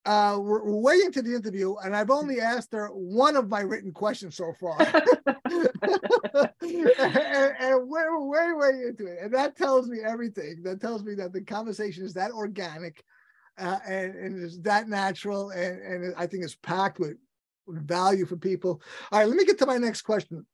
uh, 0.05 0.37
we're, 0.41 0.65
we're, 0.65 0.81
way 0.81 1.01
into 1.05 1.23
the 1.23 1.35
interview, 1.35 1.77
and 1.77 1.95
I've 1.95 2.11
only 2.11 2.41
asked 2.41 2.73
her 2.73 2.89
one 2.89 3.37
of 3.37 3.49
my 3.49 3.61
written 3.61 3.93
questions 3.93 4.37
so 4.37 4.53
far. 4.61 4.77
and, 6.63 7.55
and, 7.61 7.89
we're 7.89 8.21
way, 8.27 8.53
way 8.53 8.83
into 8.89 9.07
it. 9.07 9.19
And 9.23 9.33
that 9.35 9.57
tells 9.57 9.89
me 9.89 9.99
everything. 10.05 10.63
That 10.65 10.81
tells 10.81 11.05
me 11.05 11.15
that 11.17 11.33
the 11.33 11.43
conversation 11.43 12.05
is 12.05 12.15
that 12.15 12.33
organic. 12.33 13.05
Uh, 13.59 13.79
and, 13.87 14.15
and 14.15 14.43
is 14.43 14.61
that 14.63 14.89
natural 14.89 15.51
and, 15.51 15.83
and 15.83 16.15
I 16.17 16.27
think 16.27 16.45
it's 16.45 16.55
packed 16.55 16.99
with 16.99 17.17
value 17.68 18.27
for 18.27 18.37
people. 18.37 18.83
All 19.11 19.20
right, 19.20 19.29
let 19.29 19.37
me 19.37 19.44
get 19.44 19.59
to 19.59 19.66
my 19.66 19.79
next 19.79 20.03
question. 20.03 20.44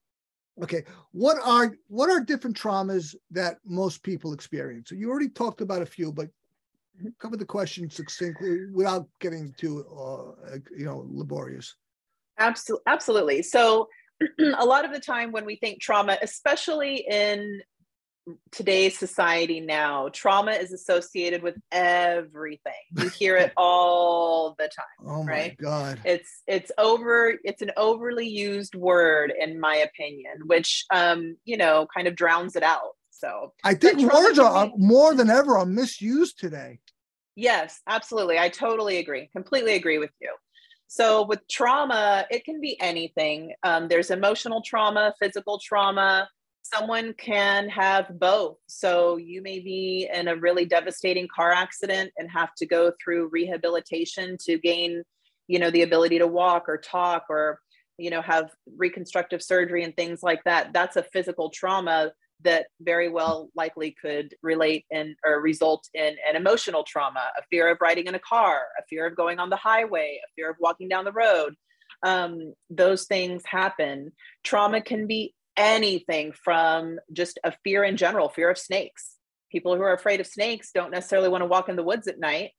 Okay, 0.63 0.85
what 1.13 1.37
are 1.45 1.77
what 1.89 2.09
are 2.09 2.21
different 2.21 2.57
traumas 2.57 3.15
that 3.31 3.59
most 3.65 4.03
people 4.03 4.33
experience? 4.33 4.89
So 4.89 4.95
you 4.95 5.11
already 5.11 5.29
talked 5.29 5.61
about 5.61 5.83
a 5.83 5.87
few, 5.87 6.13
but 6.13 6.29
cover 7.19 7.37
the 7.37 7.45
question 7.45 7.91
succinctly 7.91 8.71
without 8.73 9.07
getting 9.21 9.55
too 9.59 9.85
uh, 9.87 10.57
you 10.77 10.87
know 10.87 11.07
laborious. 11.11 11.77
Absolutely, 12.39 12.83
absolutely. 12.87 13.43
So 13.43 13.89
a 14.59 14.65
lot 14.65 14.85
of 14.85 14.93
the 14.93 15.01
time 15.01 15.31
when 15.31 15.45
we 15.45 15.57
think 15.57 15.81
trauma, 15.81 16.17
especially 16.23 17.07
in 17.09 17.61
today's 18.51 18.99
society 18.99 19.61
now 19.61 20.09
trauma 20.09 20.53
is 20.53 20.73
associated 20.73 21.43
with 21.43 21.55
everything 21.71 22.73
you 22.97 23.09
hear 23.09 23.37
it 23.37 23.53
all 23.57 24.55
the 24.59 24.69
time 24.69 25.09
oh 25.09 25.23
my 25.23 25.31
right 25.31 25.59
god 25.59 26.01
it's 26.05 26.43
it's 26.47 26.73
over 26.77 27.35
it's 27.45 27.63
an 27.63 27.71
overly 27.77 28.29
used 28.29 28.75
word 28.75 29.33
in 29.39 29.61
my 29.61 29.77
opinion 29.77 30.35
which 30.47 30.85
um 30.93 31.37
you 31.45 31.57
know 31.57 31.87
kind 31.95 32.09
of 32.09 32.17
drowns 32.17 32.57
it 32.57 32.65
out 32.65 32.97
so 33.11 33.53
i 33.63 33.75
think 33.75 34.01
words 34.13 34.39
are 34.39 34.73
more 34.77 35.15
than 35.15 35.31
ever 35.31 35.57
are 35.57 35.67
misused 35.67 36.39
today 36.39 36.81
Yes, 37.37 37.83
absolutely. 37.87 38.39
I 38.39 38.49
totally 38.49 38.97
agree. 38.97 39.29
Completely 39.33 39.75
agree 39.75 39.99
with 39.99 40.11
you. 40.21 40.35
So, 40.89 41.27
with 41.27 41.47
trauma, 41.49 42.27
it 42.31 42.45
can 42.45 42.61
be 42.61 42.81
anything. 42.81 43.53
Um, 43.63 43.89
there's 43.89 44.11
emotional 44.11 44.63
trauma, 44.63 45.13
physical 45.21 45.61
trauma. 45.63 46.29
Someone 46.75 47.15
can 47.15 47.69
have 47.69 48.19
both. 48.19 48.57
So, 48.67 49.17
you 49.17 49.43
may 49.43 49.61
be 49.61 50.09
in 50.13 50.29
a 50.29 50.37
really 50.37 50.65
devastating 50.65 51.29
car 51.35 51.53
accident 51.53 52.13
and 52.19 52.31
have 52.31 52.55
to 52.57 52.67
go 52.67 52.93
through 53.03 53.29
rehabilitation 53.29 54.37
to 54.45 54.59
gain, 54.59 55.03
you 55.47 55.59
know, 55.59 55.71
the 55.71 55.83
ability 55.83 56.19
to 56.19 56.27
walk 56.27 56.65
or 56.69 56.77
talk 56.79 57.25
or, 57.29 57.61
you 57.99 58.11
know, 58.11 58.23
have 58.23 58.51
reconstructive 58.77 59.43
surgery 59.43 59.85
and 59.85 59.95
things 59.97 60.23
like 60.23 60.43
that. 60.45 60.73
That's 60.73 60.97
a 60.97 61.05
physical 61.05 61.51
trauma 61.51 62.13
that 62.43 62.67
very 62.81 63.09
well 63.09 63.49
likely 63.55 63.95
could 64.01 64.35
relate 64.43 64.85
in 64.91 65.17
or 65.25 65.41
result 65.41 65.89
in 65.95 66.17
an 66.29 66.37
emotional 66.37 66.85
trauma, 66.85 67.31
a 67.39 67.43
fear 67.51 67.71
of 67.71 67.79
riding 67.81 68.07
in 68.07 68.15
a 68.15 68.21
car, 68.21 68.63
a 68.79 68.83
fear 68.89 69.07
of 69.07 69.17
going 69.17 69.39
on 69.39 69.51
the 69.51 69.57
highway, 69.57 70.21
a 70.23 70.29
fear 70.35 70.51
of 70.51 70.57
walking 70.61 70.89
down 70.89 71.05
the 71.05 71.13
road. 71.13 71.55
Um, 72.03 72.53
those 72.69 73.05
things 73.05 73.43
happen. 73.47 74.13
Trauma 74.45 74.83
can 74.83 75.07
be 75.07 75.35
anything 75.57 76.33
from 76.33 76.99
just 77.13 77.39
a 77.45 77.53
fear 77.65 77.85
in 77.85 77.97
general, 77.97 78.29
fear 78.29 78.51
of 78.51 78.59
snakes. 78.59 79.15
People 79.51 79.75
who 79.77 79.83
are 79.83 79.95
afraid 79.95 80.21
of 80.21 80.27
snakes 80.27 80.71
don't 80.75 80.91
necessarily 80.91 81.29
want 81.29 81.43
to 81.43 81.47
walk 81.47 81.69
in 81.69 81.77
the 81.77 81.83
woods 81.83 82.09
at 82.09 82.19
night. 82.19 82.51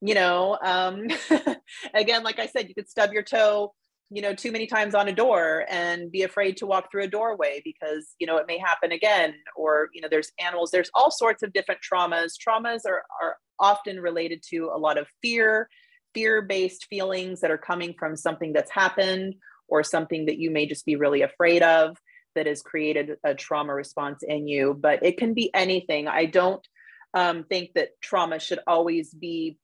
You 0.00 0.14
know, 0.14 0.58
um, 0.62 1.06
again, 1.94 2.22
like 2.22 2.38
I 2.38 2.46
said, 2.46 2.68
you 2.68 2.74
could 2.74 2.88
stub 2.88 3.12
your 3.12 3.22
toe 3.22 3.72
you 4.10 4.22
know 4.22 4.34
too 4.34 4.52
many 4.52 4.66
times 4.66 4.94
on 4.94 5.08
a 5.08 5.12
door 5.12 5.64
and 5.68 6.12
be 6.12 6.22
afraid 6.22 6.56
to 6.56 6.66
walk 6.66 6.90
through 6.90 7.04
a 7.04 7.08
doorway 7.08 7.60
because 7.64 8.14
you 8.18 8.26
know 8.26 8.36
it 8.36 8.46
may 8.46 8.58
happen 8.58 8.92
again 8.92 9.34
or 9.56 9.88
you 9.92 10.00
know 10.00 10.08
there's 10.08 10.30
animals 10.38 10.70
there's 10.70 10.90
all 10.94 11.10
sorts 11.10 11.42
of 11.42 11.52
different 11.52 11.80
traumas 11.80 12.34
traumas 12.36 12.82
are 12.86 13.02
are 13.20 13.36
often 13.58 13.98
related 13.98 14.42
to 14.48 14.70
a 14.72 14.78
lot 14.78 14.98
of 14.98 15.06
fear 15.22 15.68
fear 16.14 16.42
based 16.42 16.86
feelings 16.88 17.40
that 17.40 17.50
are 17.50 17.58
coming 17.58 17.94
from 17.98 18.16
something 18.16 18.52
that's 18.52 18.70
happened 18.70 19.34
or 19.68 19.82
something 19.82 20.26
that 20.26 20.38
you 20.38 20.50
may 20.50 20.66
just 20.66 20.86
be 20.86 20.96
really 20.96 21.22
afraid 21.22 21.62
of 21.62 21.96
that 22.36 22.46
has 22.46 22.62
created 22.62 23.16
a 23.24 23.34
trauma 23.34 23.74
response 23.74 24.22
in 24.22 24.46
you 24.46 24.74
but 24.78 25.04
it 25.04 25.18
can 25.18 25.34
be 25.34 25.52
anything 25.54 26.06
i 26.06 26.24
don't 26.24 26.66
um, 27.14 27.44
think 27.44 27.72
that 27.74 28.00
trauma 28.02 28.38
should 28.38 28.60
always 28.66 29.12
be 29.12 29.58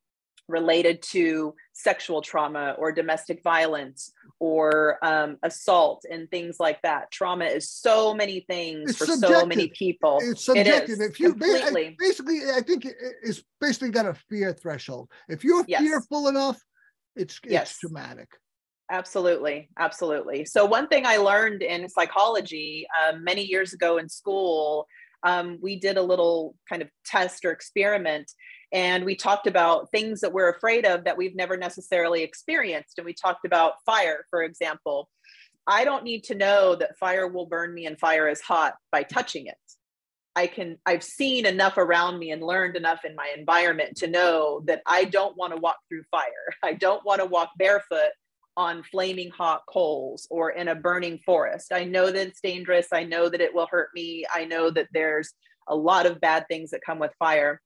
related 0.48 1.02
to 1.02 1.54
sexual 1.72 2.22
trauma 2.22 2.74
or 2.78 2.92
domestic 2.92 3.42
violence 3.42 4.12
or 4.38 4.98
um, 5.02 5.38
assault 5.42 6.04
and 6.10 6.30
things 6.30 6.56
like 6.58 6.80
that. 6.82 7.10
Trauma 7.10 7.44
is 7.46 7.70
so 7.70 8.14
many 8.14 8.40
things 8.48 8.90
it's 8.90 8.98
for 8.98 9.06
subjective. 9.06 9.40
so 9.40 9.46
many 9.46 9.68
people. 9.68 10.18
It's 10.22 10.44
subjective. 10.44 11.00
It 11.00 11.10
if 11.10 11.20
you 11.20 11.30
completely. 11.30 11.96
basically, 11.98 12.40
I 12.54 12.60
think 12.60 12.86
it's 13.22 13.42
basically 13.60 13.90
got 13.90 14.06
a 14.06 14.14
fear 14.28 14.52
threshold. 14.52 15.10
If 15.28 15.44
you're 15.44 15.64
yes. 15.66 15.80
fearful 15.80 16.28
enough, 16.28 16.60
it's 17.16 17.38
it's 17.42 17.52
yes. 17.52 17.78
traumatic. 17.78 18.28
Absolutely, 18.92 19.70
absolutely. 19.78 20.44
So 20.44 20.66
one 20.66 20.86
thing 20.86 21.06
I 21.06 21.16
learned 21.16 21.62
in 21.62 21.88
psychology 21.88 22.86
um, 23.02 23.24
many 23.24 23.42
years 23.42 23.72
ago 23.72 23.96
in 23.96 24.06
school, 24.06 24.86
um, 25.22 25.58
we 25.62 25.76
did 25.76 25.96
a 25.96 26.02
little 26.02 26.54
kind 26.68 26.82
of 26.82 26.90
test 27.06 27.46
or 27.46 27.52
experiment 27.52 28.30
and 28.70 29.06
we 29.06 29.16
talked 29.16 29.46
about 29.46 29.90
things 29.90 30.20
that 30.20 30.34
we're 30.34 30.50
afraid 30.50 30.84
of 30.84 31.04
that 31.04 31.16
we've 31.16 31.34
never 31.34 31.56
necessarily 31.56 32.22
experienced 32.22 32.98
and 32.98 33.06
we 33.06 33.14
talked 33.14 33.46
about 33.46 33.74
fire 33.86 34.26
for 34.28 34.42
example. 34.42 35.08
I 35.66 35.86
don't 35.86 36.04
need 36.04 36.24
to 36.24 36.34
know 36.34 36.74
that 36.74 36.98
fire 36.98 37.26
will 37.26 37.46
burn 37.46 37.72
me 37.72 37.86
and 37.86 37.98
fire 37.98 38.28
is 38.28 38.42
hot 38.42 38.74
by 38.90 39.04
touching 39.04 39.46
it. 39.46 39.56
I 40.36 40.48
can 40.48 40.78
i've 40.84 41.04
seen 41.04 41.46
enough 41.46 41.78
around 41.78 42.18
me 42.18 42.30
and 42.30 42.42
learned 42.42 42.76
enough 42.76 43.04
in 43.04 43.14
my 43.14 43.32
environment 43.36 43.98
to 43.98 44.06
know 44.06 44.62
that 44.66 44.80
i 44.86 45.04
don't 45.04 45.36
want 45.36 45.54
to 45.54 45.60
walk 45.60 45.76
through 45.88 46.04
fire. 46.10 46.46
I 46.62 46.74
don't 46.74 47.04
want 47.06 47.20
to 47.20 47.26
walk 47.26 47.50
barefoot 47.58 48.12
on 48.56 48.82
flaming 48.82 49.30
hot 49.30 49.62
coals 49.68 50.26
or 50.30 50.50
in 50.50 50.68
a 50.68 50.74
burning 50.74 51.18
forest. 51.24 51.72
I 51.72 51.84
know 51.84 52.06
that 52.06 52.26
it's 52.28 52.40
dangerous. 52.40 52.88
I 52.92 53.04
know 53.04 53.28
that 53.28 53.40
it 53.40 53.54
will 53.54 53.68
hurt 53.70 53.88
me. 53.94 54.24
I 54.32 54.44
know 54.44 54.70
that 54.70 54.88
there's 54.92 55.32
a 55.68 55.76
lot 55.76 56.06
of 56.06 56.20
bad 56.20 56.46
things 56.48 56.70
that 56.70 56.80
come 56.84 56.98
with 56.98 57.12
fire. 57.18 57.60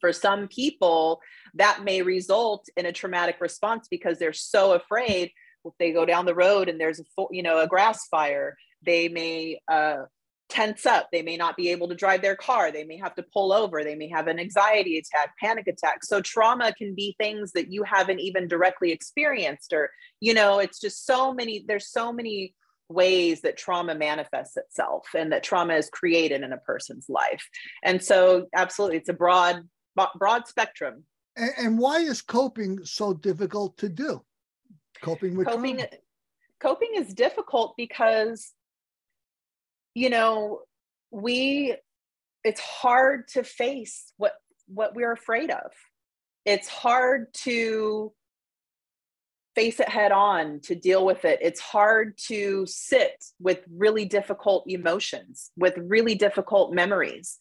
For 0.00 0.12
some 0.12 0.48
people 0.48 1.20
that 1.54 1.84
may 1.84 2.02
result 2.02 2.66
in 2.76 2.86
a 2.86 2.92
traumatic 2.92 3.36
response 3.40 3.86
because 3.90 4.18
they're 4.18 4.32
so 4.32 4.72
afraid. 4.72 5.30
If 5.64 5.72
they 5.78 5.92
go 5.92 6.04
down 6.04 6.26
the 6.26 6.34
road 6.34 6.68
and 6.68 6.78
there's 6.78 7.00
a 7.00 7.04
you 7.30 7.42
know 7.42 7.60
a 7.60 7.66
grass 7.66 8.06
fire 8.08 8.54
they 8.84 9.08
may 9.08 9.60
uh, 9.68 10.02
tense 10.48 10.84
up 10.84 11.08
they 11.10 11.22
may 11.22 11.36
not 11.36 11.56
be 11.56 11.70
able 11.70 11.88
to 11.88 11.94
drive 11.94 12.20
their 12.20 12.36
car 12.36 12.70
they 12.70 12.84
may 12.84 12.98
have 12.98 13.14
to 13.14 13.24
pull 13.32 13.52
over 13.52 13.82
they 13.82 13.94
may 13.94 14.08
have 14.08 14.26
an 14.26 14.38
anxiety 14.38 14.98
attack 14.98 15.34
panic 15.40 15.66
attack 15.66 16.04
so 16.04 16.20
trauma 16.20 16.72
can 16.74 16.94
be 16.94 17.16
things 17.18 17.52
that 17.52 17.72
you 17.72 17.82
haven't 17.82 18.20
even 18.20 18.46
directly 18.46 18.92
experienced 18.92 19.72
or 19.72 19.90
you 20.20 20.34
know 20.34 20.58
it's 20.58 20.78
just 20.78 21.06
so 21.06 21.32
many 21.32 21.64
there's 21.66 21.88
so 21.88 22.12
many 22.12 22.54
ways 22.90 23.40
that 23.40 23.56
trauma 23.56 23.94
manifests 23.94 24.58
itself 24.58 25.06
and 25.16 25.32
that 25.32 25.42
trauma 25.42 25.74
is 25.74 25.88
created 25.88 26.42
in 26.42 26.52
a 26.52 26.58
person's 26.58 27.06
life 27.08 27.48
and 27.82 28.02
so 28.02 28.46
absolutely 28.54 28.98
it's 28.98 29.08
a 29.08 29.14
broad 29.14 29.62
broad 30.16 30.46
spectrum. 30.46 31.04
And, 31.36 31.50
and 31.58 31.78
why 31.78 32.00
is 32.00 32.22
coping 32.22 32.84
so 32.84 33.14
difficult 33.14 33.76
to 33.78 33.88
do? 33.88 34.22
Coping 35.02 35.36
with 35.36 35.46
coping. 35.46 35.76
Trauma? 35.76 35.90
Coping 36.60 36.90
is 36.94 37.12
difficult 37.12 37.74
because, 37.76 38.52
you 39.94 40.10
know, 40.10 40.60
we. 41.10 41.76
It's 42.44 42.60
hard 42.60 43.28
to 43.28 43.42
face 43.42 44.12
what 44.18 44.34
what 44.66 44.94
we're 44.94 45.12
afraid 45.12 45.50
of. 45.50 45.72
It's 46.44 46.68
hard 46.68 47.32
to 47.44 48.12
face 49.54 49.80
it 49.80 49.88
head 49.88 50.12
on 50.12 50.60
to 50.60 50.74
deal 50.74 51.04
with 51.04 51.24
it 51.24 51.38
it's 51.40 51.60
hard 51.60 52.16
to 52.18 52.64
sit 52.66 53.24
with 53.40 53.60
really 53.72 54.04
difficult 54.04 54.64
emotions 54.66 55.50
with 55.56 55.74
really 55.78 56.14
difficult 56.14 56.72
memories 56.72 57.38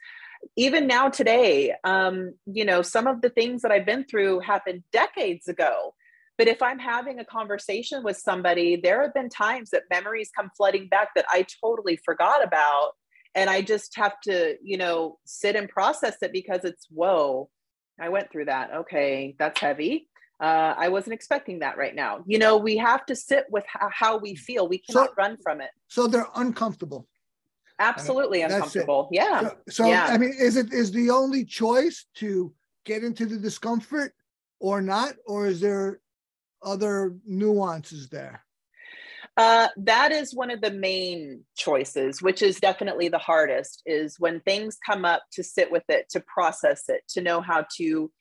even 0.56 0.88
now 0.88 1.10
today 1.10 1.74
um, 1.84 2.34
you 2.46 2.66
know 2.66 2.82
some 2.82 3.08
of 3.08 3.22
the 3.22 3.30
things 3.30 3.62
that 3.62 3.72
i've 3.72 3.86
been 3.86 4.04
through 4.04 4.40
happened 4.40 4.84
decades 4.92 5.48
ago 5.48 5.94
but 6.38 6.48
if 6.48 6.62
i'm 6.62 6.80
having 6.80 7.20
a 7.20 7.26
conversation 7.26 8.04
with 8.04 8.18
somebody 8.18 8.76
there 8.76 9.02
have 9.02 9.14
been 9.14 9.30
times 9.30 9.70
that 9.70 9.84
memories 9.90 10.30
come 10.36 10.50
flooding 10.56 10.88
back 10.88 11.10
that 11.16 11.26
i 11.30 11.46
totally 11.62 11.98
forgot 12.06 12.44
about 12.44 12.92
and 13.36 13.50
i 13.50 13.62
just 13.62 13.96
have 13.96 14.20
to 14.22 14.56
you 14.62 14.78
know 14.78 15.18
sit 15.26 15.56
and 15.56 15.70
process 15.70 16.16
it 16.22 16.32
because 16.32 16.64
it's 16.64 16.88
whoa 16.90 17.50
i 18.00 18.10
went 18.10 18.32
through 18.32 18.46
that 18.46 18.74
okay 18.74 19.36
that's 19.40 19.60
heavy 19.60 20.08
uh, 20.42 20.76
I 20.78 20.90
wasn't 20.90 21.14
expecting 21.14 21.60
that 21.60 21.78
right 21.78 21.96
now. 21.96 22.22
You 22.26 22.38
know, 22.38 22.58
we 22.58 22.76
have 22.76 23.06
to 23.06 23.16
sit 23.16 23.46
with 23.50 23.64
how 23.70 24.18
we 24.18 24.36
feel. 24.36 24.68
We 24.68 24.80
cannot 24.80 25.10
so, 25.10 25.14
run 25.18 25.38
from 25.42 25.62
it. 25.62 25.70
So 25.88 26.06
they're 26.06 26.28
uncomfortable 26.36 27.08
absolutely 27.80 28.42
uncomfortable 28.42 29.10
yeah 29.12 29.42
so, 29.42 29.56
so 29.70 29.86
yeah. 29.88 30.08
i 30.10 30.18
mean 30.18 30.34
is 30.38 30.58
it 30.58 30.72
is 30.72 30.92
the 30.92 31.10
only 31.10 31.44
choice 31.44 32.06
to 32.14 32.54
get 32.86 33.04
into 33.04 33.26
the 33.26 33.38
discomfort 33.38 34.14
or 34.60 34.82
not 34.82 35.16
or 35.26 35.48
is 35.48 35.60
there 35.60 36.00
other 36.64 37.16
nuances 37.26 38.10
there? 38.10 38.44
Uh, 39.36 39.68
that 39.78 40.12
is 40.12 40.36
one 40.36 40.52
of 40.52 40.62
the 40.62 40.72
main 40.72 41.44
choices 41.56 42.22
which 42.22 42.44
is 42.44 42.60
definitely 42.60 43.08
the 43.08 43.18
hardest 43.18 43.82
is 43.84 44.20
when 44.20 44.40
things 44.42 44.78
come 44.86 45.06
up 45.06 45.24
to 45.32 45.44
sit 45.44 45.72
with 45.72 45.84
it 45.90 46.08
to 46.08 46.20
process 46.32 46.84
it 46.88 47.02
to 47.10 47.20
know 47.20 47.42
how 47.42 47.66
to 47.76 48.12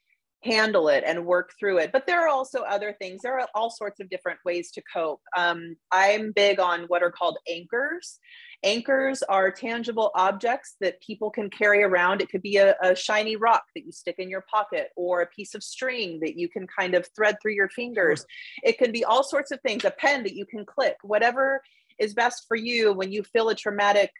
handle 0.44 0.88
it 0.88 1.04
and 1.06 1.24
work 1.24 1.52
through 1.58 1.78
it. 1.78 1.90
But 1.92 2.06
there 2.06 2.24
are 2.24 2.28
also 2.28 2.62
other 2.62 2.94
things. 2.98 3.22
There 3.22 3.38
are 3.38 3.48
all 3.54 3.70
sorts 3.70 4.00
of 4.00 4.10
different 4.10 4.40
ways 4.44 4.70
to 4.72 4.82
cope. 4.92 5.20
Um, 5.36 5.76
I'm 5.90 6.32
big 6.32 6.58
on 6.58 6.82
what 6.88 7.02
are 7.02 7.12
called 7.12 7.38
anchors. 7.48 8.18
Anchors 8.64 9.22
are 9.24 9.50
tangible 9.50 10.10
objects 10.14 10.76
that 10.80 11.00
people 11.00 11.30
can 11.30 11.50
carry 11.50 11.82
around. 11.82 12.20
It 12.20 12.28
could 12.28 12.42
be 12.42 12.56
a, 12.56 12.76
a 12.82 12.90
shiney 12.90 13.36
rock 13.38 13.64
that 13.74 13.84
you 13.84 13.92
stick 13.92 14.16
in 14.18 14.30
your 14.30 14.44
pocket 14.52 14.88
or 14.96 15.20
a 15.20 15.26
piece 15.26 15.54
of 15.54 15.62
string 15.62 16.20
that 16.22 16.36
you 16.36 16.48
can 16.48 16.66
kind 16.66 16.94
of 16.94 17.08
thread 17.14 17.36
through 17.40 17.54
your 17.54 17.68
fingers. 17.68 18.24
It 18.62 18.78
can 18.78 18.92
be 18.92 19.04
all 19.04 19.24
sorts 19.24 19.50
of 19.50 19.60
things, 19.60 19.84
a 19.84 19.90
pen 19.90 20.22
that 20.24 20.34
you 20.34 20.46
can 20.46 20.64
click, 20.64 20.96
whatever 21.02 21.62
is 21.98 22.14
best 22.14 22.44
for 22.48 22.56
you 22.56 22.92
when 22.92 23.12
you 23.12 23.22
feel 23.22 23.48
a 23.48 23.54
traumatic 23.54 24.10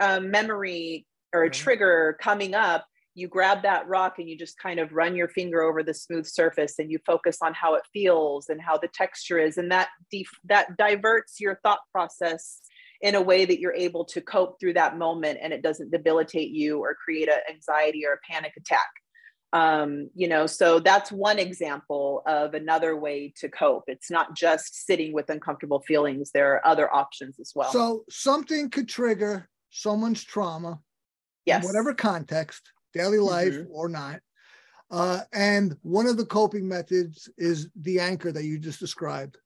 um, 0.00 0.30
memory 0.30 1.06
or 1.32 1.44
a 1.44 1.50
trigger 1.50 2.16
coming 2.20 2.54
up 2.54 2.86
you 3.14 3.28
grab 3.28 3.62
that 3.62 3.88
rock 3.88 4.18
and 4.18 4.28
you 4.28 4.38
just 4.38 4.58
kind 4.58 4.78
of 4.78 4.92
run 4.92 5.16
your 5.16 5.28
finger 5.28 5.62
over 5.62 5.82
the 5.82 5.94
smooth 5.94 6.26
surface 6.26 6.78
and 6.78 6.90
you 6.90 6.98
focus 7.04 7.38
on 7.42 7.52
how 7.54 7.74
it 7.74 7.82
feels 7.92 8.48
and 8.48 8.60
how 8.60 8.78
the 8.78 8.88
texture 8.88 9.38
is. 9.38 9.58
And 9.58 9.70
that 9.72 9.88
def- 10.10 10.28
that 10.44 10.76
diverts 10.76 11.40
your 11.40 11.58
thought 11.62 11.80
process 11.92 12.60
in 13.00 13.14
a 13.14 13.22
way 13.22 13.44
that 13.44 13.58
you're 13.58 13.74
able 13.74 14.04
to 14.04 14.20
cope 14.20 14.60
through 14.60 14.74
that 14.74 14.98
moment 14.98 15.38
and 15.42 15.52
it 15.52 15.62
doesn't 15.62 15.90
debilitate 15.90 16.50
you 16.50 16.78
or 16.78 16.94
create 16.94 17.28
an 17.28 17.38
anxiety 17.50 18.04
or 18.06 18.14
a 18.14 18.32
panic 18.32 18.52
attack. 18.56 18.88
Um, 19.52 20.10
you 20.14 20.28
know 20.28 20.46
so 20.46 20.78
that's 20.78 21.10
one 21.10 21.40
example 21.40 22.22
of 22.24 22.54
another 22.54 22.96
way 22.96 23.32
to 23.38 23.48
cope. 23.48 23.84
It's 23.88 24.08
not 24.08 24.36
just 24.36 24.86
sitting 24.86 25.12
with 25.12 25.28
uncomfortable 25.28 25.80
feelings. 25.80 26.30
There 26.32 26.52
are 26.52 26.64
other 26.64 26.92
options 26.94 27.40
as 27.40 27.50
well. 27.56 27.72
So 27.72 28.04
something 28.08 28.70
could 28.70 28.88
trigger 28.88 29.48
someone's 29.70 30.22
trauma 30.22 30.80
yes. 31.46 31.64
whatever 31.64 31.94
context 31.94 32.70
daily 32.92 33.18
life 33.18 33.54
mm-hmm. 33.54 33.72
or 33.72 33.88
not. 33.88 34.20
Uh, 34.90 35.20
and 35.32 35.76
one 35.82 36.06
of 36.06 36.16
the 36.16 36.26
coping 36.26 36.66
methods 36.66 37.28
is 37.38 37.68
the 37.80 38.00
anchor 38.00 38.32
that 38.32 38.44
you 38.44 38.58
just 38.58 38.80
described. 38.80 39.38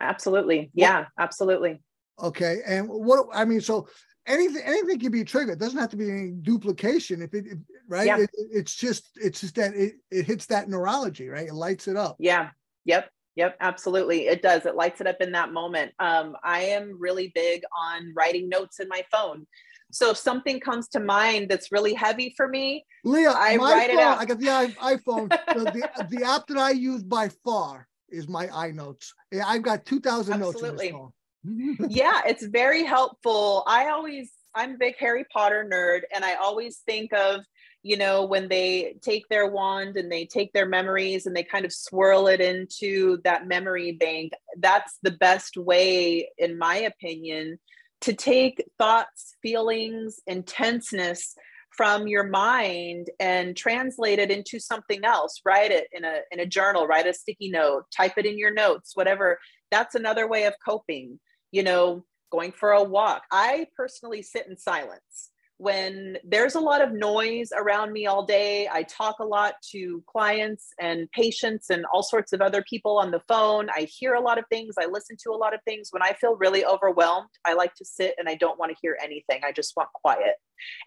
Absolutely. 0.00 0.70
Yeah, 0.74 1.06
absolutely. 1.18 1.82
Okay. 2.22 2.60
And 2.66 2.88
what 2.88 3.26
I 3.34 3.44
mean, 3.44 3.60
so 3.60 3.88
anything 4.26 4.62
anything 4.64 4.98
can 4.98 5.10
be 5.10 5.24
triggered. 5.24 5.54
It 5.54 5.58
doesn't 5.58 5.78
have 5.78 5.90
to 5.90 5.96
be 5.96 6.10
any 6.10 6.30
duplication. 6.30 7.22
If 7.22 7.34
it, 7.34 7.46
it 7.46 7.58
right, 7.88 8.06
Yeah. 8.06 8.18
it, 8.18 8.30
it's 8.34 8.74
just 8.74 9.10
it's 9.16 9.40
just 9.40 9.56
that 9.56 9.74
it, 9.74 9.94
it 10.10 10.26
hits 10.26 10.46
that 10.46 10.68
neurology, 10.68 11.28
right? 11.28 11.48
It 11.48 11.54
lights 11.54 11.88
it 11.88 11.96
up. 11.96 12.16
Yeah. 12.18 12.50
Yep. 12.84 13.10
Yep. 13.36 13.56
Absolutely. 13.60 14.28
It 14.28 14.42
does. 14.42 14.66
It 14.66 14.76
lights 14.76 15.00
it 15.00 15.06
up 15.06 15.20
in 15.20 15.32
that 15.32 15.52
moment. 15.52 15.92
Um, 15.98 16.36
I 16.44 16.60
am 16.60 16.96
really 17.00 17.32
big 17.34 17.62
on 17.76 18.12
writing 18.14 18.48
notes 18.48 18.78
in 18.78 18.88
my 18.88 19.02
phone. 19.10 19.46
So 19.92 20.10
if 20.10 20.16
something 20.16 20.58
comes 20.58 20.88
to 20.88 21.00
mind 21.00 21.50
that's 21.50 21.70
really 21.70 21.92
heavy 21.92 22.34
for 22.36 22.48
me, 22.48 22.84
Leah, 23.04 23.34
I 23.36 23.56
write 23.56 23.90
it 23.90 23.98
out. 23.98 24.18
I 24.18 24.24
got 24.24 24.38
the 24.38 24.46
iPhone. 24.46 25.28
the, 25.28 26.06
the 26.10 26.24
app 26.24 26.46
that 26.48 26.56
I 26.56 26.70
use 26.70 27.02
by 27.02 27.28
far 27.44 27.86
is 28.08 28.26
my 28.26 28.46
iNotes. 28.48 29.12
I've 29.44 29.62
got 29.62 29.84
two 29.84 30.00
thousand 30.00 30.40
notes 30.40 30.60
in 30.60 30.70
Absolutely. 30.70 30.86
this 30.86 30.92
phone. 30.92 31.12
yeah, 31.90 32.22
it's 32.26 32.44
very 32.44 32.84
helpful. 32.84 33.64
I 33.66 33.90
always, 33.90 34.30
I'm 34.54 34.74
a 34.74 34.78
big 34.78 34.96
Harry 34.98 35.24
Potter 35.32 35.68
nerd, 35.70 36.02
and 36.14 36.24
I 36.24 36.34
always 36.34 36.78
think 36.86 37.12
of, 37.12 37.40
you 37.82 37.96
know, 37.96 38.24
when 38.24 38.48
they 38.48 38.96
take 39.02 39.28
their 39.28 39.50
wand 39.50 39.96
and 39.96 40.10
they 40.10 40.24
take 40.24 40.52
their 40.52 40.66
memories 40.66 41.26
and 41.26 41.34
they 41.34 41.42
kind 41.42 41.64
of 41.64 41.72
swirl 41.72 42.28
it 42.28 42.40
into 42.40 43.18
that 43.24 43.48
memory 43.48 43.92
bank. 43.92 44.32
That's 44.58 44.98
the 45.02 45.10
best 45.10 45.56
way, 45.56 46.30
in 46.38 46.56
my 46.56 46.76
opinion, 46.76 47.58
to 48.02 48.12
take 48.12 48.64
thoughts, 48.78 49.34
feelings, 49.42 50.20
intenseness 50.26 51.34
from 51.70 52.06
your 52.06 52.24
mind 52.24 53.08
and 53.18 53.56
translate 53.56 54.18
it 54.18 54.30
into 54.30 54.60
something 54.60 55.06
else 55.06 55.40
write 55.46 55.70
it 55.70 55.86
in 55.92 56.04
a 56.04 56.18
in 56.30 56.38
a 56.38 56.44
journal 56.44 56.86
write 56.86 57.06
a 57.06 57.14
sticky 57.14 57.48
note 57.48 57.84
type 57.96 58.12
it 58.18 58.26
in 58.26 58.36
your 58.36 58.52
notes 58.52 58.90
whatever 58.94 59.38
that's 59.70 59.94
another 59.94 60.28
way 60.28 60.44
of 60.44 60.52
coping 60.62 61.18
you 61.52 61.62
know, 61.62 62.04
going 62.32 62.50
for 62.50 62.72
a 62.72 62.82
walk. 62.82 63.22
I 63.30 63.66
personally 63.76 64.22
sit 64.22 64.46
in 64.48 64.56
silence. 64.56 65.30
When 65.62 66.18
there's 66.24 66.56
a 66.56 66.60
lot 66.60 66.82
of 66.82 66.92
noise 66.92 67.50
around 67.56 67.92
me 67.92 68.06
all 68.06 68.26
day, 68.26 68.68
I 68.70 68.82
talk 68.82 69.20
a 69.20 69.24
lot 69.24 69.54
to 69.70 70.02
clients 70.08 70.70
and 70.80 71.08
patients 71.12 71.70
and 71.70 71.84
all 71.92 72.02
sorts 72.02 72.32
of 72.32 72.40
other 72.40 72.64
people 72.68 72.98
on 72.98 73.12
the 73.12 73.20
phone. 73.28 73.68
I 73.70 73.82
hear 73.82 74.14
a 74.14 74.20
lot 74.20 74.38
of 74.38 74.44
things. 74.50 74.74
I 74.76 74.86
listen 74.86 75.16
to 75.22 75.30
a 75.30 75.38
lot 75.38 75.54
of 75.54 75.60
things. 75.64 75.88
When 75.92 76.02
I 76.02 76.14
feel 76.14 76.36
really 76.36 76.64
overwhelmed, 76.64 77.28
I 77.44 77.54
like 77.54 77.74
to 77.76 77.84
sit 77.84 78.16
and 78.18 78.28
I 78.28 78.34
don't 78.34 78.58
want 78.58 78.72
to 78.72 78.78
hear 78.82 78.98
anything. 79.02 79.42
I 79.44 79.52
just 79.52 79.76
want 79.76 79.88
quiet. 79.94 80.34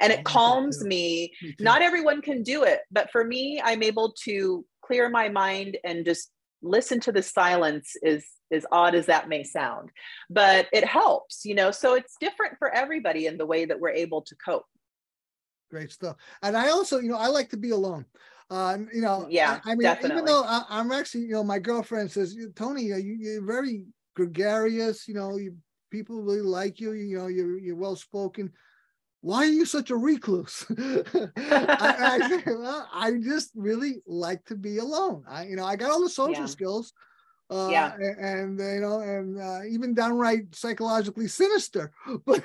And 0.01 0.11
it 0.11 0.23
calms 0.23 0.83
me 0.83 0.95
Me 1.41 1.55
not 1.59 1.81
everyone 1.81 2.21
can 2.21 2.43
do 2.43 2.63
it 2.63 2.81
but 2.91 3.11
for 3.11 3.23
me 3.23 3.61
i'm 3.63 3.83
able 3.83 4.13
to 4.23 4.65
clear 4.81 5.09
my 5.09 5.29
mind 5.29 5.77
and 5.83 6.05
just 6.05 6.31
listen 6.61 6.99
to 6.99 7.11
the 7.11 7.21
silence 7.21 7.93
is 8.01 8.25
as 8.51 8.65
odd 8.71 8.95
as 8.95 9.05
that 9.07 9.27
may 9.27 9.43
sound 9.43 9.91
but 10.29 10.67
it 10.71 10.85
helps 10.85 11.45
you 11.45 11.55
know 11.55 11.71
so 11.71 11.95
it's 11.95 12.15
different 12.19 12.57
for 12.59 12.69
everybody 12.73 13.25
in 13.27 13.37
the 13.37 13.45
way 13.45 13.65
that 13.65 13.79
we're 13.79 13.89
able 13.89 14.21
to 14.21 14.35
cope 14.35 14.65
Great 15.71 15.91
stuff. 15.91 16.15
And 16.41 16.55
I 16.55 16.69
also, 16.69 16.99
you 16.99 17.09
know, 17.09 17.17
I 17.17 17.27
like 17.27 17.49
to 17.49 17.57
be 17.57 17.71
alone. 17.71 18.05
Uh, 18.49 18.77
you 18.93 19.01
know, 19.01 19.27
Yeah, 19.29 19.59
I, 19.65 19.71
I 19.71 19.75
mean, 19.75 19.95
even 20.03 20.23
though 20.25 20.43
I, 20.43 20.63
I'm 20.69 20.91
actually, 20.91 21.21
you 21.21 21.33
know, 21.33 21.43
my 21.43 21.57
girlfriend 21.59 22.11
says, 22.11 22.37
Tony, 22.55 22.83
you, 22.83 22.95
you're 22.95 23.45
very 23.45 23.85
gregarious. 24.15 25.07
You 25.07 25.15
know, 25.15 25.37
you, 25.37 25.57
people 25.89 26.21
really 26.21 26.41
like 26.41 26.79
you. 26.79 26.91
You 26.93 27.17
know, 27.17 27.27
you're 27.27 27.57
you're 27.57 27.75
well 27.75 27.95
spoken. 27.95 28.51
Why 29.21 29.37
are 29.39 29.45
you 29.45 29.65
such 29.65 29.89
a 29.89 29.95
recluse? 29.97 30.65
I, 30.77 31.31
I, 31.79 32.43
well, 32.45 32.87
I 32.93 33.13
just 33.13 33.51
really 33.55 34.03
like 34.05 34.45
to 34.45 34.55
be 34.55 34.77
alone. 34.77 35.23
I, 35.27 35.47
you 35.47 35.55
know, 35.55 35.65
I 35.65 35.75
got 35.75 35.89
all 35.89 36.01
the 36.01 36.09
social 36.09 36.43
Yeah. 36.43 36.45
skills. 36.45 36.93
Uh, 37.49 37.69
Yeah. 37.69 37.93
and, 38.19 38.59
you 38.59 38.81
know, 38.81 38.99
and 39.01 39.39
uh, 39.39 39.59
even 39.69 39.93
downright 39.93 40.53
psychologically 40.55 41.27
sinister, 41.27 41.91
but 42.25 42.43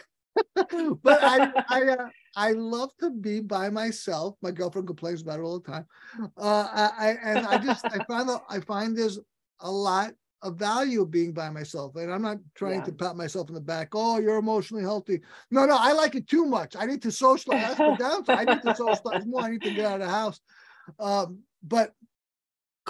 but 1.02 1.24
I 1.24 1.48
I 1.68 1.82
uh, 1.88 2.08
I 2.36 2.52
love 2.52 2.90
to 3.00 3.10
be 3.10 3.40
by 3.40 3.70
myself. 3.70 4.36
My 4.42 4.50
girlfriend 4.50 4.86
complains 4.86 5.22
about 5.22 5.40
it 5.40 5.42
all 5.42 5.58
the 5.58 5.70
time. 5.70 5.86
Uh, 6.36 6.68
I, 6.72 6.90
I 6.98 7.08
and 7.24 7.46
I 7.46 7.58
just 7.58 7.86
I 7.92 8.00
find 8.00 8.28
that 8.28 8.42
I 8.48 8.60
find 8.60 8.96
there's 8.96 9.18
a 9.60 9.70
lot 9.70 10.12
of 10.42 10.56
value 10.56 11.02
of 11.02 11.10
being 11.10 11.32
by 11.32 11.50
myself, 11.50 11.96
and 11.96 12.12
I'm 12.12 12.22
not 12.22 12.38
trying 12.54 12.78
Yeah. 12.78 12.84
to 12.86 12.92
pat 12.92 13.16
myself 13.16 13.48
in 13.48 13.54
the 13.54 13.60
back. 13.60 13.88
Oh, 13.94 14.18
you're 14.18 14.38
emotionally 14.38 14.82
healthy. 14.84 15.20
No, 15.50 15.66
no, 15.66 15.76
I 15.78 15.92
like 15.92 16.14
it 16.14 16.28
too 16.28 16.46
much. 16.46 16.76
I 16.78 16.86
need 16.86 17.02
to 17.02 17.12
socialize. 17.12 17.62
That's 17.62 17.80
the 17.82 17.92
downside. 17.98 18.38
I 18.38 18.44
need 18.44 18.62
to 18.62 18.74
socialize 18.74 19.26
more. 19.26 19.42
I 19.44 19.50
need 19.50 19.64
to 19.64 19.70
get 19.70 19.84
out 19.86 20.00
of 20.00 20.06
the 20.06 20.12
house. 20.12 20.40
Um, 20.98 21.40
but 21.62 21.94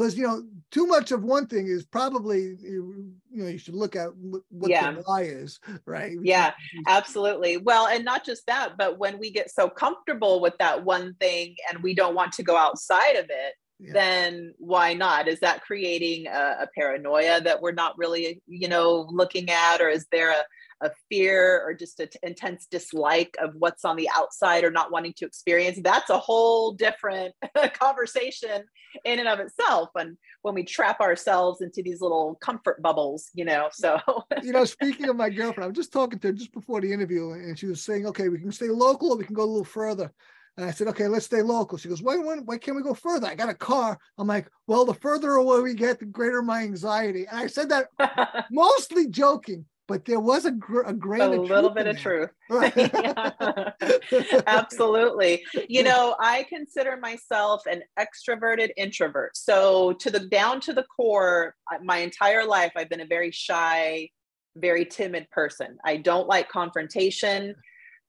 because 0.01 0.16
you 0.16 0.26
know, 0.26 0.42
too 0.70 0.86
much 0.86 1.12
of 1.12 1.22
one 1.22 1.46
thing 1.46 1.66
is 1.66 1.84
probably 1.84 2.57
you, 2.62 3.12
know 3.30 3.46
you 3.46 3.59
should 3.59 3.74
look 3.74 3.94
at 3.94 4.16
what, 4.16 4.40
what 4.48 4.70
Yeah. 4.70 4.92
the 4.92 5.03
lie 5.07 5.22
is, 5.22 5.61
right? 5.84 6.16
Yeah, 6.22 6.53
Absolutely. 6.86 7.59
Well, 7.59 7.86
and 7.86 8.03
not 8.03 8.24
just 8.24 8.46
that, 8.46 8.78
but 8.78 8.98
when 8.98 9.18
we 9.18 9.30
get 9.30 9.51
so 9.51 9.68
comfortable 9.68 10.40
with 10.40 10.57
that 10.59 10.84
one 10.84 11.14
thing 11.20 11.55
and 11.70 11.82
we 11.82 11.94
don't 11.94 12.14
want 12.14 12.32
to 12.34 12.42
go 12.42 12.57
outside 12.57 13.16
of 13.16 13.26
it, 13.28 13.55
Yeah. 13.78 13.92
then 13.92 14.55
why 14.57 14.94
not? 14.94 15.28
Is 15.28 15.40
that 15.40 15.61
creating 15.62 16.28
a, 16.28 16.57
a 16.62 16.68
paranoia 16.74 17.42
that 17.42 17.61
we're 17.61 17.72
not 17.72 17.98
really, 17.98 18.40
you 18.46 18.68
know, 18.68 19.07
looking 19.11 19.51
at, 19.51 19.82
or 19.82 19.90
is 19.90 20.07
there 20.11 20.30
a, 20.30 20.42
a 20.83 20.91
fear 21.09 21.62
or 21.64 21.74
just 21.74 22.01
an 22.01 22.09
intense 22.22 22.66
dislike 22.70 23.37
of 23.41 23.55
what's 23.55 23.85
on 23.85 23.97
the 23.97 24.09
outside 24.14 24.64
or 24.64 24.70
not 24.70 24.93
wanting 24.93 25.14
to 25.18 25.26
experience? 25.26 25.78
That's 25.83 26.11
a 26.11 26.18
whole 26.18 26.72
different 26.72 27.35
conversation 27.74 28.64
in 29.05 29.18
and 29.18 29.28
of 29.28 29.41
itself. 29.41 29.91
And 29.95 30.16
when 30.43 30.55
we 30.55 30.64
trap 30.64 31.01
ourselves 31.01 31.61
into 31.61 31.83
these 31.83 32.01
little 32.01 32.37
comfort 32.41 32.83
bubbles, 32.83 33.31
you 33.35 33.45
know, 33.45 33.68
so 33.72 33.99
you 34.43 34.53
know, 34.53 34.64
speaking 34.64 35.09
of 35.09 35.16
my 35.16 35.31
girlfriend, 35.31 35.64
I 35.64 35.68
was 35.68 35.76
just 35.76 35.93
talking 35.93 36.18
to 36.20 36.28
her 36.28 36.33
just 36.33 36.53
before 36.53 36.81
the 36.81 36.93
interview, 36.93 37.31
and 37.31 37.59
she 37.59 37.66
was 37.66 37.83
saying, 37.83 38.07
"Okay, 38.07 38.28
we 38.28 38.39
can 38.39 38.53
stay 38.53 38.68
local, 38.68 39.12
or 39.12 39.16
we 39.16 39.24
can 39.24 39.35
go 39.35 39.45
a 39.45 39.45
little 39.45 39.64
further." 39.64 40.12
And 40.57 40.66
I 40.66 40.72
said, 40.72 40.89
"Okay, 40.89 41.09
let's 41.09 41.26
stay 41.26 41.43
local." 41.43 41.78
She 41.78 41.89
goes, 41.89 42.03
"Why, 42.03 42.16
why, 42.16 42.37
why 42.39 42.59
can't 42.59 42.76
we 42.76 42.83
go 42.83 42.95
further? 42.95 43.26
I 43.26 43.35
got 43.35 43.49
a 43.49 43.55
car." 43.55 43.99
I'm 44.18 44.26
like, 44.26 44.51
"Well, 44.66 44.85
the 44.85 44.95
further 44.95 45.33
away 45.33 45.61
we 45.61 45.74
get, 45.74 45.99
the 45.99 46.07
greater 46.07 46.43
my 46.43 46.62
anxiety." 46.62 47.26
And 47.26 47.39
I 47.39 47.47
said 47.47 47.68
that 47.70 47.89
mostly 48.51 49.09
joking, 49.09 49.64
but 49.91 50.05
there 50.05 50.20
was 50.20 50.45
a, 50.45 50.53
gr- 50.53 50.82
a 50.82 50.95
grain 50.95 51.20
a 51.20 51.32
of 51.32 51.41
little 51.41 51.74
truth 51.74 51.74
bit 51.74 51.86
of 51.88 51.99
truth. 51.99 52.30
Absolutely. 54.47 55.45
You 55.68 55.82
know, 55.82 56.14
I 56.20 56.45
consider 56.45 56.97
myself 56.97 57.62
an 57.66 57.82
extroverted 57.99 58.70
introvert. 58.76 59.36
So 59.36 59.95
to 59.95 60.09
the 60.09 60.20
down 60.20 60.61
to 60.61 60.72
the 60.72 60.84
core, 60.84 61.57
my 61.82 61.99
entire 61.99 62.47
life 62.47 62.70
I've 62.76 62.88
been 62.88 63.01
a 63.01 63.07
very 63.07 63.32
shy, 63.32 64.11
very 64.55 64.84
timid 64.84 65.28
person. 65.32 65.76
I 65.84 65.97
don't 65.97 66.28
like 66.28 66.49
confrontation. 66.49 67.57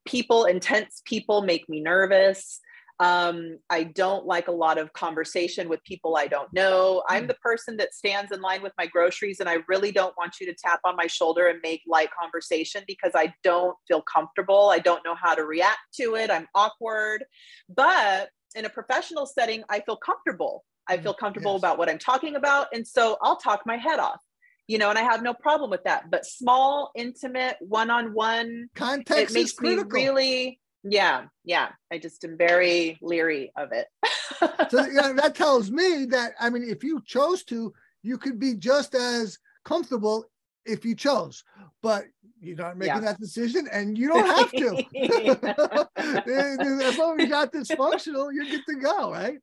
People, 0.06 0.46
intense 0.46 1.02
people 1.06 1.42
make 1.42 1.68
me 1.68 1.82
nervous. 1.82 2.60
Um, 3.02 3.58
I 3.68 3.84
don't 3.84 4.28
like 4.28 4.48
a 4.48 4.52
lot 4.52 4.78
of 4.78 4.94
conversation 4.94 5.68
with 5.68 5.84
people 5.84 6.16
I 6.16 6.28
don't 6.28 6.54
know. 6.54 7.02
I'm 7.10 7.26
the 7.26 7.34
person 7.34 7.76
that 7.78 7.96
stands 7.96 8.32
in 8.32 8.42
line 8.42 8.62
with 8.62 8.74
my 8.78 8.86
groceries, 8.86 9.40
and 9.40 9.50
I 9.50 9.58
really 9.68 9.92
don't 9.92 10.14
want 10.20 10.36
you 10.40 10.46
to 10.46 10.54
tap 10.54 10.82
on 10.86 10.96
my 10.96 11.08
shoulder 11.08 11.48
and 11.48 11.60
make 11.64 11.82
light 11.88 12.10
conversation 12.18 12.84
because 12.88 13.14
I 13.16 13.34
don't 13.44 13.76
feel 13.88 14.04
comfortable. 14.04 14.70
I 14.70 14.78
don't 14.78 15.04
know 15.04 15.16
how 15.16 15.34
to 15.34 15.46
react 15.46 15.80
to 16.00 16.14
it. 16.14 16.30
I'm 16.30 16.48
awkward. 16.54 17.26
But 17.76 18.30
in 18.54 18.66
a 18.66 18.70
professional 18.70 19.26
setting, 19.26 19.64
I 19.68 19.80
feel 19.80 19.98
comfortable. 19.98 20.64
I 20.88 20.98
feel 20.98 21.16
comfortable 21.16 21.54
yes. 21.54 21.62
about 21.62 21.80
what 21.80 21.90
I'm 21.90 21.98
talking 21.98 22.36
about. 22.36 22.68
And 22.72 22.86
so 22.86 23.18
I'll 23.24 23.38
talk 23.38 23.62
my 23.66 23.78
head 23.78 24.00
off, 24.00 24.22
you 24.68 24.78
know, 24.78 24.92
and 24.92 25.00
I 25.00 25.04
have 25.04 25.24
no 25.24 25.34
problem 25.34 25.72
with 25.72 25.84
that. 25.86 26.12
But 26.12 26.24
small, 26.24 26.92
intimate, 26.96 27.56
one 27.62 27.90
on 27.90 28.14
one, 28.14 28.70
Context 28.76 29.36
it 29.36 29.40
makes 29.40 29.60
me 29.60 29.76
really 29.90 30.60
yeah 30.84 31.26
yeah 31.44 31.70
i 31.92 31.98
just 31.98 32.24
am 32.24 32.38
very 32.38 32.98
leery 33.02 33.52
of 33.56 33.72
it 33.72 33.88
so 34.70 34.86
you 34.86 34.94
know, 34.94 35.14
that 35.14 35.36
tells 35.36 35.72
me 35.72 36.06
that 36.06 36.34
I 36.40 36.50
mean, 36.50 36.64
if 36.64 36.84
you 36.84 37.02
chose 37.06 37.44
to, 37.46 37.74
you 38.04 38.18
could 38.18 38.40
be 38.40 38.56
just 38.56 38.96
as 38.96 39.38
comfortable 39.66 40.26
if 40.66 40.86
you 40.86 40.96
chose, 40.96 41.44
but 41.82 42.06
you're 42.40 42.56
not 42.56 42.78
making 42.78 42.96
Yeah. 42.96 43.00
that 43.02 43.20
decision, 43.20 43.68
and 43.72 43.98
you 43.98 44.08
don't 44.08 44.28
have 44.28 44.52
to. 44.56 44.78
as 46.86 46.98
long 46.98 47.18
as 47.18 47.28
you're 47.28 47.30
not 47.30 47.54
dysfunctional, 47.54 48.30
you're 48.34 48.46
good 48.46 48.66
to 48.68 48.76
go, 48.76 49.12
right? 49.12 49.38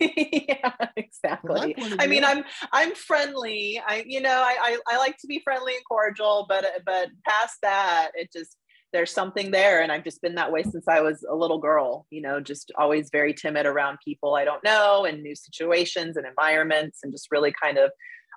yeah 0.00 0.70
exactly 0.96 1.76
i 1.98 2.06
mean 2.06 2.24
i'm 2.24 2.44
i'm 2.72 2.94
friendly 2.94 3.82
i 3.86 4.04
you 4.06 4.20
know 4.20 4.30
I, 4.30 4.78
I 4.88 4.94
i 4.94 4.98
like 4.98 5.18
to 5.18 5.26
be 5.26 5.40
friendly 5.40 5.74
and 5.74 5.84
cordial 5.86 6.46
but 6.48 6.64
but 6.86 7.08
past 7.26 7.58
that 7.62 8.12
it 8.14 8.32
just 8.32 8.56
there's 8.94 9.10
something 9.10 9.50
there 9.50 9.82
and 9.82 9.92
i've 9.92 10.04
just 10.04 10.22
been 10.22 10.34
that 10.36 10.50
way 10.50 10.62
since 10.62 10.88
i 10.88 11.00
was 11.00 11.22
a 11.30 11.34
little 11.34 11.58
girl 11.58 12.06
you 12.10 12.22
know 12.22 12.40
just 12.40 12.72
always 12.78 13.10
very 13.10 13.34
timid 13.34 13.66
around 13.66 13.98
people 14.02 14.34
i 14.34 14.44
don't 14.44 14.64
know 14.64 15.04
and 15.04 15.22
new 15.22 15.34
situations 15.34 16.16
and 16.16 16.26
environments 16.26 17.00
and 17.02 17.12
just 17.12 17.28
really 17.30 17.52
kind 17.62 17.76
of 17.76 17.90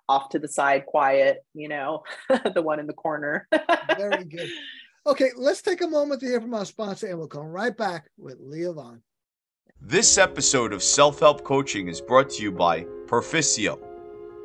off 0.10 0.30
to 0.30 0.39
the 0.39 0.47
side 0.47 0.86
quiet 0.86 1.45
you 1.53 1.70
know 1.70 2.03
the 2.53 2.62
one 2.62 2.80
in 2.80 2.88
the 2.88 2.93
corner 2.93 3.47
Very 3.95 4.24
good. 4.36 4.49
Okay, 5.05 5.30
let's 5.38 5.62
take 5.62 5.82
a 5.82 5.88
moment 5.88 6.20
to 6.20 6.26
hear 6.26 6.41
from 6.41 6.53
our 6.53 6.66
sponsor, 6.66 7.08
and 7.08 7.18
we'll 7.18 7.28
come 7.28 7.47
right 7.47 7.76
back 7.76 8.10
with 8.18 8.38
Leah 8.41 8.74
Vaughn. 8.74 9.01
This 9.80 10.18
episode 10.18 10.74
of 10.74 10.84
Self 10.84 11.20
Help 11.20 11.43
Coaching 11.43 11.88
is 11.88 12.01
brought 12.01 12.30
to 12.32 12.43
you 12.43 12.51
by 12.51 12.84
Perficio. 13.05 13.80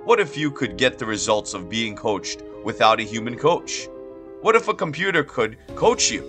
What 0.05 0.21
if 0.21 0.37
you 0.37 0.51
could 0.51 0.77
get 0.77 0.99
the 0.99 1.07
results 1.07 1.55
of 1.55 1.69
being 1.69 1.97
coached 1.97 2.43
without 2.65 3.01
a 3.01 3.03
human 3.03 3.37
coach? 3.37 3.89
What 4.43 4.55
if 4.57 4.67
a 4.67 4.75
computer 4.75 5.23
could 5.23 5.57
coach 5.77 6.11
you? 6.11 6.25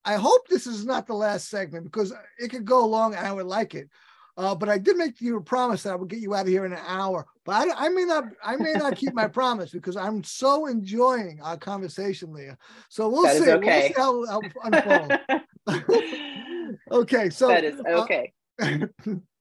I 0.04 0.14
hope 0.14 0.48
this 0.48 0.66
is 0.66 0.84
not 0.84 1.06
the 1.06 1.14
last 1.14 1.48
segment 1.48 1.84
because 1.84 2.12
it 2.38 2.48
could 2.48 2.64
go 2.64 2.86
long 2.86 3.14
and 3.14 3.26
I 3.26 3.32
would 3.32 3.46
like 3.46 3.74
it. 3.74 3.88
Uh, 4.36 4.54
but 4.54 4.68
I 4.68 4.78
did 4.78 4.96
make 4.96 5.20
you 5.20 5.36
a 5.36 5.42
promise 5.42 5.82
that 5.82 5.92
I 5.92 5.96
would 5.96 6.08
get 6.08 6.20
you 6.20 6.34
out 6.34 6.42
of 6.42 6.48
here 6.48 6.64
in 6.64 6.72
an 6.72 6.80
hour. 6.86 7.26
But 7.44 7.68
I, 7.68 7.86
I 7.86 7.88
may 7.90 8.04
not, 8.04 8.24
I 8.42 8.56
may 8.56 8.74
not 8.74 8.96
keep 8.96 9.12
my 9.12 9.26
promise 9.40 9.70
because 9.70 9.96
I'm 9.96 10.24
so 10.24 10.66
enjoying 10.66 11.40
our 11.42 11.56
conversation, 11.58 12.32
Leah. 12.32 12.56
So 12.88 13.08
we'll 13.08 13.24
That 13.24 13.36
see. 13.36 13.50
okay. 13.50 13.60
We'll 13.60 13.82
see 13.82 13.94
how, 13.96 14.26
how 14.26 14.42
unfold. 14.64 15.12
okay, 16.90 17.30
so 17.30 17.48
that 17.48 17.64
is 17.64 17.80
uh, 17.80 18.00
okay. 18.00 18.32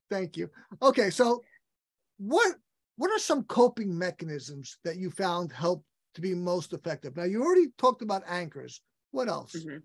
Thank 0.10 0.38
you. 0.38 0.50
Okay, 0.82 1.10
so 1.10 1.42
what 2.18 2.56
what 2.98 3.10
are 3.12 3.20
some 3.20 3.44
coping 3.46 3.98
mechanisms 3.98 4.78
that 4.84 4.98
you 4.98 5.10
found 5.10 5.52
help 5.52 5.84
to 6.16 6.22
be 6.22 6.36
most 6.36 6.74
effective? 6.74 7.16
Now 7.16 7.24
you 7.24 7.44
already 7.44 7.68
talked 7.78 8.02
about 8.02 8.24
anchors. 8.28 8.82
What 9.12 9.30
else? 9.30 9.56
Mhm. 9.56 9.82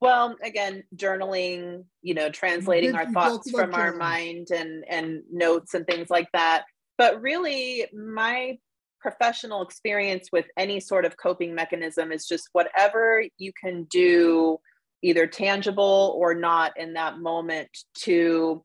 Well, 0.00 0.36
again, 0.42 0.84
journaling, 0.94 1.84
you 2.02 2.14
know, 2.14 2.30
translating 2.30 2.94
our 2.94 3.10
thoughts 3.12 3.50
from 3.50 3.74
our 3.74 3.94
mind 3.94 4.48
and 4.50 4.84
and 4.88 5.22
notes 5.30 5.74
and 5.74 5.86
things 5.86 6.10
like 6.10 6.28
that. 6.32 6.64
But 6.98 7.20
really, 7.20 7.86
my 7.92 8.58
professional 9.00 9.62
experience 9.62 10.30
with 10.32 10.46
any 10.56 10.80
sort 10.80 11.04
of 11.04 11.16
coping 11.16 11.54
mechanism 11.54 12.12
is 12.12 12.26
just 12.26 12.48
whatever 12.52 13.22
you 13.38 13.52
can 13.60 13.84
do, 13.84 14.58
either 15.02 15.26
tangible 15.26 16.14
or 16.18 16.34
not 16.34 16.72
in 16.76 16.94
that 16.94 17.18
moment, 17.18 17.68
to 18.00 18.64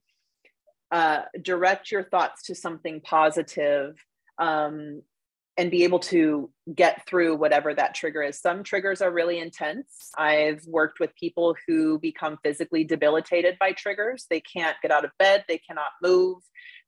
uh, 0.91 1.21
direct 1.41 1.91
your 1.91 2.03
thoughts 2.03 2.43
to 2.43 2.55
something 2.55 2.99
positive 3.01 3.95
um, 4.37 5.01
and 5.57 5.69
be 5.69 5.83
able 5.83 5.99
to 5.99 6.49
get 6.73 7.05
through 7.05 7.35
whatever 7.35 7.73
that 7.73 7.93
trigger 7.93 8.23
is. 8.23 8.39
Some 8.39 8.63
triggers 8.63 9.01
are 9.01 9.11
really 9.11 9.39
intense. 9.39 10.09
I've 10.17 10.65
worked 10.65 10.99
with 10.99 11.13
people 11.15 11.55
who 11.67 11.99
become 11.99 12.37
physically 12.43 12.83
debilitated 12.83 13.57
by 13.59 13.73
triggers. 13.73 14.25
They 14.29 14.41
can't 14.41 14.77
get 14.81 14.91
out 14.91 15.05
of 15.05 15.11
bed, 15.19 15.45
they 15.47 15.57
cannot 15.57 15.91
move, 16.01 16.37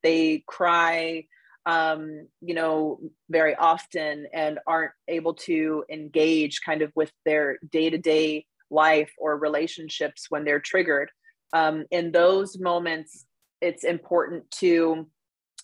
they 0.01 0.43
cry, 0.47 1.25
um, 1.65 2.27
you 2.41 2.53
know, 2.53 2.99
very 3.29 3.55
often 3.55 4.27
and 4.33 4.59
aren't 4.67 4.91
able 5.07 5.33
to 5.33 5.83
engage 5.89 6.61
kind 6.65 6.81
of 6.81 6.91
with 6.95 7.11
their 7.25 7.57
day 7.71 7.89
to 7.89 7.97
day 7.97 8.45
life 8.69 9.11
or 9.17 9.37
relationships 9.37 10.25
when 10.29 10.43
they're 10.43 10.59
triggered. 10.59 11.09
Um, 11.53 11.85
in 11.91 12.11
those 12.11 12.57
moments, 12.57 13.25
it's 13.61 13.83
important 13.83 14.49
to 14.51 15.07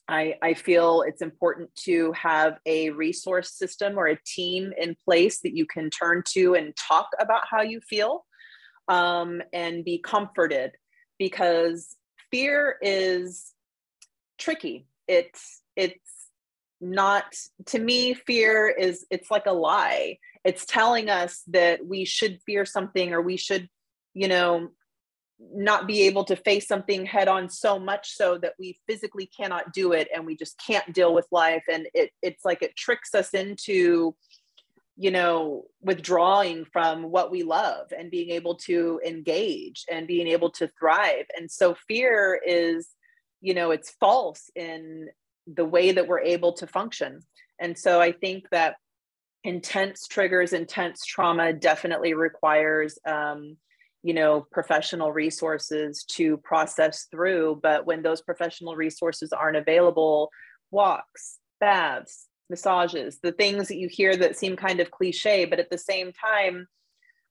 I, 0.09 0.35
I 0.41 0.55
feel 0.55 1.03
it's 1.07 1.21
important 1.21 1.73
to 1.83 2.11
have 2.13 2.57
a 2.65 2.89
resource 2.89 3.53
system 3.53 3.97
or 3.97 4.07
a 4.07 4.19
team 4.25 4.73
in 4.75 4.95
place 5.05 5.39
that 5.41 5.55
you 5.55 5.67
can 5.67 5.91
turn 5.91 6.23
to 6.29 6.55
and 6.55 6.75
talk 6.75 7.09
about 7.19 7.43
how 7.49 7.61
you 7.61 7.79
feel 7.81 8.25
um, 8.87 9.41
and 9.53 9.85
be 9.85 9.99
comforted 9.99 10.71
because 11.19 11.95
fear 12.31 12.77
is 12.81 13.53
tricky. 14.39 14.87
It's 15.07 15.61
it's 15.75 16.29
not 16.81 17.35
to 17.67 17.77
me 17.77 18.15
fear 18.15 18.67
is 18.67 19.05
it's 19.11 19.29
like 19.29 19.45
a 19.45 19.53
lie. 19.53 20.17
It's 20.43 20.65
telling 20.65 21.09
us 21.09 21.43
that 21.47 21.85
we 21.85 22.03
should 22.05 22.39
fear 22.45 22.65
something 22.65 23.13
or 23.13 23.21
we 23.21 23.37
should, 23.37 23.69
you 24.15 24.27
know, 24.27 24.69
not 25.39 25.87
be 25.87 26.01
able 26.01 26.25
to 26.25 26.35
face 26.35 26.67
something 26.67 27.05
head 27.05 27.27
on 27.27 27.49
so 27.49 27.79
much 27.79 28.15
so 28.15 28.37
that 28.37 28.53
we 28.59 28.77
physically 28.87 29.25
cannot 29.25 29.71
do 29.71 29.93
it 29.93 30.09
and 30.13 30.25
we 30.25 30.35
just 30.35 30.61
can't 30.65 30.93
deal 30.93 31.13
with 31.13 31.25
life. 31.31 31.63
And 31.71 31.87
it 31.93 32.11
it's 32.21 32.43
like 32.43 32.61
it 32.61 32.75
tricks 32.75 33.15
us 33.15 33.33
into 33.33 34.15
you 34.97 35.11
know 35.11 35.63
withdrawing 35.81 36.65
from 36.65 37.03
what 37.03 37.31
we 37.31 37.43
love 37.43 37.93
and 37.97 38.11
being 38.11 38.31
able 38.31 38.55
to 38.55 38.99
engage 39.05 39.85
and 39.89 40.07
being 40.07 40.27
able 40.27 40.49
to 40.51 40.67
thrive. 40.79 41.25
And 41.37 41.49
so 41.49 41.75
fear 41.87 42.39
is 42.45 42.89
you 43.41 43.53
know 43.53 43.71
it's 43.71 43.91
false 43.91 44.49
in 44.55 45.07
the 45.47 45.65
way 45.65 45.93
that 45.93 46.07
we're 46.07 46.19
able 46.19 46.53
to 46.53 46.67
function. 46.67 47.21
And 47.59 47.77
so 47.77 48.01
i 48.01 48.11
think 48.11 48.49
that 48.51 48.75
intense 49.43 50.07
triggers 50.07 50.51
intense 50.53 51.05
trauma 51.05 51.53
definitely 51.53 52.13
requires 52.13 52.99
um, 53.05 53.55
you 54.03 54.13
know 54.13 54.45
professional 54.51 55.11
resources 55.11 56.03
to 56.05 56.37
process 56.37 57.07
through 57.11 57.59
but 57.61 57.85
when 57.85 58.01
those 58.01 58.21
professional 58.21 58.75
resources 58.75 59.33
aren't 59.33 59.57
available 59.57 60.29
walks 60.71 61.39
baths 61.59 62.27
massages 62.49 63.19
the 63.21 63.31
things 63.33 63.67
that 63.67 63.77
you 63.77 63.87
hear 63.87 64.15
that 64.15 64.37
seem 64.37 64.55
kind 64.55 64.79
of 64.79 64.91
cliche 64.91 65.45
but 65.45 65.59
at 65.59 65.69
the 65.69 65.77
same 65.77 66.11
time 66.13 66.67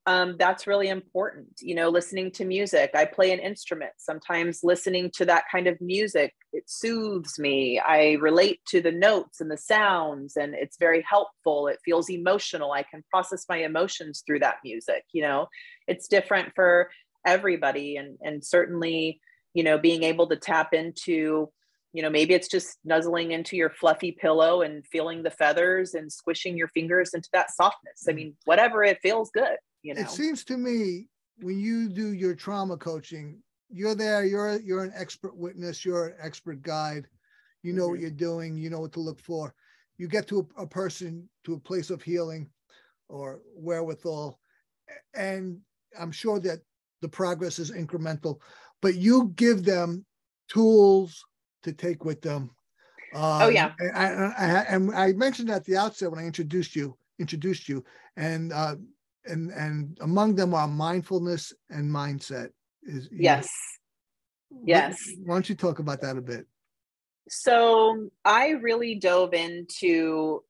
um, 0.06 0.36
that's 0.38 0.66
really 0.66 0.88
important 0.88 1.48
you 1.60 1.74
know 1.74 1.88
listening 1.90 2.30
to 2.32 2.44
music. 2.44 2.90
I 2.94 3.04
play 3.04 3.32
an 3.32 3.40
instrument. 3.40 3.92
Sometimes 3.98 4.60
listening 4.62 5.10
to 5.16 5.24
that 5.26 5.44
kind 5.50 5.66
of 5.66 5.80
music 5.80 6.34
it 6.52 6.64
soothes 6.66 7.38
me. 7.38 7.78
I 7.78 8.12
relate 8.14 8.60
to 8.68 8.80
the 8.80 8.92
notes 8.92 9.40
and 9.40 9.50
the 9.50 9.58
sounds 9.58 10.36
and 10.36 10.54
it's 10.54 10.78
very 10.78 11.04
helpful. 11.08 11.68
It 11.68 11.78
feels 11.84 12.10
emotional. 12.10 12.72
I 12.72 12.84
can 12.84 13.04
process 13.10 13.44
my 13.48 13.58
emotions 13.58 14.22
through 14.26 14.40
that 14.40 14.56
music 14.64 15.04
you 15.12 15.22
know? 15.22 15.48
It's 15.86 16.08
different 16.08 16.52
for 16.54 16.90
everybody 17.26 17.96
and 17.96 18.16
and 18.22 18.44
certainly 18.44 19.20
you 19.52 19.62
know 19.62 19.76
being 19.76 20.04
able 20.04 20.26
to 20.28 20.36
tap 20.36 20.72
into 20.72 21.50
you 21.92 22.02
know 22.02 22.08
maybe 22.08 22.32
it's 22.32 22.48
just 22.48 22.78
nuzzling 22.84 23.32
into 23.32 23.56
your 23.56 23.70
fluffy 23.70 24.12
pillow 24.12 24.62
and 24.62 24.86
feeling 24.86 25.22
the 25.22 25.30
feathers 25.30 25.94
and 25.94 26.12
squishing 26.12 26.56
your 26.56 26.68
fingers 26.68 27.12
into 27.12 27.28
that 27.32 27.50
softness. 27.50 28.06
I 28.08 28.12
mean 28.12 28.36
whatever 28.44 28.84
it 28.84 29.00
feels 29.02 29.30
good 29.30 29.58
you 29.82 29.94
know 29.94 30.00
It 30.02 30.10
seems 30.10 30.44
to 30.44 30.56
me 30.56 31.08
when 31.40 31.58
you 31.58 31.88
do 31.88 32.12
your 32.12 32.34
trauma 32.34 32.76
coaching, 32.76 33.42
you're 33.70 33.94
there, 33.94 34.24
you're 34.24 34.60
you're 34.60 34.84
an 34.84 34.92
expert 34.94 35.36
witness, 35.36 35.84
you're 35.84 36.08
an 36.08 36.16
expert 36.20 36.62
guide. 36.62 37.08
You 37.62 37.72
know 37.72 37.88
what 37.88 37.94
Mhm. 37.94 38.02
you're 38.02 38.10
doing, 38.10 38.56
you 38.56 38.70
know 38.70 38.80
what 38.80 38.92
to 38.92 39.00
look 39.00 39.20
for. 39.20 39.54
You 39.98 40.08
get 40.08 40.26
to 40.28 40.48
a, 40.58 40.62
a 40.62 40.66
person 40.66 41.28
to 41.44 41.54
a 41.54 41.60
place 41.60 41.90
of 41.90 42.02
healing 42.02 42.50
or 43.08 43.42
wherewithal. 43.54 44.40
And 45.14 45.60
I'm 45.98 46.12
sure 46.12 46.40
that 46.40 46.60
the 47.00 47.08
progress 47.08 47.58
is 47.58 47.70
incremental, 47.70 48.40
but 48.82 48.94
you 48.96 49.32
give 49.36 49.64
them 49.64 50.06
tools 50.48 51.24
to 51.62 51.72
take 51.72 52.04
with 52.04 52.22
them. 52.22 52.50
Oh 53.40 53.48
yeah. 53.48 53.74
and 53.78 53.96
I, 53.96 54.06
I, 54.06 54.64
and 54.68 54.94
I 54.94 55.12
mentioned 55.12 55.50
at 55.50 55.64
the 55.64 55.76
outset 55.76 56.10
when 56.10 56.20
I 56.20 56.26
introduced 56.26 56.76
you, 56.76 56.98
introduced 57.18 57.68
you, 57.68 57.84
and 58.16 58.52
uh, 58.52 58.76
and 59.28 59.50
and 59.50 59.98
among 60.00 60.34
them 60.34 60.54
are 60.54 60.68
mindfulness 60.68 61.52
and 61.70 61.90
mindset. 61.90 62.50
Is 62.82 63.08
you 63.10 63.18
know, 63.18 63.22
yes 63.22 63.48
yes. 64.64 64.98
Why 65.24 65.34
don't 65.34 65.48
you 65.48 65.54
talk 65.54 65.78
about 65.78 66.00
that 66.02 66.16
a 66.16 66.22
bit? 66.22 66.46
So 67.28 68.08
I 68.24 68.50
really 68.50 68.94
dove 68.94 69.34
into 69.34 70.42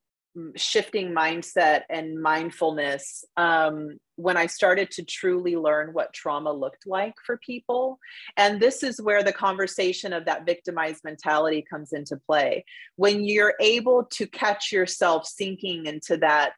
shifting 0.54 1.12
mindset 1.12 1.82
and 1.90 2.22
mindfulness 2.22 3.24
um, 3.36 3.98
when 4.14 4.36
I 4.36 4.46
started 4.46 4.88
to 4.92 5.04
truly 5.04 5.56
learn 5.56 5.92
what 5.92 6.12
trauma 6.12 6.52
looked 6.52 6.86
like 6.86 7.14
for 7.26 7.38
people. 7.38 7.98
And 8.36 8.60
this 8.60 8.84
is 8.84 9.02
where 9.02 9.24
the 9.24 9.32
conversation 9.32 10.12
of 10.12 10.26
that 10.26 10.46
victimized 10.46 11.02
mentality 11.02 11.64
comes 11.68 11.92
into 11.92 12.16
play. 12.16 12.64
When 12.94 13.24
you're 13.24 13.54
able 13.60 14.04
to 14.12 14.26
catch 14.28 14.70
yourself 14.70 15.26
sinking 15.26 15.86
into 15.86 16.16
that 16.18 16.52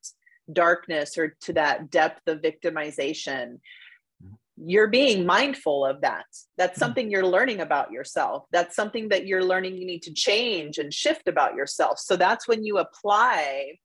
darkness 0.52 1.16
or 1.18 1.36
to 1.42 1.52
that 1.54 1.90
depth 1.90 2.26
of 2.26 2.40
victimization, 2.40 3.58
mm-hmm. 4.22 4.34
you're 4.56 4.88
being 4.88 5.26
mindful 5.26 5.84
of 5.84 6.00
that. 6.02 6.24
That's 6.56 6.72
mm-hmm. 6.72 6.80
something 6.80 7.10
you're 7.10 7.26
learning 7.26 7.60
about 7.60 7.90
yourself. 7.90 8.44
That's 8.52 8.76
something 8.76 9.08
that 9.08 9.26
you're 9.26 9.44
learning 9.44 9.76
you 9.76 9.86
need 9.86 10.02
to 10.02 10.14
change 10.14 10.78
and 10.78 10.92
shift 10.92 11.28
about 11.28 11.54
yourself. 11.54 11.98
So 11.98 12.16
that's 12.16 12.48
when 12.48 12.64
you 12.64 12.78
apply 12.78 13.78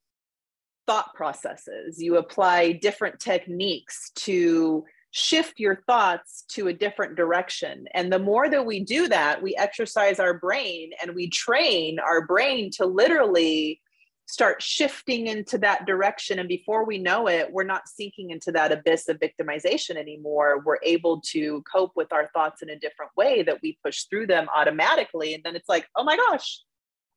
thought 0.87 1.13
processes, 1.15 2.01
you 2.01 2.17
apply 2.17 2.73
different 2.73 3.19
techniques 3.19 4.11
to 4.15 4.85
shift 5.11 5.59
your 5.61 5.81
thoughts 5.87 6.43
to 6.49 6.67
a 6.67 6.73
different 6.73 7.15
direction. 7.15 7.85
And 7.93 8.11
the 8.11 8.19
more 8.19 8.49
that 8.49 8.65
we 8.65 8.81
do 8.81 9.07
that, 9.07 9.41
we 9.41 9.55
exercise 9.55 10.19
our 10.19 10.33
brain 10.33 10.91
and 11.01 11.15
we 11.15 11.29
train 11.29 11.99
our 11.99 12.27
brain 12.27 12.69
to 12.71 12.85
literally 12.85 13.81
start 14.27 14.61
shifting 14.61 15.27
into 15.27 15.57
that 15.59 15.85
direction. 15.85 16.39
And 16.39 16.49
before 16.49 16.85
we 16.85 16.97
know 16.97 17.27
it, 17.27 17.51
we're 17.51 17.63
not 17.63 17.87
sinking 17.87 18.31
into 18.31 18.51
that 18.53 18.71
abyss 18.71 19.07
of 19.07 19.19
victimization 19.19 19.97
anymore. 19.97 20.63
We're 20.65 20.79
able 20.83 21.21
to 21.31 21.63
cope 21.71 21.91
with 21.95 22.11
our 22.11 22.29
thoughts 22.33 22.63
in 22.63 22.69
a 22.69 22.79
different 22.79 23.11
way 23.15 23.43
that 23.43 23.59
we 23.61 23.77
push 23.83 24.03
through 24.05 24.27
them 24.27 24.47
automatically. 24.53 25.35
And 25.35 25.43
then 25.43 25.55
it's 25.55 25.69
like, 25.69 25.87
oh 25.95 26.03
my 26.03 26.17
gosh, 26.17 26.61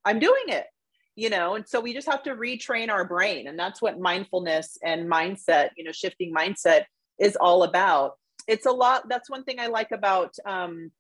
I'm 0.05 0.19
doing 0.19 0.45
it. 0.49 0.67
You 1.17 1.31
know, 1.31 1.57
and 1.57 1.67
so 1.67 1.81
we 1.81 1.95
just 1.95 2.09
have 2.09 2.23
to 2.25 2.37
retrain 2.37 2.91
our 2.91 3.05
brain. 3.05 3.49
And 3.49 3.59
that's 3.59 3.83
what 3.83 3.99
mindfulness 3.99 4.79
and 4.85 5.11
mindset, 5.11 5.71
you 5.77 5.83
know, 5.83 5.91
shifting 5.91 6.33
mindset 6.33 6.85
is 7.19 7.35
all 7.35 7.65
about. 7.65 8.13
It's 8.47 8.67
a 8.67 8.71
lot. 8.71 9.09
That's 9.09 9.29
one 9.29 9.43
thing 9.43 9.59
I 9.59 9.67
like 9.67 9.91
about 9.91 10.35
um, 10.47 10.93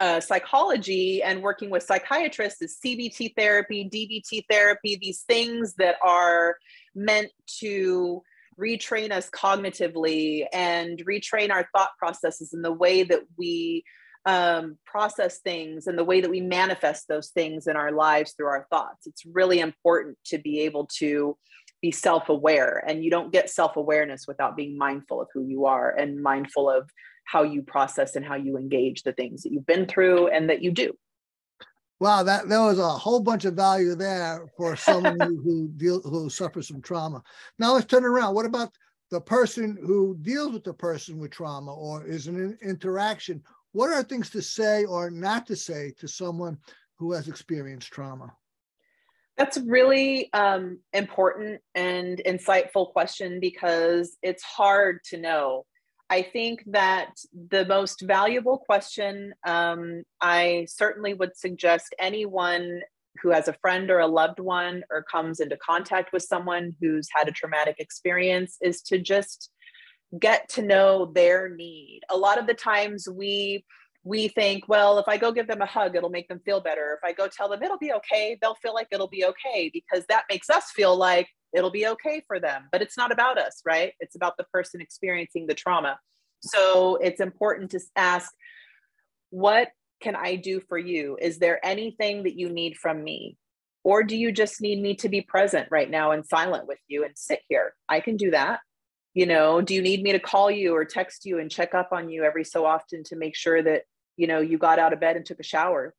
uh, 0.00 0.20
psychology 0.20 1.22
and 1.22 1.42
working 1.42 1.70
with 1.70 1.82
psychiatrists 1.82 2.62
is 2.62 2.78
CBT 2.84 3.34
therapy, 3.36 3.88
DBT 3.88 4.44
therapy, 4.50 4.98
these 5.00 5.20
things 5.22 5.74
that 5.74 5.96
are 6.02 6.56
meant 6.94 7.30
to 7.58 8.22
retrain 8.58 9.12
us 9.12 9.28
cognitively 9.30 10.46
and 10.52 11.02
retrain 11.06 11.50
our 11.50 11.68
thought 11.74 11.90
processes 11.98 12.52
and 12.52 12.64
the 12.64 12.72
way 12.72 13.02
that 13.02 13.22
we 13.36 13.84
um, 14.26 14.76
process 14.84 15.38
things 15.38 15.86
and 15.86 15.98
the 15.98 16.04
way 16.04 16.20
that 16.20 16.30
we 16.30 16.40
manifest 16.40 17.08
those 17.08 17.28
things 17.28 17.66
in 17.66 17.76
our 17.76 17.92
lives 17.92 18.32
through 18.32 18.48
our 18.48 18.66
thoughts. 18.70 19.06
It's 19.06 19.24
really 19.24 19.60
important 19.60 20.18
to 20.26 20.38
be 20.38 20.60
able 20.60 20.86
to 20.98 21.36
be 21.80 21.90
self 21.90 22.28
aware, 22.28 22.84
and 22.86 23.02
you 23.02 23.10
don't 23.10 23.32
get 23.32 23.48
self 23.48 23.76
awareness 23.76 24.26
without 24.28 24.56
being 24.56 24.76
mindful 24.76 25.22
of 25.22 25.28
who 25.32 25.46
you 25.46 25.64
are 25.64 25.90
and 25.90 26.22
mindful 26.22 26.68
of 26.68 26.90
how 27.30 27.44
you 27.44 27.62
process 27.62 28.16
and 28.16 28.24
how 28.24 28.34
you 28.34 28.56
engage 28.56 29.04
the 29.04 29.12
things 29.12 29.42
that 29.42 29.52
you've 29.52 29.66
been 29.66 29.86
through 29.86 30.26
and 30.28 30.50
that 30.50 30.62
you 30.62 30.72
do. 30.72 30.92
Wow, 32.00 32.24
that 32.24 32.48
there 32.48 32.62
was 32.62 32.80
a 32.80 32.88
whole 32.88 33.20
bunch 33.20 33.44
of 33.44 33.54
value 33.54 33.94
there 33.94 34.48
for 34.56 34.74
someone 34.74 35.16
who, 35.16 35.40
who 35.44 35.68
deal 35.76 36.00
who 36.00 36.28
suffers 36.28 36.66
from 36.66 36.82
trauma. 36.82 37.22
Now 37.58 37.74
let's 37.74 37.86
turn 37.86 38.04
around. 38.04 38.34
What 38.34 38.46
about 38.46 38.72
the 39.12 39.20
person 39.20 39.78
who 39.80 40.16
deals 40.22 40.52
with 40.52 40.64
the 40.64 40.74
person 40.74 41.18
with 41.18 41.30
trauma 41.30 41.72
or 41.72 42.04
is 42.04 42.26
an 42.26 42.58
interaction? 42.62 43.42
What 43.72 43.90
are 43.90 44.02
things 44.02 44.30
to 44.30 44.42
say 44.42 44.84
or 44.84 45.08
not 45.10 45.46
to 45.46 45.56
say 45.56 45.92
to 45.98 46.08
someone 46.08 46.58
who 46.98 47.12
has 47.12 47.28
experienced 47.28 47.92
trauma? 47.92 48.32
That's 49.36 49.56
a 49.56 49.62
really 49.62 50.32
um, 50.32 50.80
important 50.92 51.60
and 51.76 52.20
insightful 52.26 52.90
question 52.92 53.38
because 53.38 54.16
it's 54.20 54.42
hard 54.42 55.04
to 55.10 55.16
know 55.16 55.64
I 56.10 56.22
think 56.22 56.64
that 56.66 57.12
the 57.50 57.64
most 57.66 58.00
valuable 58.00 58.58
question 58.58 59.32
um, 59.46 60.02
I 60.20 60.66
certainly 60.68 61.14
would 61.14 61.36
suggest 61.36 61.94
anyone 62.00 62.80
who 63.22 63.30
has 63.30 63.46
a 63.46 63.56
friend 63.60 63.90
or 63.90 64.00
a 64.00 64.06
loved 64.08 64.40
one 64.40 64.82
or 64.90 65.04
comes 65.04 65.38
into 65.38 65.56
contact 65.56 66.12
with 66.12 66.24
someone 66.24 66.74
who's 66.80 67.08
had 67.14 67.28
a 67.28 67.32
traumatic 67.32 67.76
experience 67.78 68.56
is 68.60 68.82
to 68.82 68.98
just 68.98 69.50
get 70.18 70.48
to 70.48 70.62
know 70.62 71.12
their 71.14 71.48
need. 71.48 72.00
A 72.10 72.16
lot 72.16 72.38
of 72.38 72.48
the 72.48 72.54
times 72.54 73.08
we 73.08 73.64
we 74.02 74.28
think, 74.28 74.66
well, 74.66 74.98
if 74.98 75.06
I 75.06 75.18
go 75.18 75.30
give 75.30 75.46
them 75.46 75.60
a 75.60 75.66
hug, 75.66 75.94
it'll 75.94 76.08
make 76.08 76.26
them 76.26 76.40
feel 76.42 76.60
better. 76.60 76.98
If 77.00 77.06
I 77.06 77.12
go 77.12 77.28
tell 77.28 77.50
them 77.50 77.62
it'll 77.62 77.78
be 77.78 77.92
okay, 77.92 78.36
they'll 78.40 78.54
feel 78.56 78.74
like 78.74 78.88
it'll 78.90 79.08
be 79.08 79.26
okay 79.26 79.70
because 79.72 80.06
that 80.08 80.24
makes 80.30 80.48
us 80.48 80.70
feel 80.70 80.96
like 80.96 81.28
it'll 81.52 81.70
be 81.70 81.86
okay 81.86 82.22
for 82.26 82.40
them. 82.40 82.68
But 82.72 82.82
it's 82.82 82.96
not 82.96 83.12
about 83.12 83.38
us, 83.38 83.62
right? 83.64 83.92
It's 84.00 84.16
about 84.16 84.36
the 84.36 84.44
person 84.52 84.80
experiencing 84.80 85.46
the 85.46 85.54
trauma. 85.54 85.98
So 86.40 86.96
it's 86.96 87.20
important 87.20 87.70
to 87.72 87.80
ask, 87.96 88.30
what 89.30 89.68
can 90.00 90.16
I 90.16 90.36
do 90.36 90.60
for 90.60 90.78
you? 90.78 91.18
Is 91.20 91.38
there 91.38 91.64
anything 91.64 92.22
that 92.22 92.38
you 92.38 92.48
need 92.48 92.76
from 92.76 93.04
me? 93.04 93.36
Or 93.82 94.02
do 94.02 94.16
you 94.16 94.32
just 94.32 94.60
need 94.60 94.80
me 94.80 94.94
to 94.96 95.08
be 95.08 95.22
present 95.22 95.68
right 95.70 95.90
now 95.90 96.10
and 96.10 96.26
silent 96.26 96.66
with 96.66 96.78
you 96.88 97.04
and 97.04 97.12
sit 97.16 97.40
here? 97.48 97.74
I 97.88 98.00
can 98.00 98.16
do 98.16 98.30
that. 98.30 98.60
You 99.14 99.26
know, 99.26 99.60
do 99.60 99.74
you 99.74 99.82
need 99.82 100.02
me 100.02 100.12
to 100.12 100.20
call 100.20 100.50
you 100.50 100.74
or 100.74 100.84
text 100.84 101.24
you 101.24 101.38
and 101.38 101.50
check 101.50 101.74
up 101.74 101.88
on 101.92 102.10
you 102.10 102.22
every 102.22 102.44
so 102.44 102.64
often 102.64 103.02
to 103.04 103.16
make 103.16 103.34
sure 103.34 103.62
that, 103.62 103.82
you 104.16 104.26
know, 104.26 104.40
you 104.40 104.58
got 104.58 104.78
out 104.78 104.92
of 104.92 105.00
bed 105.00 105.16
and 105.16 105.26
took 105.26 105.40
a 105.40 105.44
shower? 105.44 105.94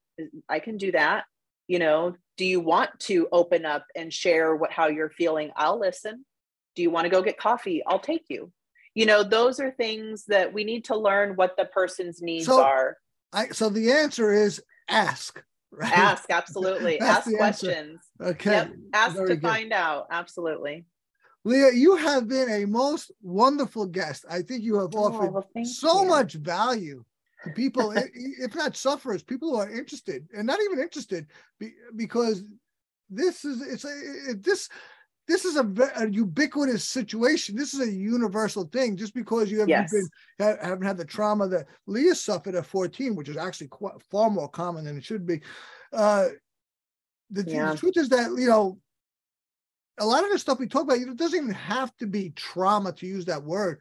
I 0.48 0.60
can 0.60 0.78
do 0.78 0.92
that 0.92 1.26
you 1.72 1.80
know 1.80 2.14
do 2.36 2.46
you 2.46 2.60
want 2.60 3.00
to 3.00 3.30
open 3.32 3.66
up 3.66 3.86
and 3.96 4.12
share 4.12 4.56
what 4.56 4.72
how 4.72 4.88
you're 4.88 5.10
feeling? 5.12 5.52
I'll 5.56 5.80
listen. 5.80 6.26
Do 6.76 6.82
you 6.82 6.90
want 6.90 7.06
to 7.06 7.10
go 7.10 7.22
get 7.22 7.38
coffee? 7.38 7.82
I'll 7.86 8.00
take 8.00 8.26
you. 8.30 8.52
You 8.94 9.06
know 9.06 9.24
those 9.24 9.62
are 9.62 9.72
things 9.72 10.26
that 10.26 10.52
we 10.52 10.66
need 10.66 10.86
to 10.86 10.98
learn 10.98 11.38
what 11.38 11.56
the 11.56 11.66
person's 11.66 12.22
needs 12.22 12.48
so, 12.48 12.62
are. 12.62 12.98
I, 13.32 13.50
so 13.50 13.70
the 13.70 13.92
answer 13.92 14.34
is 14.34 14.62
ask 14.90 15.42
right? 15.72 15.98
ask 15.98 16.30
absolutely. 16.30 17.00
Ask 17.14 17.32
questions 17.38 18.00
answer. 18.20 18.32
okay. 18.32 18.52
Yep. 18.52 18.72
ask 18.94 19.16
Very 19.16 19.30
to 19.30 19.36
good. 19.36 19.48
find 19.48 19.72
out. 19.72 20.08
Absolutely. 20.12 20.86
Leah 21.46 21.72
you 21.74 21.96
have 21.96 22.28
been 22.28 22.50
a 22.50 22.66
most 22.66 23.12
wonderful 23.22 23.86
guest. 23.86 24.26
I 24.30 24.42
think 24.42 24.64
you 24.64 24.80
have 24.80 24.94
oh, 24.94 25.06
offered 25.06 25.32
well, 25.32 25.48
so 25.64 26.02
you. 26.02 26.10
much 26.10 26.34
value 26.34 27.06
to 27.44 27.52
people, 27.52 27.94
if 27.96 28.56
not 28.56 28.76
sufferers, 28.76 29.24
people 29.24 29.50
who 29.50 29.58
are 29.58 29.70
interested 29.70 30.28
and 30.36 30.46
not 30.46 30.60
even 30.62 30.80
interested 30.80 31.28
because 31.96 32.44
this 33.10 33.44
is 33.46 33.62
it's 33.62 33.84
a 33.84 34.32
it, 34.32 34.44
this 34.44 34.70
this 35.28 35.46
is 35.46 35.56
a, 35.56 35.92
a, 35.98 36.10
ubiquitous 36.10 36.84
situation. 36.84 37.56
This 37.56 37.74
is 37.74 37.80
a 37.80 37.92
universal 37.92 38.66
thing. 38.66 38.98
Just 38.98 39.14
because 39.14 39.52
you 39.52 39.60
haven't 39.60 39.70
yes. 39.70 39.92
been 39.92 40.08
haven't 40.40 40.86
had 40.86 40.98
the 40.98 41.06
trauma 41.06 41.48
that 41.48 41.68
Leah 41.88 42.16
suffered 42.16 42.56
at 42.56 42.66
14, 42.66 43.16
which 43.16 43.30
is 43.30 43.38
actually 43.38 43.68
quite, 43.68 44.02
far 44.10 44.30
more 44.30 44.50
common 44.50 44.86
than 44.86 44.98
it 44.98 45.06
should 45.06 45.26
be. 45.26 45.42
Uh, 45.94 46.30
the, 47.30 47.44
yeah. 47.48 47.72
the 47.72 47.78
truth 47.78 47.98
is 47.98 48.10
that 48.10 48.32
you 48.38 48.48
know 48.48 48.78
a 50.00 50.06
lot 50.06 50.24
of 50.24 50.32
the 50.32 50.40
stuff 50.40 50.60
we 50.60 50.68
talk 50.68 50.84
about, 50.84 50.98
it 50.98 51.16
doesn't 51.16 51.38
even 51.38 51.54
have 51.54 51.96
to 51.98 52.08
be 52.08 52.32
trauma 52.32 52.92
to 52.94 53.06
use 53.06 53.26
that 53.26 53.44
word. 53.44 53.80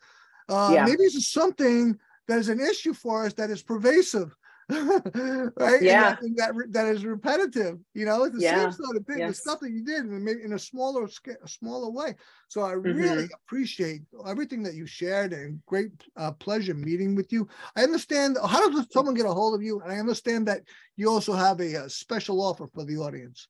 Uh, 0.49 0.71
yeah. 0.75 0.85
Maybe 0.85 1.05
it's 1.05 1.29
something 1.29 1.99
that 2.31 2.39
is 2.39 2.49
an 2.49 2.61
issue 2.61 2.95
for 2.95 3.27
us 3.27 3.33
that 3.35 3.51
is 3.51 3.63
pervasive. 3.63 4.35
right? 4.71 5.83
Yeah. 5.83 6.17
And 6.21 6.37
that, 6.37 6.55
that 6.55 6.67
that 6.71 6.87
is 6.87 7.05
repetitive. 7.05 7.79
You 7.93 8.07
know, 8.07 8.23
it's 8.23 8.37
the 8.37 8.43
yeah. 8.43 8.63
same 8.63 8.73
sort 8.73 8.97
of 8.97 9.05
thing, 9.05 9.19
yes. 9.19 9.31
the 9.31 9.35
stuff 9.35 9.61
that 9.61 9.73
you 9.73 9.85
did 9.85 10.05
in, 10.05 10.29
in 10.45 10.53
a 10.53 10.59
smaller 10.61 11.07
a 11.07 11.49
smaller 11.49 11.91
way. 11.91 12.15
So 12.47 12.63
I 12.63 12.75
mm-hmm. 12.75 12.97
really 12.97 13.29
appreciate 13.35 14.03
everything 14.29 14.63
that 14.63 14.75
you 14.75 14.87
shared 14.87 15.33
and 15.33 15.61
great 15.67 15.91
uh, 16.17 16.31
pleasure 16.33 16.75
meeting 16.75 17.17
with 17.17 17.33
you. 17.33 17.49
I 17.75 17.83
understand 17.83 18.39
how 18.41 18.71
does 18.71 18.87
someone 18.93 19.17
get 19.17 19.27
a 19.27 19.33
hold 19.33 19.57
of 19.57 19.63
you? 19.63 19.81
And 19.81 19.91
I 19.93 19.99
understand 19.99 20.47
that 20.47 20.63
you 20.97 21.11
also 21.11 21.33
have 21.33 21.61
a, 21.61 21.75
a 21.75 21.91
special 21.91 22.41
offer 22.41 22.69
for 22.73 22.85
the 22.85 22.97
audience. 22.97 23.49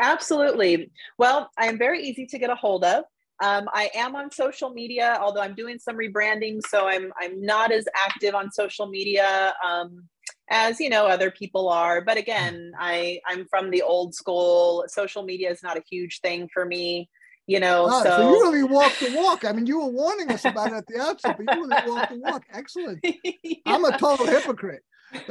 Absolutely. 0.00 0.92
Well, 1.18 1.50
I 1.58 1.66
am 1.66 1.76
very 1.76 2.04
easy 2.04 2.26
to 2.26 2.38
get 2.38 2.50
a 2.50 2.54
hold 2.54 2.84
of. 2.84 3.04
Um, 3.42 3.68
I 3.72 3.90
am 3.94 4.14
on 4.14 4.30
social 4.30 4.70
media, 4.70 5.18
although 5.20 5.40
I'm 5.40 5.56
doing 5.56 5.78
some 5.78 5.96
rebranding, 5.96 6.60
so 6.66 6.86
I'm 6.86 7.12
I'm 7.20 7.42
not 7.42 7.72
as 7.72 7.86
active 7.96 8.36
on 8.36 8.52
social 8.52 8.86
media 8.86 9.52
um, 9.66 10.08
as 10.48 10.78
you 10.78 10.88
know 10.88 11.06
other 11.06 11.30
people 11.32 11.68
are. 11.68 12.00
But 12.00 12.16
again, 12.16 12.72
I 12.78 13.20
I'm 13.26 13.46
from 13.50 13.70
the 13.70 13.82
old 13.82 14.14
school. 14.14 14.84
Social 14.86 15.24
media 15.24 15.50
is 15.50 15.60
not 15.60 15.76
a 15.76 15.82
huge 15.90 16.20
thing 16.20 16.48
for 16.54 16.64
me, 16.64 17.10
you 17.48 17.58
know. 17.58 17.88
Ah, 17.90 18.02
so, 18.04 18.10
so 18.10 18.30
you 18.30 18.42
really 18.42 18.62
walk 18.62 18.92
the 19.00 19.12
walk. 19.16 19.44
I 19.44 19.50
mean, 19.50 19.66
you 19.66 19.80
were 19.80 19.90
warning 19.90 20.30
us 20.30 20.44
about 20.44 20.68
it 20.68 20.74
at 20.74 20.86
the 20.86 21.00
outset, 21.00 21.36
but 21.36 21.56
you 21.56 21.62
really 21.66 21.90
walk 21.90 22.10
the 22.10 22.20
walk. 22.20 22.44
Excellent. 22.52 23.00
yeah. 23.02 23.54
I'm 23.66 23.84
a 23.84 23.98
total 23.98 24.26
hypocrite. 24.26 24.84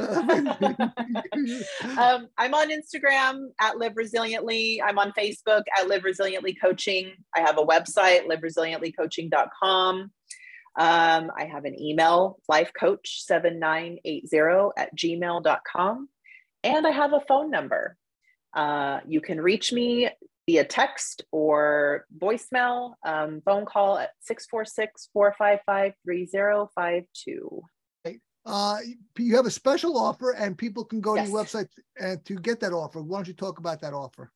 um, 1.97 2.27
I'm 2.37 2.53
on 2.53 2.69
Instagram 2.69 3.47
at 3.59 3.79
Live 3.79 3.93
Resiliently. 3.93 4.77
I'm 4.83 4.99
on 4.99 5.11
Facebook 5.13 5.63
at 5.77 5.87
Live 5.87 6.03
Resiliently 6.03 6.53
Coaching. 6.61 7.13
I 7.35 7.39
have 7.41 7.57
a 7.57 7.65
website, 7.65 8.27
liveresilientlycoaching.com. 8.27 10.11
Um, 10.79 11.31
I 11.37 11.43
have 11.45 11.65
an 11.65 11.77
email, 11.79 12.39
lifecoach7980 12.49 14.71
at 14.77 14.95
gmail.com. 14.95 16.09
And 16.63 16.87
I 16.87 16.91
have 16.91 17.13
a 17.13 17.21
phone 17.27 17.49
number. 17.49 17.97
Uh, 18.53 18.99
you 19.07 19.19
can 19.19 19.41
reach 19.41 19.73
me 19.73 20.09
via 20.47 20.63
text 20.63 21.23
or 21.31 22.05
voicemail, 22.17 22.93
um, 23.03 23.41
phone 23.45 23.65
call 23.65 23.97
at 23.97 24.11
646 24.21 25.09
455 25.13 25.93
3052 26.05 27.63
uh, 28.45 28.77
you 29.17 29.35
have 29.35 29.45
a 29.45 29.51
special 29.51 29.97
offer 29.97 30.31
and 30.31 30.57
people 30.57 30.83
can 30.83 31.01
go 31.01 31.15
yes. 31.15 31.25
to 31.25 31.31
your 31.31 31.43
website 31.43 31.67
and 31.99 32.23
to 32.25 32.35
get 32.35 32.59
that 32.61 32.73
offer. 32.73 33.01
Why 33.01 33.19
don't 33.19 33.27
you 33.27 33.33
talk 33.33 33.59
about 33.59 33.81
that 33.81 33.93
offer? 33.93 34.31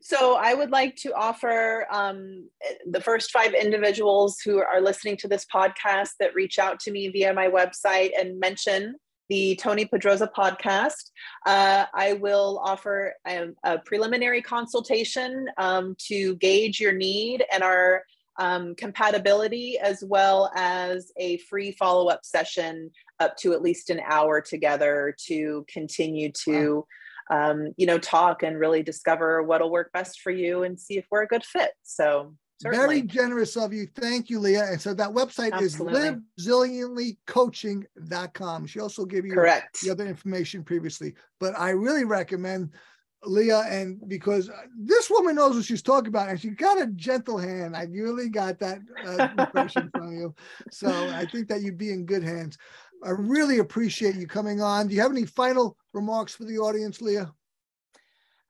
So 0.00 0.36
I 0.36 0.54
would 0.54 0.70
like 0.70 0.94
to 0.96 1.12
offer 1.14 1.86
um, 1.90 2.48
the 2.86 3.00
first 3.00 3.32
five 3.32 3.52
individuals 3.52 4.38
who 4.44 4.58
are 4.58 4.80
listening 4.80 5.16
to 5.18 5.28
this 5.28 5.44
podcast 5.52 6.10
that 6.20 6.34
reach 6.34 6.58
out 6.58 6.78
to 6.80 6.92
me 6.92 7.08
via 7.08 7.32
my 7.34 7.48
website 7.48 8.10
and 8.18 8.38
mention 8.38 8.94
the 9.28 9.56
Tony 9.56 9.84
Pedroza 9.84 10.28
podcast. 10.32 11.10
Uh, 11.46 11.86
I 11.92 12.14
will 12.14 12.60
offer 12.64 13.14
a, 13.26 13.48
a 13.64 13.78
preliminary 13.80 14.40
consultation 14.40 15.46
um, 15.58 15.96
to 16.06 16.36
gauge 16.36 16.80
your 16.80 16.92
need 16.92 17.44
and 17.52 17.62
our 17.62 18.04
um, 18.38 18.74
compatibility 18.76 19.78
as 19.78 20.02
well 20.06 20.50
as 20.54 21.12
a 21.16 21.38
free 21.38 21.72
follow-up 21.72 22.24
session 22.24 22.90
up 23.20 23.36
to 23.36 23.52
at 23.52 23.62
least 23.62 23.90
an 23.90 24.00
hour 24.06 24.40
together 24.40 25.14
to 25.26 25.64
continue 25.68 26.30
to 26.44 26.84
um, 27.30 27.72
you 27.76 27.86
know, 27.86 27.98
talk 27.98 28.42
and 28.42 28.58
really 28.58 28.82
discover 28.82 29.42
what'll 29.42 29.70
work 29.70 29.92
best 29.92 30.20
for 30.20 30.30
you 30.30 30.62
and 30.62 30.80
see 30.80 30.98
if 30.98 31.06
we're 31.10 31.22
a 31.22 31.26
good 31.26 31.44
fit. 31.44 31.70
So 31.82 32.34
certainly. 32.60 32.86
very 32.86 33.02
generous 33.02 33.56
of 33.56 33.72
you. 33.72 33.86
Thank 33.94 34.30
you, 34.30 34.40
Leah. 34.40 34.70
And 34.70 34.80
so 34.80 34.94
that 34.94 35.10
website 35.10 35.52
Absolutely. 35.52 36.20
is 36.38 36.48
liveresilientlycoaching.com. 36.48 38.66
She 38.66 38.80
also 38.80 39.04
gave 39.04 39.26
you 39.26 39.34
correct. 39.34 39.82
the 39.82 39.90
other 39.90 40.06
information 40.06 40.64
previously, 40.64 41.14
but 41.38 41.58
I 41.58 41.70
really 41.70 42.04
recommend 42.04 42.70
Leah, 43.24 43.64
and 43.68 44.00
because 44.08 44.50
this 44.78 45.10
woman 45.10 45.34
knows 45.34 45.56
what 45.56 45.64
she's 45.64 45.82
talking 45.82 46.08
about, 46.08 46.28
and 46.28 46.40
she 46.40 46.50
got 46.50 46.80
a 46.80 46.86
gentle 46.88 47.38
hand. 47.38 47.76
I 47.76 47.84
really 47.84 48.28
got 48.28 48.58
that 48.60 48.78
uh, 49.04 49.28
impression 49.38 49.90
from 49.94 50.12
you. 50.12 50.34
So 50.70 50.88
I 50.88 51.26
think 51.26 51.48
that 51.48 51.62
you'd 51.62 51.78
be 51.78 51.92
in 51.92 52.06
good 52.06 52.22
hands. 52.22 52.58
I 53.04 53.10
really 53.10 53.58
appreciate 53.58 54.16
you 54.16 54.26
coming 54.26 54.60
on. 54.60 54.88
Do 54.88 54.94
you 54.94 55.00
have 55.00 55.10
any 55.10 55.26
final 55.26 55.76
remarks 55.92 56.34
for 56.34 56.44
the 56.44 56.58
audience, 56.58 57.00
Leah? 57.00 57.32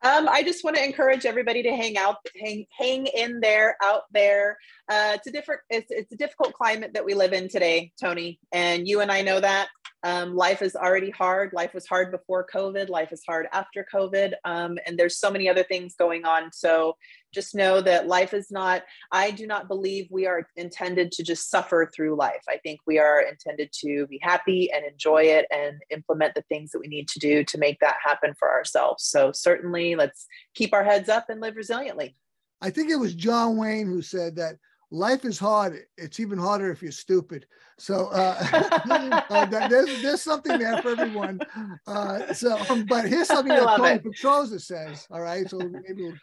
Um, 0.02 0.28
I 0.28 0.44
just 0.44 0.62
want 0.62 0.76
to 0.76 0.84
encourage 0.84 1.26
everybody 1.26 1.60
to 1.64 1.74
hang 1.74 1.98
out, 1.98 2.16
hang, 2.40 2.66
hang 2.70 3.06
in 3.06 3.40
there, 3.40 3.76
out 3.82 4.02
there. 4.12 4.56
Uh, 4.88 5.12
it's 5.14 5.26
a 5.26 5.32
different, 5.32 5.60
it's, 5.70 5.90
it's 5.90 6.12
a 6.12 6.16
difficult 6.16 6.52
climate 6.52 6.92
that 6.94 7.04
we 7.04 7.14
live 7.14 7.32
in 7.32 7.48
today, 7.48 7.90
Tony, 8.00 8.38
and 8.52 8.86
you 8.86 9.00
and 9.00 9.10
I 9.10 9.22
know 9.22 9.40
that. 9.40 9.68
Um, 10.05 10.36
life 10.36 10.62
is 10.62 10.76
already 10.76 11.11
hard. 11.11 11.53
Life 11.53 11.74
was 11.74 11.86
hard 11.86 12.11
before 12.11 12.46
COVID. 12.53 12.88
Life 12.88 13.12
is 13.12 13.22
hard 13.26 13.49
after 13.53 13.84
COVID. 13.92 14.34
Um, 14.44 14.78
and 14.86 14.99
there's 14.99 15.18
so 15.18 15.30
many 15.30 15.49
other 15.49 15.64
things 15.64 15.96
going 15.96 16.24
on. 16.24 16.53
So 16.53 16.96
just 17.34 17.55
know 17.55 17.80
that 17.80 18.07
life 18.07 18.32
is 18.32 18.51
not, 18.51 18.84
I 19.11 19.32
do 19.32 19.46
not 19.46 19.68
believe 19.68 20.07
we 20.11 20.26
are 20.26 20.49
intended 20.57 21.12
to 21.12 21.22
just 21.22 21.51
suffer 21.51 21.90
through 21.94 22.16
life. 22.16 22.42
I 22.49 22.59
think 22.59 22.80
we 22.86 22.99
are 22.99 23.20
intended 23.20 23.70
to 23.80 24.07
be 24.07 24.20
happy 24.22 24.70
and 24.72 24.84
enjoy 24.84 25.24
it 25.24 25.46
and 25.51 25.80
implement 25.90 26.34
the 26.34 26.42
things 26.42 26.70
that 26.70 26.80
we 26.80 26.88
need 26.88 27.09
to 27.09 27.18
do 27.18 27.44
to 27.44 27.59
make 27.59 27.80
that 27.80 27.96
happen 28.03 28.34
for 28.38 28.51
ourselves. 28.51 29.05
So 29.05 29.32
certainly 29.32 29.94
let's 29.96 30.26
keep 30.55 30.72
our 30.72 30.84
heads 30.84 31.09
up 31.09 31.26
and 31.28 31.40
live 31.40 31.55
resiliently. 31.55 32.14
I 32.61 32.70
think 32.70 32.90
it 32.90 32.96
was 32.96 33.14
John 33.14 33.57
Wayne 33.57 33.86
who 33.86 34.03
said 34.03 34.36
that 34.36 34.57
life 34.91 35.24
is 35.24 35.39
hard. 35.39 35.78
It's 35.97 36.20
even 36.20 36.39
harder 36.39 36.70
if 36.70 36.82
you're 36.82 36.93
stupid. 36.93 37.47
So 37.78 38.09
uh, 38.09 39.22
uh, 39.30 39.68
there's 39.68 40.03
there's 40.03 40.22
something 40.22 40.59
there 40.59 40.80
for 40.82 40.91
everyone. 40.91 41.41
Uh, 41.86 42.32
so, 42.34 42.59
um, 42.70 42.84
but 42.86 43.09
here's 43.09 43.28
something 43.28 43.55
that 43.55 43.76
Tony 43.76 43.99
Petroza 43.99 44.61
says. 44.61 45.07
All 45.11 45.20
right, 45.20 45.49
so 45.49 45.59
maybe 45.59 46.03
we'll 46.03 46.14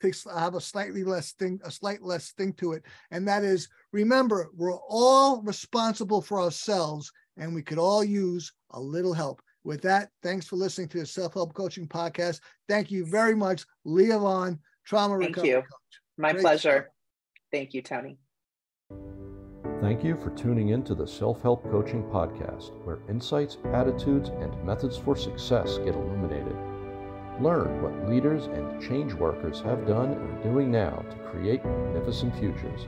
take, 0.00 0.14
have 0.34 0.54
a 0.54 0.60
slightly 0.60 1.04
less 1.04 1.32
thing, 1.32 1.60
a 1.64 1.70
slight 1.70 2.02
less 2.02 2.32
thing 2.32 2.52
to 2.54 2.72
it, 2.72 2.84
and 3.10 3.26
that 3.28 3.42
is 3.44 3.68
remember 3.92 4.50
we're 4.56 4.78
all 4.88 5.42
responsible 5.42 6.22
for 6.22 6.40
ourselves, 6.40 7.12
and 7.36 7.54
we 7.54 7.62
could 7.62 7.78
all 7.78 8.04
use 8.04 8.52
a 8.70 8.80
little 8.80 9.14
help. 9.14 9.42
With 9.64 9.82
that, 9.82 10.08
thanks 10.24 10.46
for 10.46 10.56
listening 10.56 10.88
to 10.88 10.98
the 11.00 11.06
Self 11.06 11.34
Help 11.34 11.54
Coaching 11.54 11.86
Podcast. 11.86 12.40
Thank 12.68 12.90
you 12.90 13.04
very 13.06 13.36
much, 13.36 13.64
Leah 13.84 14.18
Vaughn, 14.18 14.58
trauma 14.84 15.18
Thank 15.18 15.36
recovery 15.36 15.50
you. 15.50 15.56
coach. 15.56 16.00
My 16.18 16.32
Great 16.32 16.42
pleasure. 16.42 16.90
Thank 17.52 17.74
you, 17.74 17.82
Tony. 17.82 18.16
Thank 19.82 20.02
you 20.02 20.16
for 20.16 20.30
tuning 20.30 20.70
in 20.70 20.82
to 20.84 20.94
the 20.94 21.06
Self 21.06 21.42
Help 21.42 21.70
Coaching 21.70 22.04
Podcast, 22.04 22.72
where 22.84 23.00
insights, 23.08 23.58
attitudes, 23.74 24.30
and 24.30 24.64
methods 24.64 24.96
for 24.96 25.14
success 25.16 25.76
get 25.78 25.94
illuminated. 25.94 26.56
Learn 27.40 27.82
what 27.82 28.08
leaders 28.08 28.46
and 28.46 28.80
change 28.80 29.12
workers 29.12 29.60
have 29.60 29.86
done 29.86 30.12
and 30.12 30.38
are 30.38 30.42
doing 30.42 30.70
now 30.70 31.04
to 31.10 31.16
create 31.30 31.64
magnificent 31.64 32.34
futures. 32.38 32.86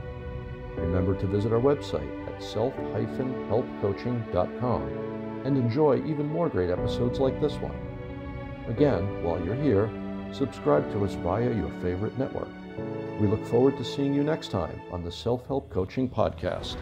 Remember 0.77 1.15
to 1.19 1.27
visit 1.27 1.51
our 1.51 1.59
website 1.59 2.27
at 2.27 2.41
self-helpcoaching.com 2.41 5.41
and 5.45 5.57
enjoy 5.57 5.97
even 6.05 6.25
more 6.25 6.49
great 6.49 6.69
episodes 6.69 7.19
like 7.19 7.39
this 7.39 7.55
one. 7.55 7.75
Again, 8.67 9.23
while 9.23 9.43
you're 9.43 9.55
here, 9.55 9.89
subscribe 10.31 10.91
to 10.93 11.05
us 11.05 11.13
via 11.15 11.53
your 11.53 11.69
favorite 11.81 12.17
network. 12.17 12.49
We 13.19 13.27
look 13.27 13.45
forward 13.45 13.77
to 13.77 13.85
seeing 13.85 14.13
you 14.13 14.23
next 14.23 14.49
time 14.49 14.81
on 14.91 15.03
the 15.03 15.11
Self 15.11 15.47
Help 15.47 15.69
Coaching 15.69 16.09
Podcast. 16.09 16.75